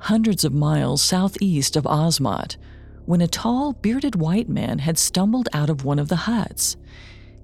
hundreds 0.00 0.44
of 0.44 0.52
miles 0.52 1.02
southeast 1.02 1.76
of 1.76 1.84
Asmat, 1.84 2.56
when 3.04 3.20
a 3.20 3.28
tall, 3.28 3.72
bearded 3.72 4.16
white 4.16 4.48
man 4.48 4.80
had 4.80 4.98
stumbled 4.98 5.48
out 5.52 5.70
of 5.70 5.84
one 5.84 5.98
of 5.98 6.08
the 6.08 6.16
huts. 6.16 6.76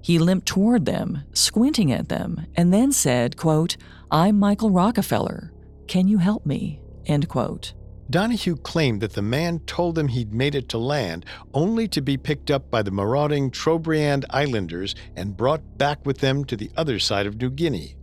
He 0.01 0.19
limped 0.19 0.45
toward 0.45 0.85
them, 0.85 1.23
squinting 1.33 1.91
at 1.91 2.09
them, 2.09 2.47
and 2.55 2.73
then 2.73 2.91
said, 2.91 3.37
quote, 3.37 3.77
I'm 4.11 4.37
Michael 4.37 4.69
Rockefeller. 4.69 5.53
Can 5.87 6.07
you 6.07 6.17
help 6.17 6.45
me? 6.45 6.81
End 7.05 7.29
quote. 7.29 7.73
Donahue 8.13 8.57
claimed 8.57 9.01
that 9.01 9.13
the 9.13 9.23
man 9.23 9.57
told 9.61 9.95
them 9.95 10.09
he'd 10.09 10.35
made 10.35 10.53
it 10.53 10.69
to 10.69 10.77
land 10.77 11.25
only 11.51 11.87
to 11.87 11.99
be 11.99 12.15
picked 12.15 12.51
up 12.51 12.69
by 12.69 12.83
the 12.83 12.91
marauding 12.91 13.49
Trobriand 13.49 14.23
Islanders 14.29 14.93
and 15.15 15.35
brought 15.35 15.79
back 15.79 16.05
with 16.05 16.19
them 16.19 16.45
to 16.45 16.55
the 16.55 16.69
other 16.77 16.99
side 16.99 17.25
of 17.25 17.41
New 17.41 17.49
Guinea. 17.49 17.95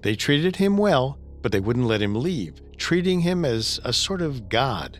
They 0.00 0.16
treated 0.16 0.56
him 0.56 0.78
well, 0.78 1.18
but 1.42 1.52
they 1.52 1.60
wouldn't 1.60 1.84
let 1.84 2.00
him 2.00 2.14
leave, 2.14 2.54
treating 2.78 3.20
him 3.20 3.44
as 3.44 3.78
a 3.84 3.92
sort 3.92 4.22
of 4.22 4.48
god. 4.48 4.98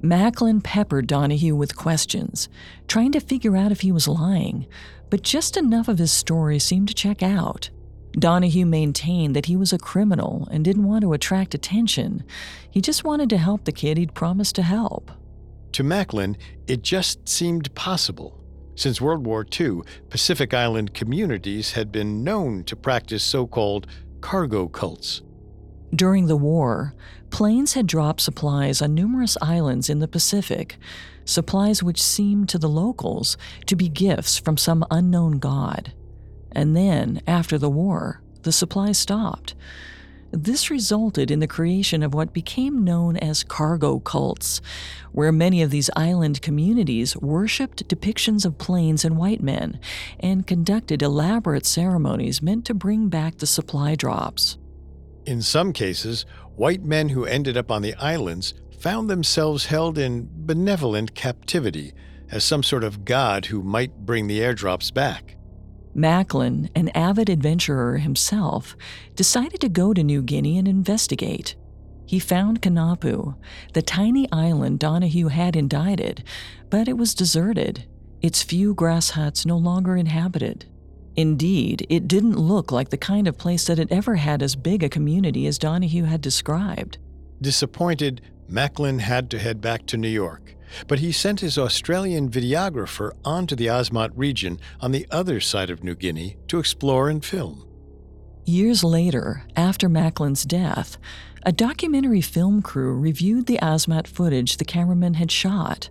Machlin 0.00 0.62
peppered 0.62 1.08
Donahue 1.08 1.56
with 1.56 1.74
questions, 1.74 2.48
trying 2.86 3.10
to 3.10 3.18
figure 3.18 3.56
out 3.56 3.72
if 3.72 3.80
he 3.80 3.90
was 3.90 4.06
lying, 4.06 4.68
but 5.10 5.22
just 5.22 5.56
enough 5.56 5.88
of 5.88 5.98
his 5.98 6.12
story 6.12 6.60
seemed 6.60 6.86
to 6.86 6.94
check 6.94 7.24
out. 7.24 7.70
Donahue 8.12 8.66
maintained 8.66 9.36
that 9.36 9.46
he 9.46 9.56
was 9.56 9.72
a 9.72 9.78
criminal 9.78 10.48
and 10.50 10.64
didn't 10.64 10.86
want 10.86 11.02
to 11.02 11.12
attract 11.12 11.54
attention. 11.54 12.24
He 12.70 12.80
just 12.80 13.04
wanted 13.04 13.30
to 13.30 13.38
help 13.38 13.64
the 13.64 13.72
kid 13.72 13.98
he'd 13.98 14.14
promised 14.14 14.56
to 14.56 14.62
help. 14.62 15.10
To 15.72 15.84
Machlin, 15.84 16.36
it 16.66 16.82
just 16.82 17.28
seemed 17.28 17.72
possible. 17.74 18.36
Since 18.74 19.00
World 19.00 19.26
War 19.26 19.46
II, 19.58 19.82
Pacific 20.08 20.52
Island 20.54 20.94
communities 20.94 21.72
had 21.72 21.92
been 21.92 22.24
known 22.24 22.64
to 22.64 22.74
practice 22.74 23.22
so 23.22 23.46
called 23.46 23.86
cargo 24.20 24.68
cults. 24.68 25.22
During 25.94 26.26
the 26.26 26.36
war, 26.36 26.94
planes 27.30 27.74
had 27.74 27.86
dropped 27.86 28.20
supplies 28.20 28.80
on 28.80 28.94
numerous 28.94 29.36
islands 29.42 29.90
in 29.90 29.98
the 29.98 30.08
Pacific, 30.08 30.78
supplies 31.24 31.82
which 31.82 32.02
seemed 32.02 32.48
to 32.48 32.58
the 32.58 32.68
locals 32.68 33.36
to 33.66 33.76
be 33.76 33.88
gifts 33.88 34.38
from 34.38 34.56
some 34.56 34.84
unknown 34.90 35.38
god. 35.38 35.92
And 36.52 36.76
then, 36.76 37.20
after 37.26 37.58
the 37.58 37.70
war, 37.70 38.22
the 38.42 38.52
supply 38.52 38.92
stopped. 38.92 39.54
This 40.32 40.70
resulted 40.70 41.30
in 41.30 41.40
the 41.40 41.48
creation 41.48 42.04
of 42.04 42.14
what 42.14 42.32
became 42.32 42.84
known 42.84 43.16
as 43.16 43.42
cargo 43.42 43.98
cults, 43.98 44.60
where 45.10 45.32
many 45.32 45.60
of 45.60 45.70
these 45.70 45.90
island 45.96 46.40
communities 46.40 47.16
worshipped 47.16 47.88
depictions 47.88 48.46
of 48.46 48.56
planes 48.56 49.04
and 49.04 49.16
white 49.16 49.42
men 49.42 49.80
and 50.20 50.46
conducted 50.46 51.02
elaborate 51.02 51.66
ceremonies 51.66 52.40
meant 52.40 52.64
to 52.66 52.74
bring 52.74 53.08
back 53.08 53.38
the 53.38 53.46
supply 53.46 53.96
drops. 53.96 54.56
In 55.26 55.42
some 55.42 55.72
cases, 55.72 56.24
white 56.54 56.84
men 56.84 57.08
who 57.08 57.24
ended 57.24 57.56
up 57.56 57.70
on 57.70 57.82
the 57.82 57.94
islands 57.94 58.54
found 58.78 59.10
themselves 59.10 59.66
held 59.66 59.98
in 59.98 60.28
benevolent 60.32 61.14
captivity 61.14 61.92
as 62.30 62.44
some 62.44 62.62
sort 62.62 62.84
of 62.84 63.04
god 63.04 63.46
who 63.46 63.62
might 63.64 64.06
bring 64.06 64.28
the 64.28 64.38
airdrops 64.38 64.94
back. 64.94 65.36
Machlin, 65.94 66.70
an 66.74 66.88
avid 66.90 67.28
adventurer 67.28 67.98
himself, 67.98 68.76
decided 69.16 69.60
to 69.60 69.68
go 69.68 69.92
to 69.92 70.02
New 70.02 70.22
Guinea 70.22 70.58
and 70.58 70.68
investigate. 70.68 71.56
He 72.06 72.18
found 72.18 72.62
Kanapu, 72.62 73.36
the 73.72 73.82
tiny 73.82 74.30
island 74.32 74.78
Donahue 74.78 75.28
had 75.28 75.56
indicted, 75.56 76.24
but 76.68 76.88
it 76.88 76.96
was 76.96 77.14
deserted, 77.14 77.86
its 78.20 78.42
few 78.42 78.74
grass 78.74 79.10
huts 79.10 79.46
no 79.46 79.56
longer 79.56 79.96
inhabited. 79.96 80.66
Indeed, 81.16 81.86
it 81.88 82.08
didn't 82.08 82.38
look 82.38 82.70
like 82.72 82.90
the 82.90 82.96
kind 82.96 83.26
of 83.26 83.38
place 83.38 83.66
that 83.66 83.78
had 83.78 83.92
ever 83.92 84.16
had 84.16 84.42
as 84.42 84.56
big 84.56 84.82
a 84.82 84.88
community 84.88 85.46
as 85.46 85.58
Donahue 85.58 86.04
had 86.04 86.20
described. 86.20 86.98
Disappointed, 87.40 88.20
Machlin 88.48 89.00
had 89.00 89.30
to 89.30 89.38
head 89.38 89.60
back 89.60 89.86
to 89.86 89.96
New 89.96 90.08
York 90.08 90.56
but 90.86 90.98
he 90.98 91.12
sent 91.12 91.40
his 91.40 91.58
Australian 91.58 92.30
videographer 92.30 93.12
onto 93.24 93.56
the 93.56 93.66
Asmat 93.66 94.10
region 94.14 94.58
on 94.80 94.92
the 94.92 95.06
other 95.10 95.40
side 95.40 95.70
of 95.70 95.84
New 95.84 95.94
Guinea 95.94 96.36
to 96.48 96.58
explore 96.58 97.08
and 97.08 97.24
film. 97.24 97.66
Years 98.44 98.82
later, 98.82 99.44
after 99.54 99.88
Machlin's 99.88 100.44
death, 100.44 100.98
a 101.44 101.52
documentary 101.52 102.20
film 102.20 102.62
crew 102.62 102.94
reviewed 102.94 103.46
the 103.46 103.58
Asmat 103.62 104.06
footage 104.06 104.56
the 104.56 104.64
cameraman 104.64 105.14
had 105.14 105.30
shot. 105.30 105.90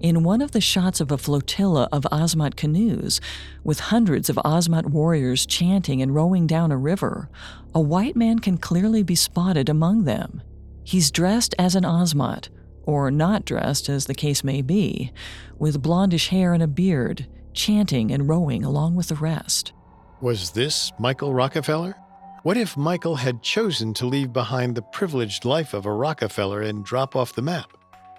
In 0.00 0.22
one 0.22 0.40
of 0.40 0.52
the 0.52 0.62
shots 0.62 1.00
of 1.00 1.12
a 1.12 1.18
flotilla 1.18 1.86
of 1.92 2.06
Asmat 2.10 2.56
canoes, 2.56 3.20
with 3.62 3.80
hundreds 3.80 4.30
of 4.30 4.36
Asmat 4.36 4.86
warriors 4.86 5.44
chanting 5.44 6.00
and 6.00 6.14
rowing 6.14 6.46
down 6.46 6.72
a 6.72 6.76
river, 6.76 7.28
a 7.74 7.80
white 7.80 8.16
man 8.16 8.38
can 8.38 8.56
clearly 8.56 9.02
be 9.02 9.14
spotted 9.14 9.68
among 9.68 10.04
them. 10.04 10.42
He's 10.82 11.10
dressed 11.10 11.54
as 11.58 11.74
an 11.74 11.84
Asmat, 11.84 12.48
or 12.84 13.10
not 13.10 13.44
dressed 13.44 13.88
as 13.88 14.06
the 14.06 14.14
case 14.14 14.42
may 14.42 14.62
be, 14.62 15.12
with 15.58 15.82
blondish 15.82 16.28
hair 16.28 16.52
and 16.52 16.62
a 16.62 16.66
beard, 16.66 17.26
chanting 17.52 18.10
and 18.10 18.28
rowing 18.28 18.64
along 18.64 18.94
with 18.96 19.08
the 19.08 19.14
rest. 19.14 19.72
Was 20.20 20.50
this 20.50 20.92
Michael 20.98 21.32
Rockefeller? 21.34 21.94
What 22.42 22.56
if 22.56 22.76
Michael 22.76 23.16
had 23.16 23.42
chosen 23.42 23.92
to 23.94 24.06
leave 24.06 24.32
behind 24.32 24.74
the 24.74 24.82
privileged 24.82 25.44
life 25.44 25.74
of 25.74 25.86
a 25.86 25.92
Rockefeller 25.92 26.62
and 26.62 26.84
drop 26.84 27.14
off 27.14 27.34
the 27.34 27.42
map? 27.42 27.76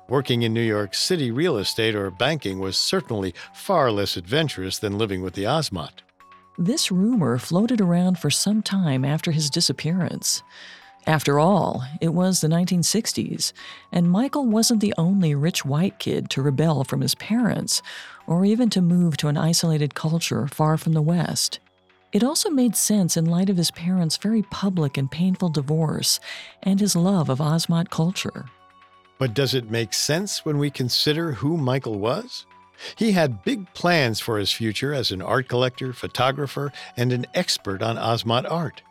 Working 0.09 0.41
in 0.41 0.53
New 0.53 0.61
York 0.61 0.93
City 0.93 1.31
real 1.31 1.57
estate 1.57 1.95
or 1.95 2.11
banking 2.11 2.59
was 2.59 2.77
certainly 2.77 3.33
far 3.53 3.91
less 3.91 4.17
adventurous 4.17 4.77
than 4.77 4.97
living 4.97 5.21
with 5.21 5.33
the 5.35 5.45
Asmat. 5.45 6.01
This 6.57 6.91
rumor 6.91 7.37
floated 7.37 7.79
around 7.79 8.19
for 8.19 8.29
some 8.29 8.61
time 8.61 9.05
after 9.05 9.31
his 9.31 9.49
disappearance. 9.49 10.43
After 11.07 11.39
all, 11.39 11.83
it 11.99 12.13
was 12.13 12.41
the 12.41 12.47
1960s, 12.47 13.53
and 13.91 14.11
Michael 14.11 14.45
wasn't 14.45 14.81
the 14.81 14.93
only 14.97 15.33
rich 15.33 15.65
white 15.65 15.97
kid 15.97 16.29
to 16.29 16.41
rebel 16.41 16.83
from 16.83 17.01
his 17.01 17.15
parents 17.15 17.81
or 18.27 18.45
even 18.45 18.69
to 18.69 18.81
move 18.81 19.17
to 19.17 19.27
an 19.27 19.37
isolated 19.37 19.95
culture 19.95 20.47
far 20.47 20.77
from 20.77 20.93
the 20.93 21.01
West. 21.01 21.59
It 22.11 22.23
also 22.23 22.49
made 22.49 22.75
sense 22.75 23.17
in 23.17 23.25
light 23.25 23.49
of 23.49 23.57
his 23.57 23.71
parents' 23.71 24.17
very 24.17 24.43
public 24.43 24.97
and 24.97 25.09
painful 25.09 25.49
divorce 25.49 26.19
and 26.61 26.79
his 26.79 26.95
love 26.95 27.29
of 27.29 27.39
Asmat 27.39 27.89
culture. 27.89 28.45
But 29.17 29.33
does 29.33 29.53
it 29.53 29.71
make 29.71 29.93
sense 29.93 30.45
when 30.45 30.57
we 30.57 30.69
consider 30.69 31.33
who 31.33 31.57
Michael 31.57 31.99
was? 31.99 32.45
He 32.95 33.11
had 33.11 33.43
big 33.43 33.71
plans 33.73 34.19
for 34.19 34.37
his 34.37 34.51
future 34.51 34.93
as 34.93 35.11
an 35.11 35.21
art 35.21 35.47
collector, 35.47 35.93
photographer, 35.93 36.71
and 36.97 37.13
an 37.13 37.27
expert 37.33 37.81
on 37.81 37.97
Asmat 37.97 38.49
art. 38.49 38.81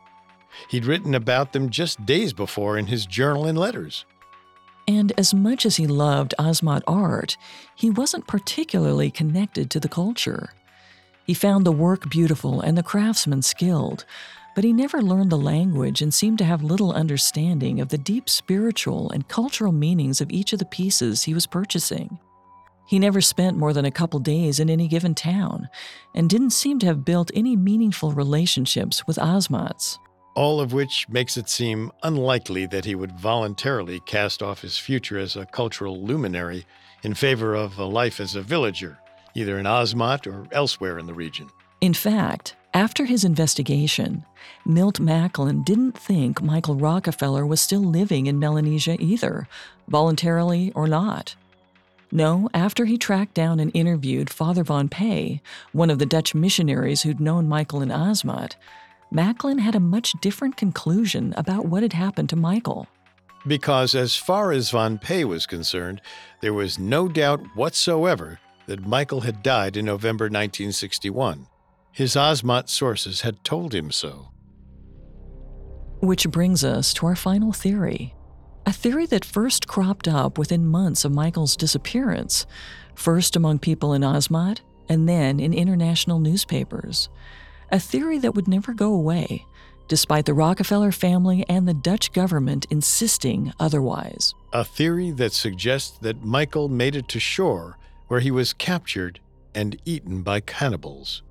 He'd 0.69 0.87
written 0.87 1.15
about 1.15 1.53
them 1.53 1.71
just 1.71 2.05
days 2.07 2.33
before 2.33 2.79
in 2.79 2.87
his 2.87 3.07
journal 3.07 3.47
and 3.47 3.59
letters. 3.59 4.05
And 4.89 5.13
as 5.17 5.33
much 5.33 5.65
as 5.67 5.77
he 5.77 5.87
loved 5.87 6.35
Asmat 6.39 6.83
art, 6.87 7.37
he 7.77 7.91
wasn't 7.91 8.27
particularly 8.27 9.11
connected 9.11 9.71
to 9.71 9.81
the 9.81 9.89
culture. 9.89 10.51
He 11.25 11.35
found 11.35 11.65
the 11.65 11.73
work 11.73 12.11
beautiful 12.11 12.61
and 12.61 12.77
the 12.77 12.83
craftsmen 12.83 13.43
skilled, 13.43 14.05
but 14.55 14.65
he 14.65 14.73
never 14.73 15.01
learned 15.01 15.31
the 15.31 15.39
language 15.39 16.03
and 16.03 16.13
seemed 16.13 16.39
to 16.39 16.45
have 16.45 16.65
little 16.65 16.93
understanding 16.93 17.81
of 17.81 17.91
the 17.91 17.99
deep 17.99 18.29
spiritual 18.29 19.11
and 19.13 19.29
cultural 19.29 19.71
meanings 19.71 20.21
of 20.21 20.33
each 20.33 20.53
of 20.53 20.59
the 20.59 20.65
pieces 20.65 21.23
he 21.23 21.35
was 21.35 21.47
purchasing. 21.47 22.19
He 22.89 22.99
never 22.99 23.21
spent 23.21 23.57
more 23.57 23.73
than 23.73 23.85
a 23.85 23.93
couple 23.93 24.19
days 24.19 24.59
in 24.59 24.69
any 24.69 24.89
given 24.89 25.15
town 25.15 25.69
and 26.17 26.29
didn't 26.29 26.51
seem 26.51 26.81
to 26.81 26.87
have 26.87 27.05
built 27.05 27.31
any 27.33 27.55
meaningful 27.55 28.11
relationships 28.11 29.07
with 29.07 29.19
Asmats 29.19 29.99
all 30.41 30.59
of 30.59 30.73
which 30.73 31.07
makes 31.11 31.37
it 31.37 31.51
seem 31.51 31.93
unlikely 32.03 32.65
that 32.65 32.87
he 32.87 32.95
would 32.95 33.13
voluntarily 33.13 34.01
cast 34.07 34.43
off 34.43 34.63
his 34.63 34.79
future 34.79 35.19
as 35.19 35.37
a 35.37 35.45
cultural 35.45 36.03
luminary 36.03 36.65
in 37.03 37.13
favor 37.13 37.55
of 37.55 37.79
a 37.79 37.85
life 37.85 38.19
as 38.21 38.35
a 38.35 38.41
villager, 38.41 38.99
either 39.35 39.59
in 39.59 39.67
Asmat 39.67 40.27
or 40.27 40.47
elsewhere 40.51 40.99
in 40.99 41.05
the 41.05 41.13
region. 41.13 41.51
In 41.83 41.93
fact, 41.93 42.57
after 42.73 43.05
his 43.05 43.23
investigation, 43.23 44.25
Milt 44.65 44.99
Machlin 44.99 45.63
didn't 45.63 45.93
think 45.93 46.41
Michael 46.41 46.77
Rockefeller 46.77 47.45
was 47.45 47.61
still 47.61 47.85
living 47.85 48.27
in 48.27 48.39
Melanesia 48.39 48.97
either, 48.99 49.47
voluntarily 49.89 50.73
or 50.75 50.89
not. 50.89 51.37
No, 52.11 52.49
after 52.55 52.87
he 52.87 52.97
tracked 52.97 53.35
down 53.35 53.61
and 53.61 53.71
interviewed 53.75 54.31
Father 54.31 54.65
Von 54.65 54.89
Peij, 54.89 55.41
one 55.73 55.91
of 55.91 55.99
the 55.99 56.07
Dutch 56.07 56.35
missionaries 56.35 57.03
who'd 57.03 57.21
known 57.21 57.47
Michael 57.47 57.83
in 57.83 57.91
Asmat, 57.91 58.55
Machlin 59.13 59.59
had 59.59 59.75
a 59.75 59.81
much 59.81 60.13
different 60.21 60.57
conclusion 60.57 61.35
about 61.37 61.67
what 61.67 61.83
had 61.83 61.93
happened 61.93 62.29
to 62.29 62.37
Michael. 62.37 62.87
Because, 63.47 63.95
as 63.95 64.17
far 64.17 64.53
as 64.53 64.71
Von 64.71 64.99
Peij 64.99 65.25
was 65.25 65.47
concerned, 65.47 66.01
there 66.41 66.55
was 66.55 66.79
no 66.79 67.09
doubt 67.09 67.41
whatsoever 67.57 68.39
that 68.67 68.87
Michael 68.87 69.23
had 69.23 69.43
died 69.43 69.77
in 69.77 69.87
November 69.87 70.27
1961. 70.27 71.49
His 71.91 72.15
Asmat 72.15 72.69
sources 72.69 73.23
had 73.23 73.43
told 73.43 73.75
him 73.75 73.91
so. 73.91 74.29
Which 76.01 76.29
brings 76.31 76.63
us 76.63 76.95
to 76.95 77.07
our 77.07 77.17
final 77.17 77.53
theory. 77.53 78.15
A 78.65 78.73
theory 78.73 79.07
that 79.07 79.25
first 79.25 79.67
cropped 79.67 80.07
up 80.07 80.39
within 80.39 80.67
months 80.67 81.05
of 81.05 81.13
Michael's 81.13 81.57
disappearance, 81.57 82.47
first 82.95 83.35
among 83.35 83.59
people 83.59 83.93
in 83.93 84.03
Asmat 84.03 84.61
and 84.89 85.09
then 85.09 85.41
in 85.41 85.53
international 85.53 86.21
newspapers 86.21 87.09
a 87.71 87.81
theory 87.81 88.19
that 88.19 88.35
would 88.35 88.49
never 88.49 88.73
go 88.73 88.93
away, 88.93 89.47
despite 89.89 90.27
the 90.27 90.35
Rockefeller 90.35 90.93
family 90.93 91.45
and 91.49 91.67
the 91.67 91.75
Dutch 91.75 92.13
government 92.13 92.67
insisting 92.71 93.53
otherwise. 93.59 94.35
A 94.53 94.65
theory 94.65 95.11
that 95.13 95.33
suggests 95.33 95.99
that 95.99 96.25
Michael 96.25 96.69
made 96.69 96.97
it 96.97 97.09
to 97.09 97.21
shore 97.21 97.77
where 98.09 98.21
he 98.21 98.31
was 98.31 98.53
captured 98.53 99.21
and 99.55 99.81
eaten 99.85 100.23
by 100.23 100.41
cannibals. 100.41 101.23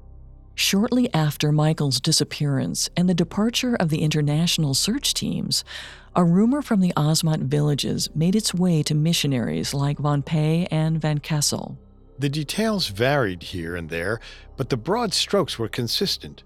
Shortly 0.56 1.14
after 1.14 1.54
Michael's 1.54 2.02
disappearance 2.02 2.90
and 2.98 3.08
the 3.08 3.14
departure 3.14 3.76
of 3.76 3.90
the 3.90 4.02
international 4.02 4.74
search 4.74 5.14
teams, 5.14 5.64
a 6.16 6.26
rumor 6.26 6.62
from 6.62 6.82
the 6.82 6.92
Asmat 6.98 7.44
villages 7.44 8.10
made 8.14 8.36
its 8.36 8.54
way 8.54 8.84
to 8.84 8.94
missionaries 8.94 9.74
like 9.74 10.00
Von 10.00 10.22
Peij 10.22 10.68
and 10.70 11.00
Van 11.00 11.20
Kessel. 11.20 11.78
The 12.20 12.30
details 12.30 12.89
varied 12.89 13.43
here 13.43 13.78
and 13.78 13.89
there, 13.89 14.20
but 14.57 14.70
the 14.70 14.78
broad 14.78 15.13
strokes 15.13 15.57
were 15.57 15.70
consistent. 15.70 16.43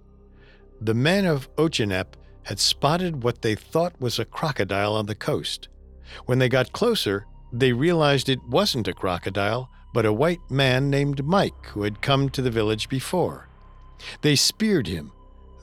The 0.80 0.94
men 0.94 1.26
of 1.26 1.54
Otsjanep 1.56 2.14
had 2.44 2.60
spotted 2.60 3.24
what 3.24 3.42
they 3.42 3.56
thought 3.56 4.00
was 4.00 4.20
a 4.20 4.26
crocodile 4.26 4.94
on 4.94 5.08
the 5.08 5.16
coast. 5.16 5.70
When 6.26 6.38
they 6.38 6.50
got 6.50 6.74
closer, 6.74 7.26
they 7.52 7.74
realized 7.74 8.30
it 8.30 8.44
wasn't 8.44 8.88
a 8.88 8.94
crocodile, 8.94 9.70
but 9.94 10.06
a 10.06 10.14
white 10.14 10.42
man 10.50 10.90
named 10.90 11.26
Mike 11.26 11.68
who 11.68 11.84
had 11.84 12.02
come 12.02 12.30
to 12.30 12.42
the 12.42 12.52
village 12.52 12.88
before. 12.88 13.48
They 14.22 14.36
speared 14.36 14.88
him, 14.88 15.12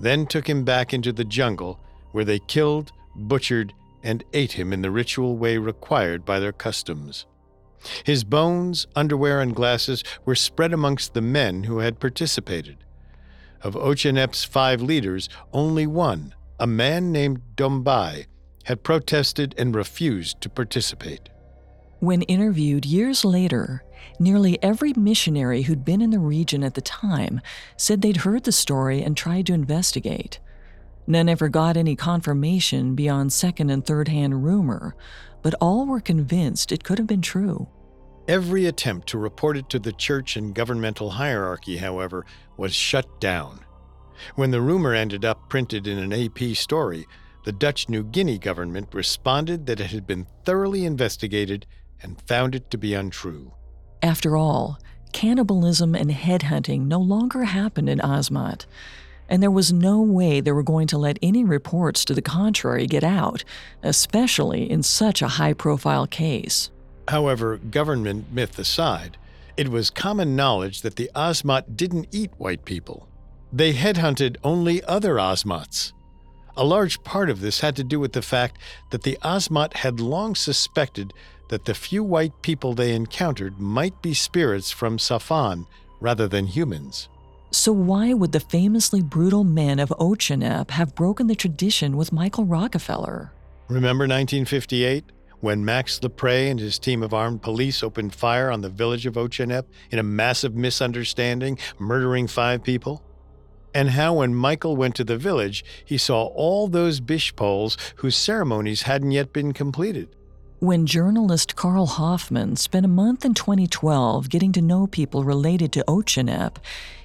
then 0.00 0.26
took 0.26 0.48
him 0.48 0.64
back 0.64 0.92
into 0.92 1.12
the 1.12 1.24
jungle, 1.24 1.78
where 2.12 2.24
they 2.24 2.38
killed, 2.38 2.90
butchered, 3.14 3.74
and 4.02 4.24
ate 4.32 4.52
him 4.52 4.72
in 4.72 4.82
the 4.82 4.90
ritual 4.90 5.36
way 5.36 5.58
required 5.58 6.24
by 6.24 6.40
their 6.40 6.52
customs. 6.52 7.26
His 8.04 8.24
bones, 8.24 8.86
underwear, 8.94 9.40
and 9.40 9.54
glasses 9.54 10.04
were 10.24 10.34
spread 10.34 10.72
amongst 10.72 11.14
the 11.14 11.20
men 11.20 11.64
who 11.64 11.78
had 11.78 12.00
participated. 12.00 12.78
Of 13.62 13.74
Otsjanep's 13.74 14.44
five 14.44 14.80
leaders, 14.80 15.28
only 15.52 15.86
one, 15.86 16.34
a 16.58 16.66
man 16.66 17.12
named 17.12 17.42
Dombai, 17.56 18.26
had 18.64 18.82
protested 18.82 19.54
and 19.58 19.74
refused 19.74 20.40
to 20.40 20.48
participate. 20.48 21.28
When 21.98 22.22
interviewed 22.22 22.86
years 22.86 23.24
later, 23.24 23.84
nearly 24.18 24.62
every 24.62 24.94
missionary 24.94 25.62
who'd 25.62 25.84
been 25.84 26.00
in 26.00 26.10
the 26.10 26.18
region 26.18 26.64
at 26.64 26.74
the 26.74 26.80
time 26.80 27.40
said 27.76 28.00
they'd 28.00 28.18
heard 28.18 28.44
the 28.44 28.52
story 28.52 29.02
and 29.02 29.16
tried 29.16 29.46
to 29.46 29.52
investigate. 29.52 30.40
None 31.06 31.28
ever 31.28 31.48
got 31.48 31.76
any 31.76 31.96
confirmation 31.96 32.94
beyond 32.94 33.32
second 33.32 33.68
and 33.70 33.84
third 33.84 34.08
hand 34.08 34.44
rumor, 34.44 34.94
but 35.42 35.54
all 35.60 35.86
were 35.86 36.00
convinced 36.00 36.72
it 36.72 36.84
could 36.84 36.98
have 36.98 37.06
been 37.06 37.22
true. 37.22 37.68
Every 38.28 38.66
attempt 38.66 39.08
to 39.08 39.18
report 39.18 39.56
it 39.56 39.68
to 39.70 39.78
the 39.78 39.92
church 39.92 40.36
and 40.36 40.54
governmental 40.54 41.10
hierarchy, 41.10 41.78
however, 41.78 42.26
was 42.56 42.74
shut 42.74 43.20
down. 43.20 43.60
When 44.34 44.50
the 44.50 44.60
rumor 44.60 44.94
ended 44.94 45.24
up 45.24 45.48
printed 45.48 45.86
in 45.86 45.98
an 45.98 46.12
AP 46.12 46.54
story, 46.56 47.06
the 47.44 47.52
Dutch 47.52 47.88
New 47.88 48.04
Guinea 48.04 48.38
government 48.38 48.88
responded 48.92 49.66
that 49.66 49.80
it 49.80 49.90
had 49.90 50.06
been 50.06 50.26
thoroughly 50.44 50.84
investigated 50.84 51.66
and 52.02 52.20
found 52.22 52.54
it 52.54 52.70
to 52.70 52.78
be 52.78 52.94
untrue. 52.94 53.52
After 54.02 54.36
all, 54.36 54.78
cannibalism 55.12 55.94
and 55.94 56.10
headhunting 56.10 56.86
no 56.86 57.00
longer 57.00 57.44
happened 57.44 57.88
in 57.88 57.98
Asmat 57.98 58.66
and 59.30 59.42
there 59.42 59.50
was 59.50 59.72
no 59.72 60.02
way 60.02 60.40
they 60.40 60.52
were 60.52 60.62
going 60.62 60.88
to 60.88 60.98
let 60.98 61.18
any 61.22 61.44
reports 61.44 62.04
to 62.04 62.14
the 62.14 62.20
contrary 62.20 62.86
get 62.86 63.04
out, 63.04 63.44
especially 63.82 64.68
in 64.68 64.82
such 64.82 65.22
a 65.22 65.28
high 65.28 65.54
profile 65.54 66.06
case. 66.06 66.70
However, 67.08 67.56
government 67.56 68.32
myth 68.32 68.58
aside, 68.58 69.16
it 69.56 69.68
was 69.68 69.88
common 69.88 70.36
knowledge 70.36 70.82
that 70.82 70.96
the 70.96 71.10
Asmat 71.14 71.76
didn't 71.76 72.08
eat 72.12 72.32
white 72.38 72.64
people. 72.64 73.08
They 73.52 73.72
headhunted 73.72 74.36
only 74.42 74.82
other 74.84 75.14
Asmats. 75.14 75.92
A 76.56 76.64
large 76.64 77.02
part 77.04 77.30
of 77.30 77.40
this 77.40 77.60
had 77.60 77.76
to 77.76 77.84
do 77.84 78.00
with 78.00 78.12
the 78.12 78.22
fact 78.22 78.58
that 78.90 79.02
the 79.02 79.18
Asmat 79.22 79.74
had 79.74 80.00
long 80.00 80.34
suspected 80.34 81.12
that 81.48 81.64
the 81.64 81.74
few 81.74 82.02
white 82.04 82.42
people 82.42 82.74
they 82.74 82.94
encountered 82.94 83.60
might 83.60 84.00
be 84.02 84.14
spirits 84.14 84.70
from 84.70 84.98
Safan 84.98 85.66
rather 86.00 86.28
than 86.28 86.46
humans. 86.46 87.08
So, 87.52 87.72
why 87.72 88.12
would 88.12 88.30
the 88.30 88.38
famously 88.38 89.02
brutal 89.02 89.42
men 89.42 89.80
of 89.80 89.88
Otsjanep 89.98 90.70
have 90.70 90.94
broken 90.94 91.26
the 91.26 91.34
tradition 91.34 91.96
with 91.96 92.12
Michael 92.12 92.44
Rockefeller? 92.44 93.32
Remember 93.68 94.04
1958? 94.04 95.04
When 95.40 95.64
Max 95.64 96.00
Lapre 96.00 96.50
and 96.50 96.60
his 96.60 96.78
team 96.78 97.02
of 97.02 97.12
armed 97.12 97.42
police 97.42 97.82
opened 97.82 98.14
fire 98.14 98.52
on 98.52 98.60
the 98.60 98.68
village 98.68 99.04
of 99.04 99.14
Otsjanep 99.14 99.64
in 99.90 99.98
a 99.98 100.04
massive 100.04 100.54
misunderstanding, 100.54 101.58
murdering 101.80 102.28
five 102.28 102.62
people? 102.62 103.02
And 103.74 103.90
how, 103.90 104.14
when 104.14 104.34
Michael 104.34 104.76
went 104.76 104.94
to 104.96 105.04
the 105.04 105.16
village, 105.16 105.64
he 105.84 105.98
saw 105.98 106.26
all 106.26 106.68
those 106.68 107.00
bisj 107.00 107.34
poles 107.34 107.76
whose 107.96 108.16
ceremonies 108.16 108.82
hadn't 108.82 109.10
yet 109.10 109.32
been 109.32 109.52
completed. 109.52 110.14
When 110.60 110.84
journalist 110.84 111.56
Carl 111.56 111.86
Hoffman 111.86 112.54
spent 112.56 112.84
a 112.84 112.88
month 112.88 113.24
in 113.24 113.32
2012 113.32 114.28
getting 114.28 114.52
to 114.52 114.60
know 114.60 114.86
people 114.86 115.24
related 115.24 115.72
to 115.72 115.84
Otsjanep, 115.88 116.56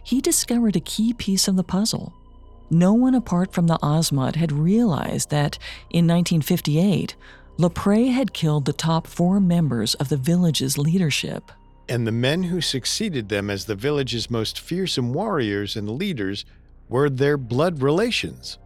he 0.03 0.19
discovered 0.19 0.75
a 0.75 0.81
key 0.81 1.13
piece 1.13 1.47
of 1.47 1.55
the 1.55 1.63
puzzle. 1.63 2.13
No 2.69 2.91
one 2.91 3.15
apart 3.15 3.53
from 3.53 3.67
the 3.67 3.77
Asmat 3.81 4.35
had 4.35 4.51
realized 4.51 5.29
that, 5.29 5.57
in 5.89 6.05
1958, 6.05 7.15
Lapre 7.57 8.11
had 8.11 8.33
killed 8.33 8.65
the 8.65 8.73
top 8.73 9.07
four 9.07 9.39
members 9.39 9.93
of 9.93 10.09
the 10.09 10.17
village's 10.17 10.77
leadership. 10.77 11.49
And 11.87 12.05
the 12.05 12.11
men 12.11 12.43
who 12.43 12.59
succeeded 12.59 13.29
them 13.29 13.49
as 13.49 13.63
the 13.63 13.75
village's 13.75 14.29
most 14.29 14.59
fearsome 14.59 15.13
warriors 15.13 15.77
and 15.77 15.89
leaders 15.91 16.43
were 16.89 17.09
their 17.09 17.37
blood 17.37 17.81
relations. 17.81 18.57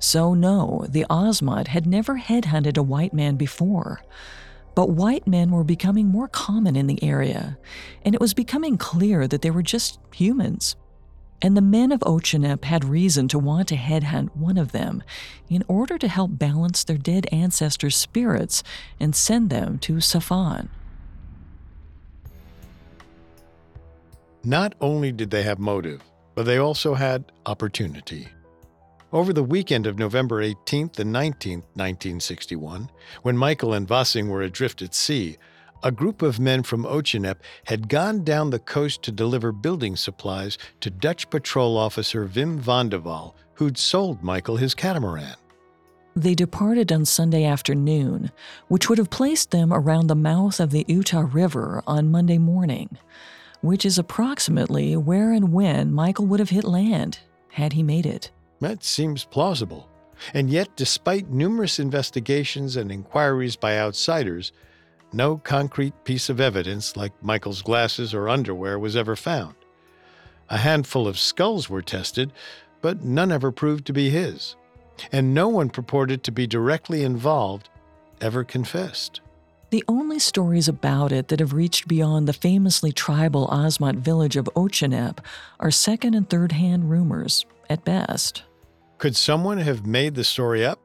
So, 0.00 0.32
no, 0.32 0.86
the 0.88 1.04
Asmat 1.10 1.68
had 1.68 1.86
never 1.86 2.18
headhunted 2.18 2.78
a 2.78 2.82
white 2.82 3.12
man 3.12 3.36
before. 3.36 4.02
But 4.74 4.90
white 4.90 5.26
men 5.26 5.50
were 5.50 5.62
becoming 5.62 6.08
more 6.08 6.26
common 6.26 6.74
in 6.74 6.86
the 6.86 7.02
area, 7.04 7.58
and 8.02 8.14
it 8.14 8.20
was 8.20 8.32
becoming 8.32 8.78
clear 8.78 9.28
that 9.28 9.42
they 9.42 9.50
were 9.50 9.62
just 9.62 10.00
humans. 10.14 10.74
And 11.42 11.54
the 11.54 11.62
men 11.62 11.92
of 11.92 12.00
Otsjanep 12.00 12.64
had 12.64 12.84
reason 12.84 13.28
to 13.28 13.38
want 13.38 13.68
to 13.68 13.76
headhunt 13.76 14.34
one 14.34 14.56
of 14.56 14.72
them 14.72 15.02
in 15.48 15.64
order 15.68 15.98
to 15.98 16.08
help 16.08 16.38
balance 16.38 16.82
their 16.82 16.98
dead 16.98 17.26
ancestors' 17.30 17.96
spirits 17.96 18.62
and 18.98 19.14
send 19.14 19.50
them 19.50 19.78
to 19.80 19.94
Safan. 19.94 20.68
Not 24.44 24.74
only 24.80 25.12
did 25.12 25.30
they 25.30 25.42
have 25.42 25.58
motive, 25.58 26.02
but 26.34 26.46
they 26.46 26.56
also 26.56 26.94
had 26.94 27.32
opportunity. 27.44 28.28
Over 29.12 29.32
the 29.32 29.42
weekend 29.42 29.88
of 29.88 29.98
November 29.98 30.40
18th 30.40 31.00
and 31.00 31.12
19th, 31.12 31.64
1961, 31.74 32.88
when 33.22 33.36
Michael 33.36 33.72
and 33.72 33.88
Wassing 33.88 34.28
were 34.28 34.42
adrift 34.42 34.82
at 34.82 34.94
sea, 34.94 35.36
a 35.82 35.90
group 35.90 36.22
of 36.22 36.38
men 36.38 36.62
from 36.62 36.84
Otsjanep 36.84 37.38
had 37.64 37.88
gone 37.88 38.22
down 38.22 38.50
the 38.50 38.60
coast 38.60 39.02
to 39.02 39.10
deliver 39.10 39.50
building 39.50 39.96
supplies 39.96 40.58
to 40.78 40.90
Dutch 40.90 41.28
patrol 41.28 41.76
officer 41.76 42.24
Wim 42.28 42.60
van 42.60 42.88
de 42.88 43.00
Wal, 43.00 43.34
who'd 43.54 43.76
sold 43.76 44.22
Michael 44.22 44.58
his 44.58 44.76
catamaran. 44.76 45.34
They 46.14 46.36
departed 46.36 46.92
on 46.92 47.04
Sunday 47.04 47.44
afternoon, 47.44 48.30
which 48.68 48.88
would 48.88 48.98
have 48.98 49.10
placed 49.10 49.50
them 49.50 49.72
around 49.72 50.06
the 50.06 50.14
mouth 50.14 50.60
of 50.60 50.70
the 50.70 50.84
Ewta 50.84 51.34
River 51.34 51.82
on 51.84 52.12
Monday 52.12 52.38
morning, 52.38 52.96
which 53.60 53.84
is 53.84 53.98
approximately 53.98 54.96
where 54.96 55.32
and 55.32 55.52
when 55.52 55.92
Michael 55.92 56.26
would 56.26 56.38
have 56.38 56.50
hit 56.50 56.62
land 56.62 57.18
had 57.48 57.72
he 57.72 57.82
made 57.82 58.06
it. 58.06 58.30
That 58.60 58.84
seems 58.84 59.24
plausible. 59.24 59.88
And 60.34 60.50
yet, 60.50 60.76
despite 60.76 61.30
numerous 61.30 61.78
investigations 61.78 62.76
and 62.76 62.92
inquiries 62.92 63.56
by 63.56 63.78
outsiders, 63.78 64.52
no 65.12 65.38
concrete 65.38 65.94
piece 66.04 66.28
of 66.28 66.40
evidence 66.40 66.96
like 66.96 67.12
Michael's 67.22 67.62
glasses 67.62 68.12
or 68.12 68.28
underwear 68.28 68.78
was 68.78 68.96
ever 68.96 69.16
found. 69.16 69.54
A 70.50 70.58
handful 70.58 71.08
of 71.08 71.18
skulls 71.18 71.70
were 71.70 71.82
tested, 71.82 72.32
but 72.82 73.02
none 73.02 73.32
ever 73.32 73.50
proved 73.50 73.86
to 73.86 73.92
be 73.92 74.10
his. 74.10 74.56
And 75.10 75.32
no 75.32 75.48
one 75.48 75.70
purported 75.70 76.22
to 76.24 76.32
be 76.32 76.46
directly 76.46 77.02
involved 77.02 77.70
ever 78.20 78.44
confessed. 78.44 79.20
The 79.70 79.84
only 79.88 80.18
stories 80.18 80.68
about 80.68 81.12
it 81.12 81.28
that 81.28 81.40
have 81.40 81.54
reached 81.54 81.88
beyond 81.88 82.28
the 82.28 82.32
famously 82.32 82.92
tribal 82.92 83.46
Asmat 83.48 83.96
village 83.96 84.36
of 84.36 84.50
Otsjanep 84.56 85.18
are 85.60 85.70
second 85.70 86.14
and 86.14 86.28
third 86.28 86.52
hand 86.52 86.90
rumors, 86.90 87.46
at 87.70 87.84
best. 87.84 88.42
Could 89.00 89.16
someone 89.16 89.56
have 89.56 89.86
made 89.86 90.14
the 90.14 90.24
story 90.24 90.62
up? 90.62 90.78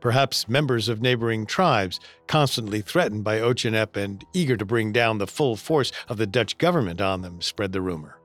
Perhaps 0.00 0.48
members 0.48 0.88
of 0.88 1.02
neighboring 1.02 1.44
tribes, 1.44 2.00
constantly 2.26 2.80
threatened 2.80 3.22
by 3.22 3.38
Otsjanep 3.38 3.98
and 4.02 4.24
eager 4.32 4.56
to 4.56 4.64
bring 4.64 4.92
down 4.92 5.18
the 5.18 5.26
full 5.26 5.54
force 5.54 5.92
of 6.08 6.16
the 6.16 6.26
Dutch 6.26 6.56
government 6.56 7.02
on 7.02 7.20
them, 7.20 7.42
spread 7.42 7.72
the 7.72 7.82
rumor. 7.82 8.16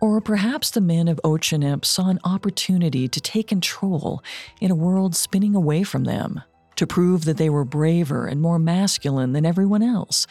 Or 0.00 0.22
perhaps 0.22 0.70
the 0.70 0.80
men 0.80 1.06
of 1.06 1.20
Otsjanep 1.22 1.84
saw 1.84 2.08
an 2.08 2.18
opportunity 2.24 3.08
to 3.08 3.20
take 3.20 3.48
control 3.48 4.24
in 4.58 4.70
a 4.70 4.74
world 4.74 5.14
spinning 5.14 5.54
away 5.54 5.82
from 5.82 6.04
them, 6.04 6.40
to 6.76 6.86
prove 6.86 7.26
that 7.26 7.36
they 7.36 7.50
were 7.50 7.66
braver 7.66 8.26
and 8.26 8.40
more 8.40 8.58
masculine 8.58 9.32
than 9.32 9.44
everyone 9.44 9.82
else, 9.82 10.26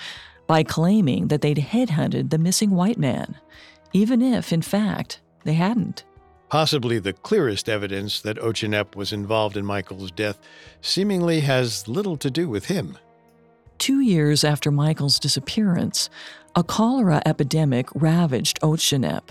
by 0.48 0.64
claiming 0.64 1.28
that 1.28 1.42
they'd 1.42 1.58
headhunted 1.58 2.32
the 2.32 2.40
missing 2.40 2.72
white 2.72 2.98
man, 2.98 3.38
even 3.94 4.20
if, 4.20 4.52
in 4.52 4.64
fact, 4.64 5.22
they 5.44 5.54
hadn't. 5.54 6.06
Possibly 6.52 7.00
the 7.00 7.14
clearest 7.14 7.70
evidence 7.70 8.20
that 8.20 8.36
Otsjanep 8.36 8.94
was 8.94 9.14
involved 9.14 9.56
in 9.56 9.66
Michael's 9.66 10.12
death 10.12 10.38
seemingly 10.82 11.40
has 11.40 11.88
little 11.88 12.18
to 12.18 12.30
do 12.30 12.50
with 12.50 12.66
him. 12.66 12.98
Two 13.78 14.02
years 14.02 14.44
after 14.44 14.70
Michael's 14.70 15.18
disappearance, 15.18 16.10
a 16.54 16.62
cholera 16.62 17.22
epidemic 17.26 17.88
ravaged 17.96 18.60
Otsjanep. 18.60 19.30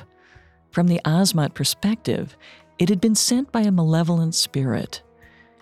From 0.71 0.87
the 0.87 0.99
Asmat 1.05 1.53
perspective, 1.53 2.39
it 2.79 2.89
had 2.89 3.03
been 3.03 3.15
sent 3.15 3.53
by 3.53 3.61
a 3.61 3.71
malevolent 3.71 4.35
spirit. 4.35 5.03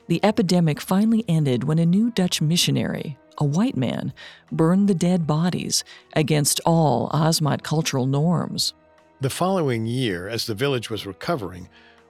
The 0.07 0.25
epidemic 0.25 0.81
finally 0.81 1.25
ended 1.27 1.65
when 1.65 1.81
a 1.81 1.87
new 1.87 2.13
Dutch 2.13 2.41
missionary, 2.41 3.19
a 3.37 3.45
white 3.45 3.77
man, 3.77 4.13
burned 4.53 4.87
the 4.87 4.95
dead 4.95 5.27
bodies 5.27 5.83
against 6.13 6.61
all 6.65 7.11
Asmat 7.11 7.65
cultural 7.65 8.07
norms. 8.07 8.75
The 9.21 9.31
following 9.31 9.85
year, 9.85 10.29
as 10.29 10.47
the 10.47 10.55
village 10.55 10.91
was 10.91 11.05
recovering, 11.05 11.69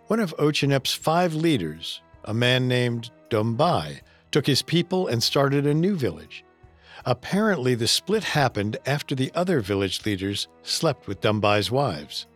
one 0.09 0.20
of 0.20 0.36
Otsjanep's 0.36 0.92
five 0.92 1.34
leaders, 1.34 2.02
a 2.24 2.34
man 2.34 2.68
named 2.68 3.11
Dombai, 3.30 4.00
took 4.30 4.46
his 4.46 4.61
people 4.61 5.06
and 5.06 5.22
started 5.22 5.66
a 5.66 5.72
new 5.72 5.96
village. 5.96 6.44
Apparently, 7.06 7.74
the 7.74 7.88
split 7.88 8.24
happened 8.24 8.76
after 8.84 9.14
the 9.14 9.32
other 9.34 9.61
village 9.61 10.04
leaders 10.04 10.48
slept 10.62 11.06
with 11.06 11.22
Dombai's 11.22 11.70
wives. 11.70 12.26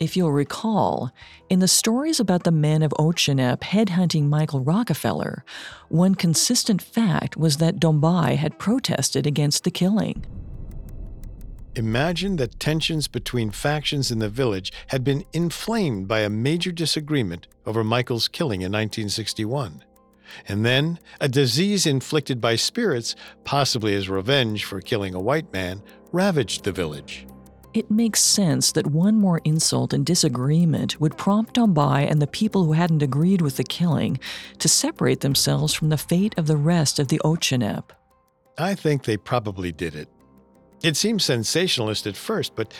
If 0.00 0.16
you'll 0.16 0.32
recall, 0.32 1.10
in 1.50 1.58
the 1.58 1.68
stories 1.68 2.18
about 2.18 2.44
the 2.44 2.50
men 2.50 2.82
of 2.82 2.92
Ochinep 2.92 3.60
headhunting 3.60 4.30
Michael 4.30 4.60
Rockefeller, 4.60 5.44
one 5.90 6.14
consistent 6.14 6.80
fact 6.80 7.36
was 7.36 7.58
that 7.58 7.80
Dombai 7.80 8.36
had 8.36 8.58
protested 8.58 9.26
against 9.26 9.64
the 9.64 9.70
killing. 9.70 10.24
Imagine 11.76 12.36
that 12.36 12.58
tensions 12.58 13.06
between 13.06 13.50
factions 13.50 14.10
in 14.10 14.18
the 14.18 14.30
village 14.30 14.72
had 14.86 15.04
been 15.04 15.26
inflamed 15.34 16.08
by 16.08 16.20
a 16.20 16.30
major 16.30 16.72
disagreement 16.72 17.48
over 17.66 17.84
Michael's 17.84 18.28
killing 18.28 18.62
in 18.62 18.72
1961. 18.72 19.84
And 20.48 20.64
then, 20.64 20.98
a 21.20 21.28
disease 21.28 21.84
inflicted 21.84 22.40
by 22.40 22.56
spirits, 22.56 23.14
possibly 23.44 23.94
as 23.94 24.08
revenge 24.08 24.64
for 24.64 24.80
killing 24.80 25.14
a 25.14 25.20
white 25.20 25.52
man, 25.52 25.82
ravaged 26.12 26.64
the 26.64 26.72
village. 26.72 27.26
It 27.74 27.90
makes 27.90 28.22
sense 28.22 28.72
that 28.72 28.86
one 28.86 29.16
more 29.16 29.42
insult 29.44 29.92
and 29.92 30.06
disagreement 30.06 30.98
would 30.98 31.18
prompt 31.18 31.56
Dombai 31.56 32.10
and 32.10 32.22
the 32.22 32.26
people 32.26 32.64
who 32.64 32.72
hadn't 32.72 33.02
agreed 33.02 33.42
with 33.42 33.58
the 33.58 33.64
killing 33.64 34.18
to 34.60 34.68
separate 34.68 35.20
themselves 35.20 35.74
from 35.74 35.90
the 35.90 35.98
fate 35.98 36.34
of 36.38 36.46
the 36.46 36.56
rest 36.56 36.98
of 36.98 37.08
the 37.08 37.20
Otsjanep. 37.22 37.90
I 38.56 38.74
think 38.74 39.04
they 39.04 39.18
probably 39.18 39.72
did 39.72 39.94
it. 39.94 40.08
It 40.82 40.96
seems 40.96 41.24
sensationalist 41.24 42.06
at 42.06 42.16
first, 42.16 42.54
but 42.54 42.72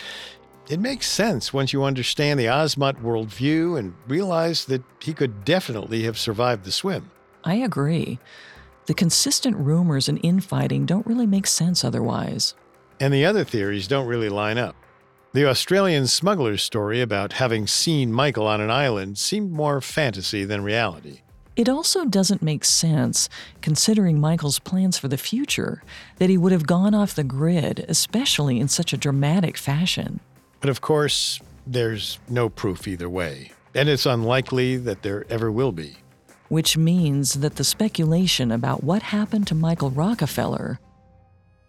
it 0.69 0.81
makes 0.81 1.11
sense 1.11 1.53
once 1.53 1.73
you 1.73 1.85
understand 1.85 2.39
the 2.39 2.47
Asmat 2.47 3.01
worldview 3.03 3.79
and 3.79 3.95
realize 4.09 4.65
that 4.67 4.83
he 5.01 5.15
could 5.15 5.45
definitely 5.45 6.03
have 6.03 6.19
survived 6.19 6.65
the 6.65 6.73
swim. 6.73 7.11
I 7.45 7.55
agree. 7.55 8.19
The 8.87 8.95
consistent 8.95 9.57
rumors 9.57 10.09
and 10.09 10.21
infighting 10.23 10.87
don't 10.87 11.07
really 11.07 11.27
make 11.27 11.47
sense 11.47 11.85
otherwise. 11.85 12.55
And 13.01 13.13
the 13.13 13.25
other 13.25 13.45
theories 13.45 13.89
don't 13.89 14.07
really 14.07 14.29
line 14.29 14.59
up. 14.59 14.77
The 15.33 15.47
Australian 15.47 16.07
smuggler's 16.07 16.63
story 16.63 17.01
about 17.01 17.35
having 17.35 17.67
seen 17.67 18.13
Michael 18.13 18.47
on 18.47 18.61
an 18.61 18.71
island 18.71 19.19
seemed 19.19 19.53
more 19.53 19.81
fantasy 19.81 20.45
than 20.45 20.65
reality. 20.65 21.21
It 21.57 21.71
also 21.71 22.05
doesn't 22.05 22.43
make 22.43 22.67
sense, 22.67 23.31
considering 23.63 24.21
Michael's 24.21 24.59
plans 24.59 24.99
for 24.99 25.09
the 25.09 25.17
future, 25.17 25.83
that 26.17 26.29
he 26.29 26.37
would 26.37 26.53
have 26.53 26.67
gone 26.67 26.95
off 26.95 27.15
the 27.15 27.25
grid, 27.25 27.87
especially 27.89 28.61
in 28.61 28.69
such 28.69 28.93
a 28.93 28.99
dramatic 28.99 29.57
fashion. 29.57 30.21
But 30.61 30.69
of 30.69 30.83
course, 30.83 31.41
there's 31.67 32.19
no 32.29 32.51
proof 32.51 32.87
either 32.87 33.09
way, 33.09 33.53
and 33.75 33.89
it's 33.89 34.05
unlikely 34.05 34.77
that 34.77 35.03
there 35.03 35.25
ever 35.31 35.51
will 35.51 35.73
be. 35.73 35.97
Which 36.49 36.77
means 36.77 37.35
that 37.35 37.57
the 37.57 37.65
speculation 37.65 38.53
about 38.53 38.85
what 38.85 39.03
happened 39.03 39.47
to 39.47 39.55
Michael 39.55 39.91
Rockefeller 39.91 40.79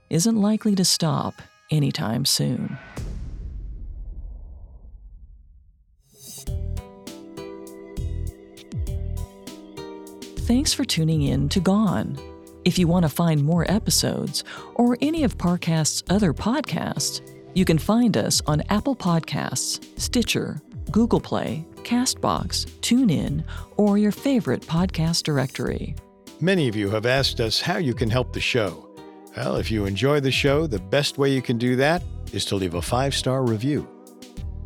isn't 0.09 0.35
likely 0.35 0.75
to 0.75 0.85
stop 0.85 1.41
anytime 1.71 2.25
soon. 2.25 2.77
Thanks 10.47 10.73
for 10.73 10.85
tuning 10.85 11.23
in 11.23 11.49
to 11.49 11.59
Gone. 11.59 12.17
If 12.63 12.79
you 12.79 12.87
want 12.87 13.03
to 13.03 13.09
find 13.09 13.43
more 13.43 13.69
episodes 13.69 14.45
or 14.75 14.97
any 15.01 15.25
of 15.25 15.37
Parcast's 15.37 16.05
other 16.09 16.33
podcasts, 16.33 17.19
you 17.53 17.65
can 17.65 17.77
find 17.77 18.15
us 18.15 18.41
on 18.47 18.63
Apple 18.69 18.95
Podcasts, 18.95 19.85
Stitcher, 19.99 20.61
Google 20.89 21.19
Play, 21.19 21.67
Castbox, 21.79 22.65
TuneIn, 22.79 23.43
or 23.75 23.97
your 23.97 24.13
favorite 24.13 24.61
podcast 24.61 25.23
directory. 25.23 25.95
Many 26.39 26.69
of 26.69 26.77
you 26.77 26.89
have 26.91 27.05
asked 27.05 27.41
us 27.41 27.59
how 27.59 27.75
you 27.75 27.93
can 27.93 28.09
help 28.09 28.31
the 28.31 28.39
show. 28.39 28.87
Well, 29.35 29.57
if 29.57 29.69
you 29.69 29.83
enjoy 29.83 30.21
the 30.21 30.31
show, 30.31 30.65
the 30.65 30.79
best 30.79 31.17
way 31.17 31.29
you 31.33 31.41
can 31.41 31.57
do 31.57 31.75
that 31.75 32.01
is 32.31 32.45
to 32.45 32.55
leave 32.55 32.75
a 32.75 32.81
five 32.81 33.13
star 33.13 33.43
review. 33.43 33.85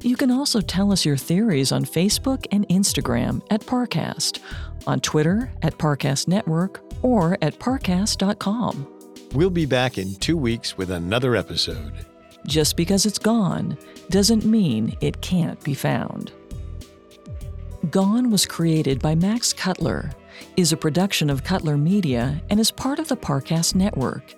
You 0.04 0.16
can 0.16 0.32
also 0.32 0.62
tell 0.62 0.91
us 0.91 1.06
your 1.06 1.18
theories 1.18 1.72
on 1.72 1.86
Facebook 1.86 2.47
and 2.52 2.68
Instagram 2.70 3.43
at 3.52 3.62
Parcast, 3.62 4.39
on 4.88 4.99
Twitter 4.99 5.52
at 5.62 5.78
Parcast 5.78 6.28
Network, 6.28 6.82
or 7.04 7.38
at 7.43 7.60
parcast.com. 7.60 8.88
We'll 9.34 9.52
be 9.52 9.68
back 9.68 9.99
in 9.99 10.16
two 10.16 10.38
weeks 10.38 10.76
with 10.76 10.89
another 10.89 11.36
episode. 11.36 11.93
Just 12.47 12.76
because 12.76 13.06
it's 13.06 13.20
gone 13.20 13.78
doesn't 14.10 14.43
mean 14.43 14.97
it 15.02 15.22
can't 15.22 15.64
be 15.64 15.76
found. 15.76 16.32
Gone 17.91 18.32
was 18.32 18.47
created 18.47 18.99
by 18.99 19.14
Max 19.14 19.54
Cutler, 19.54 20.10
is 20.58 20.74
a 20.74 20.78
production 20.78 21.30
of 21.30 21.43
Cutler 21.43 21.78
Media, 21.78 22.41
and 22.49 22.60
is 22.60 22.72
part 22.72 22.97
of 22.97 23.08
the 23.08 23.18
Parcast 23.18 23.76
Network. 23.76 24.34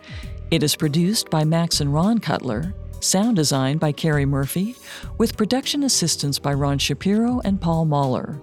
It 0.51 0.61
is 0.61 0.75
produced 0.75 1.29
by 1.29 1.45
Max 1.45 1.79
and 1.79 1.93
Ron 1.93 2.19
Cutler, 2.19 2.73
sound 3.03 3.35
design 3.35 3.77
by 3.77 3.91
Carrie 3.91 4.25
Murphy, 4.25 4.75
with 5.17 5.37
production 5.37 5.83
assistance 5.83 6.39
by 6.39 6.53
Ron 6.53 6.77
Shapiro 6.77 7.41
and 7.43 7.59
Paul 7.59 7.85
Mahler. 7.85 8.39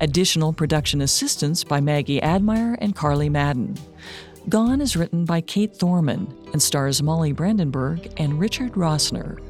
Additional 0.00 0.52
production 0.52 1.00
assistance 1.00 1.64
by 1.64 1.80
Maggie 1.80 2.22
Admire 2.22 2.76
and 2.80 2.94
Carly 2.94 3.28
Madden. 3.28 3.76
Gone 4.48 4.80
is 4.80 4.96
written 4.96 5.24
by 5.24 5.40
Kate 5.40 5.74
Thorman 5.74 6.32
and 6.52 6.62
stars 6.62 7.02
Molly 7.02 7.32
Brandenburg 7.32 8.12
and 8.18 8.38
Richard 8.38 8.72
Rossner. 8.72 9.40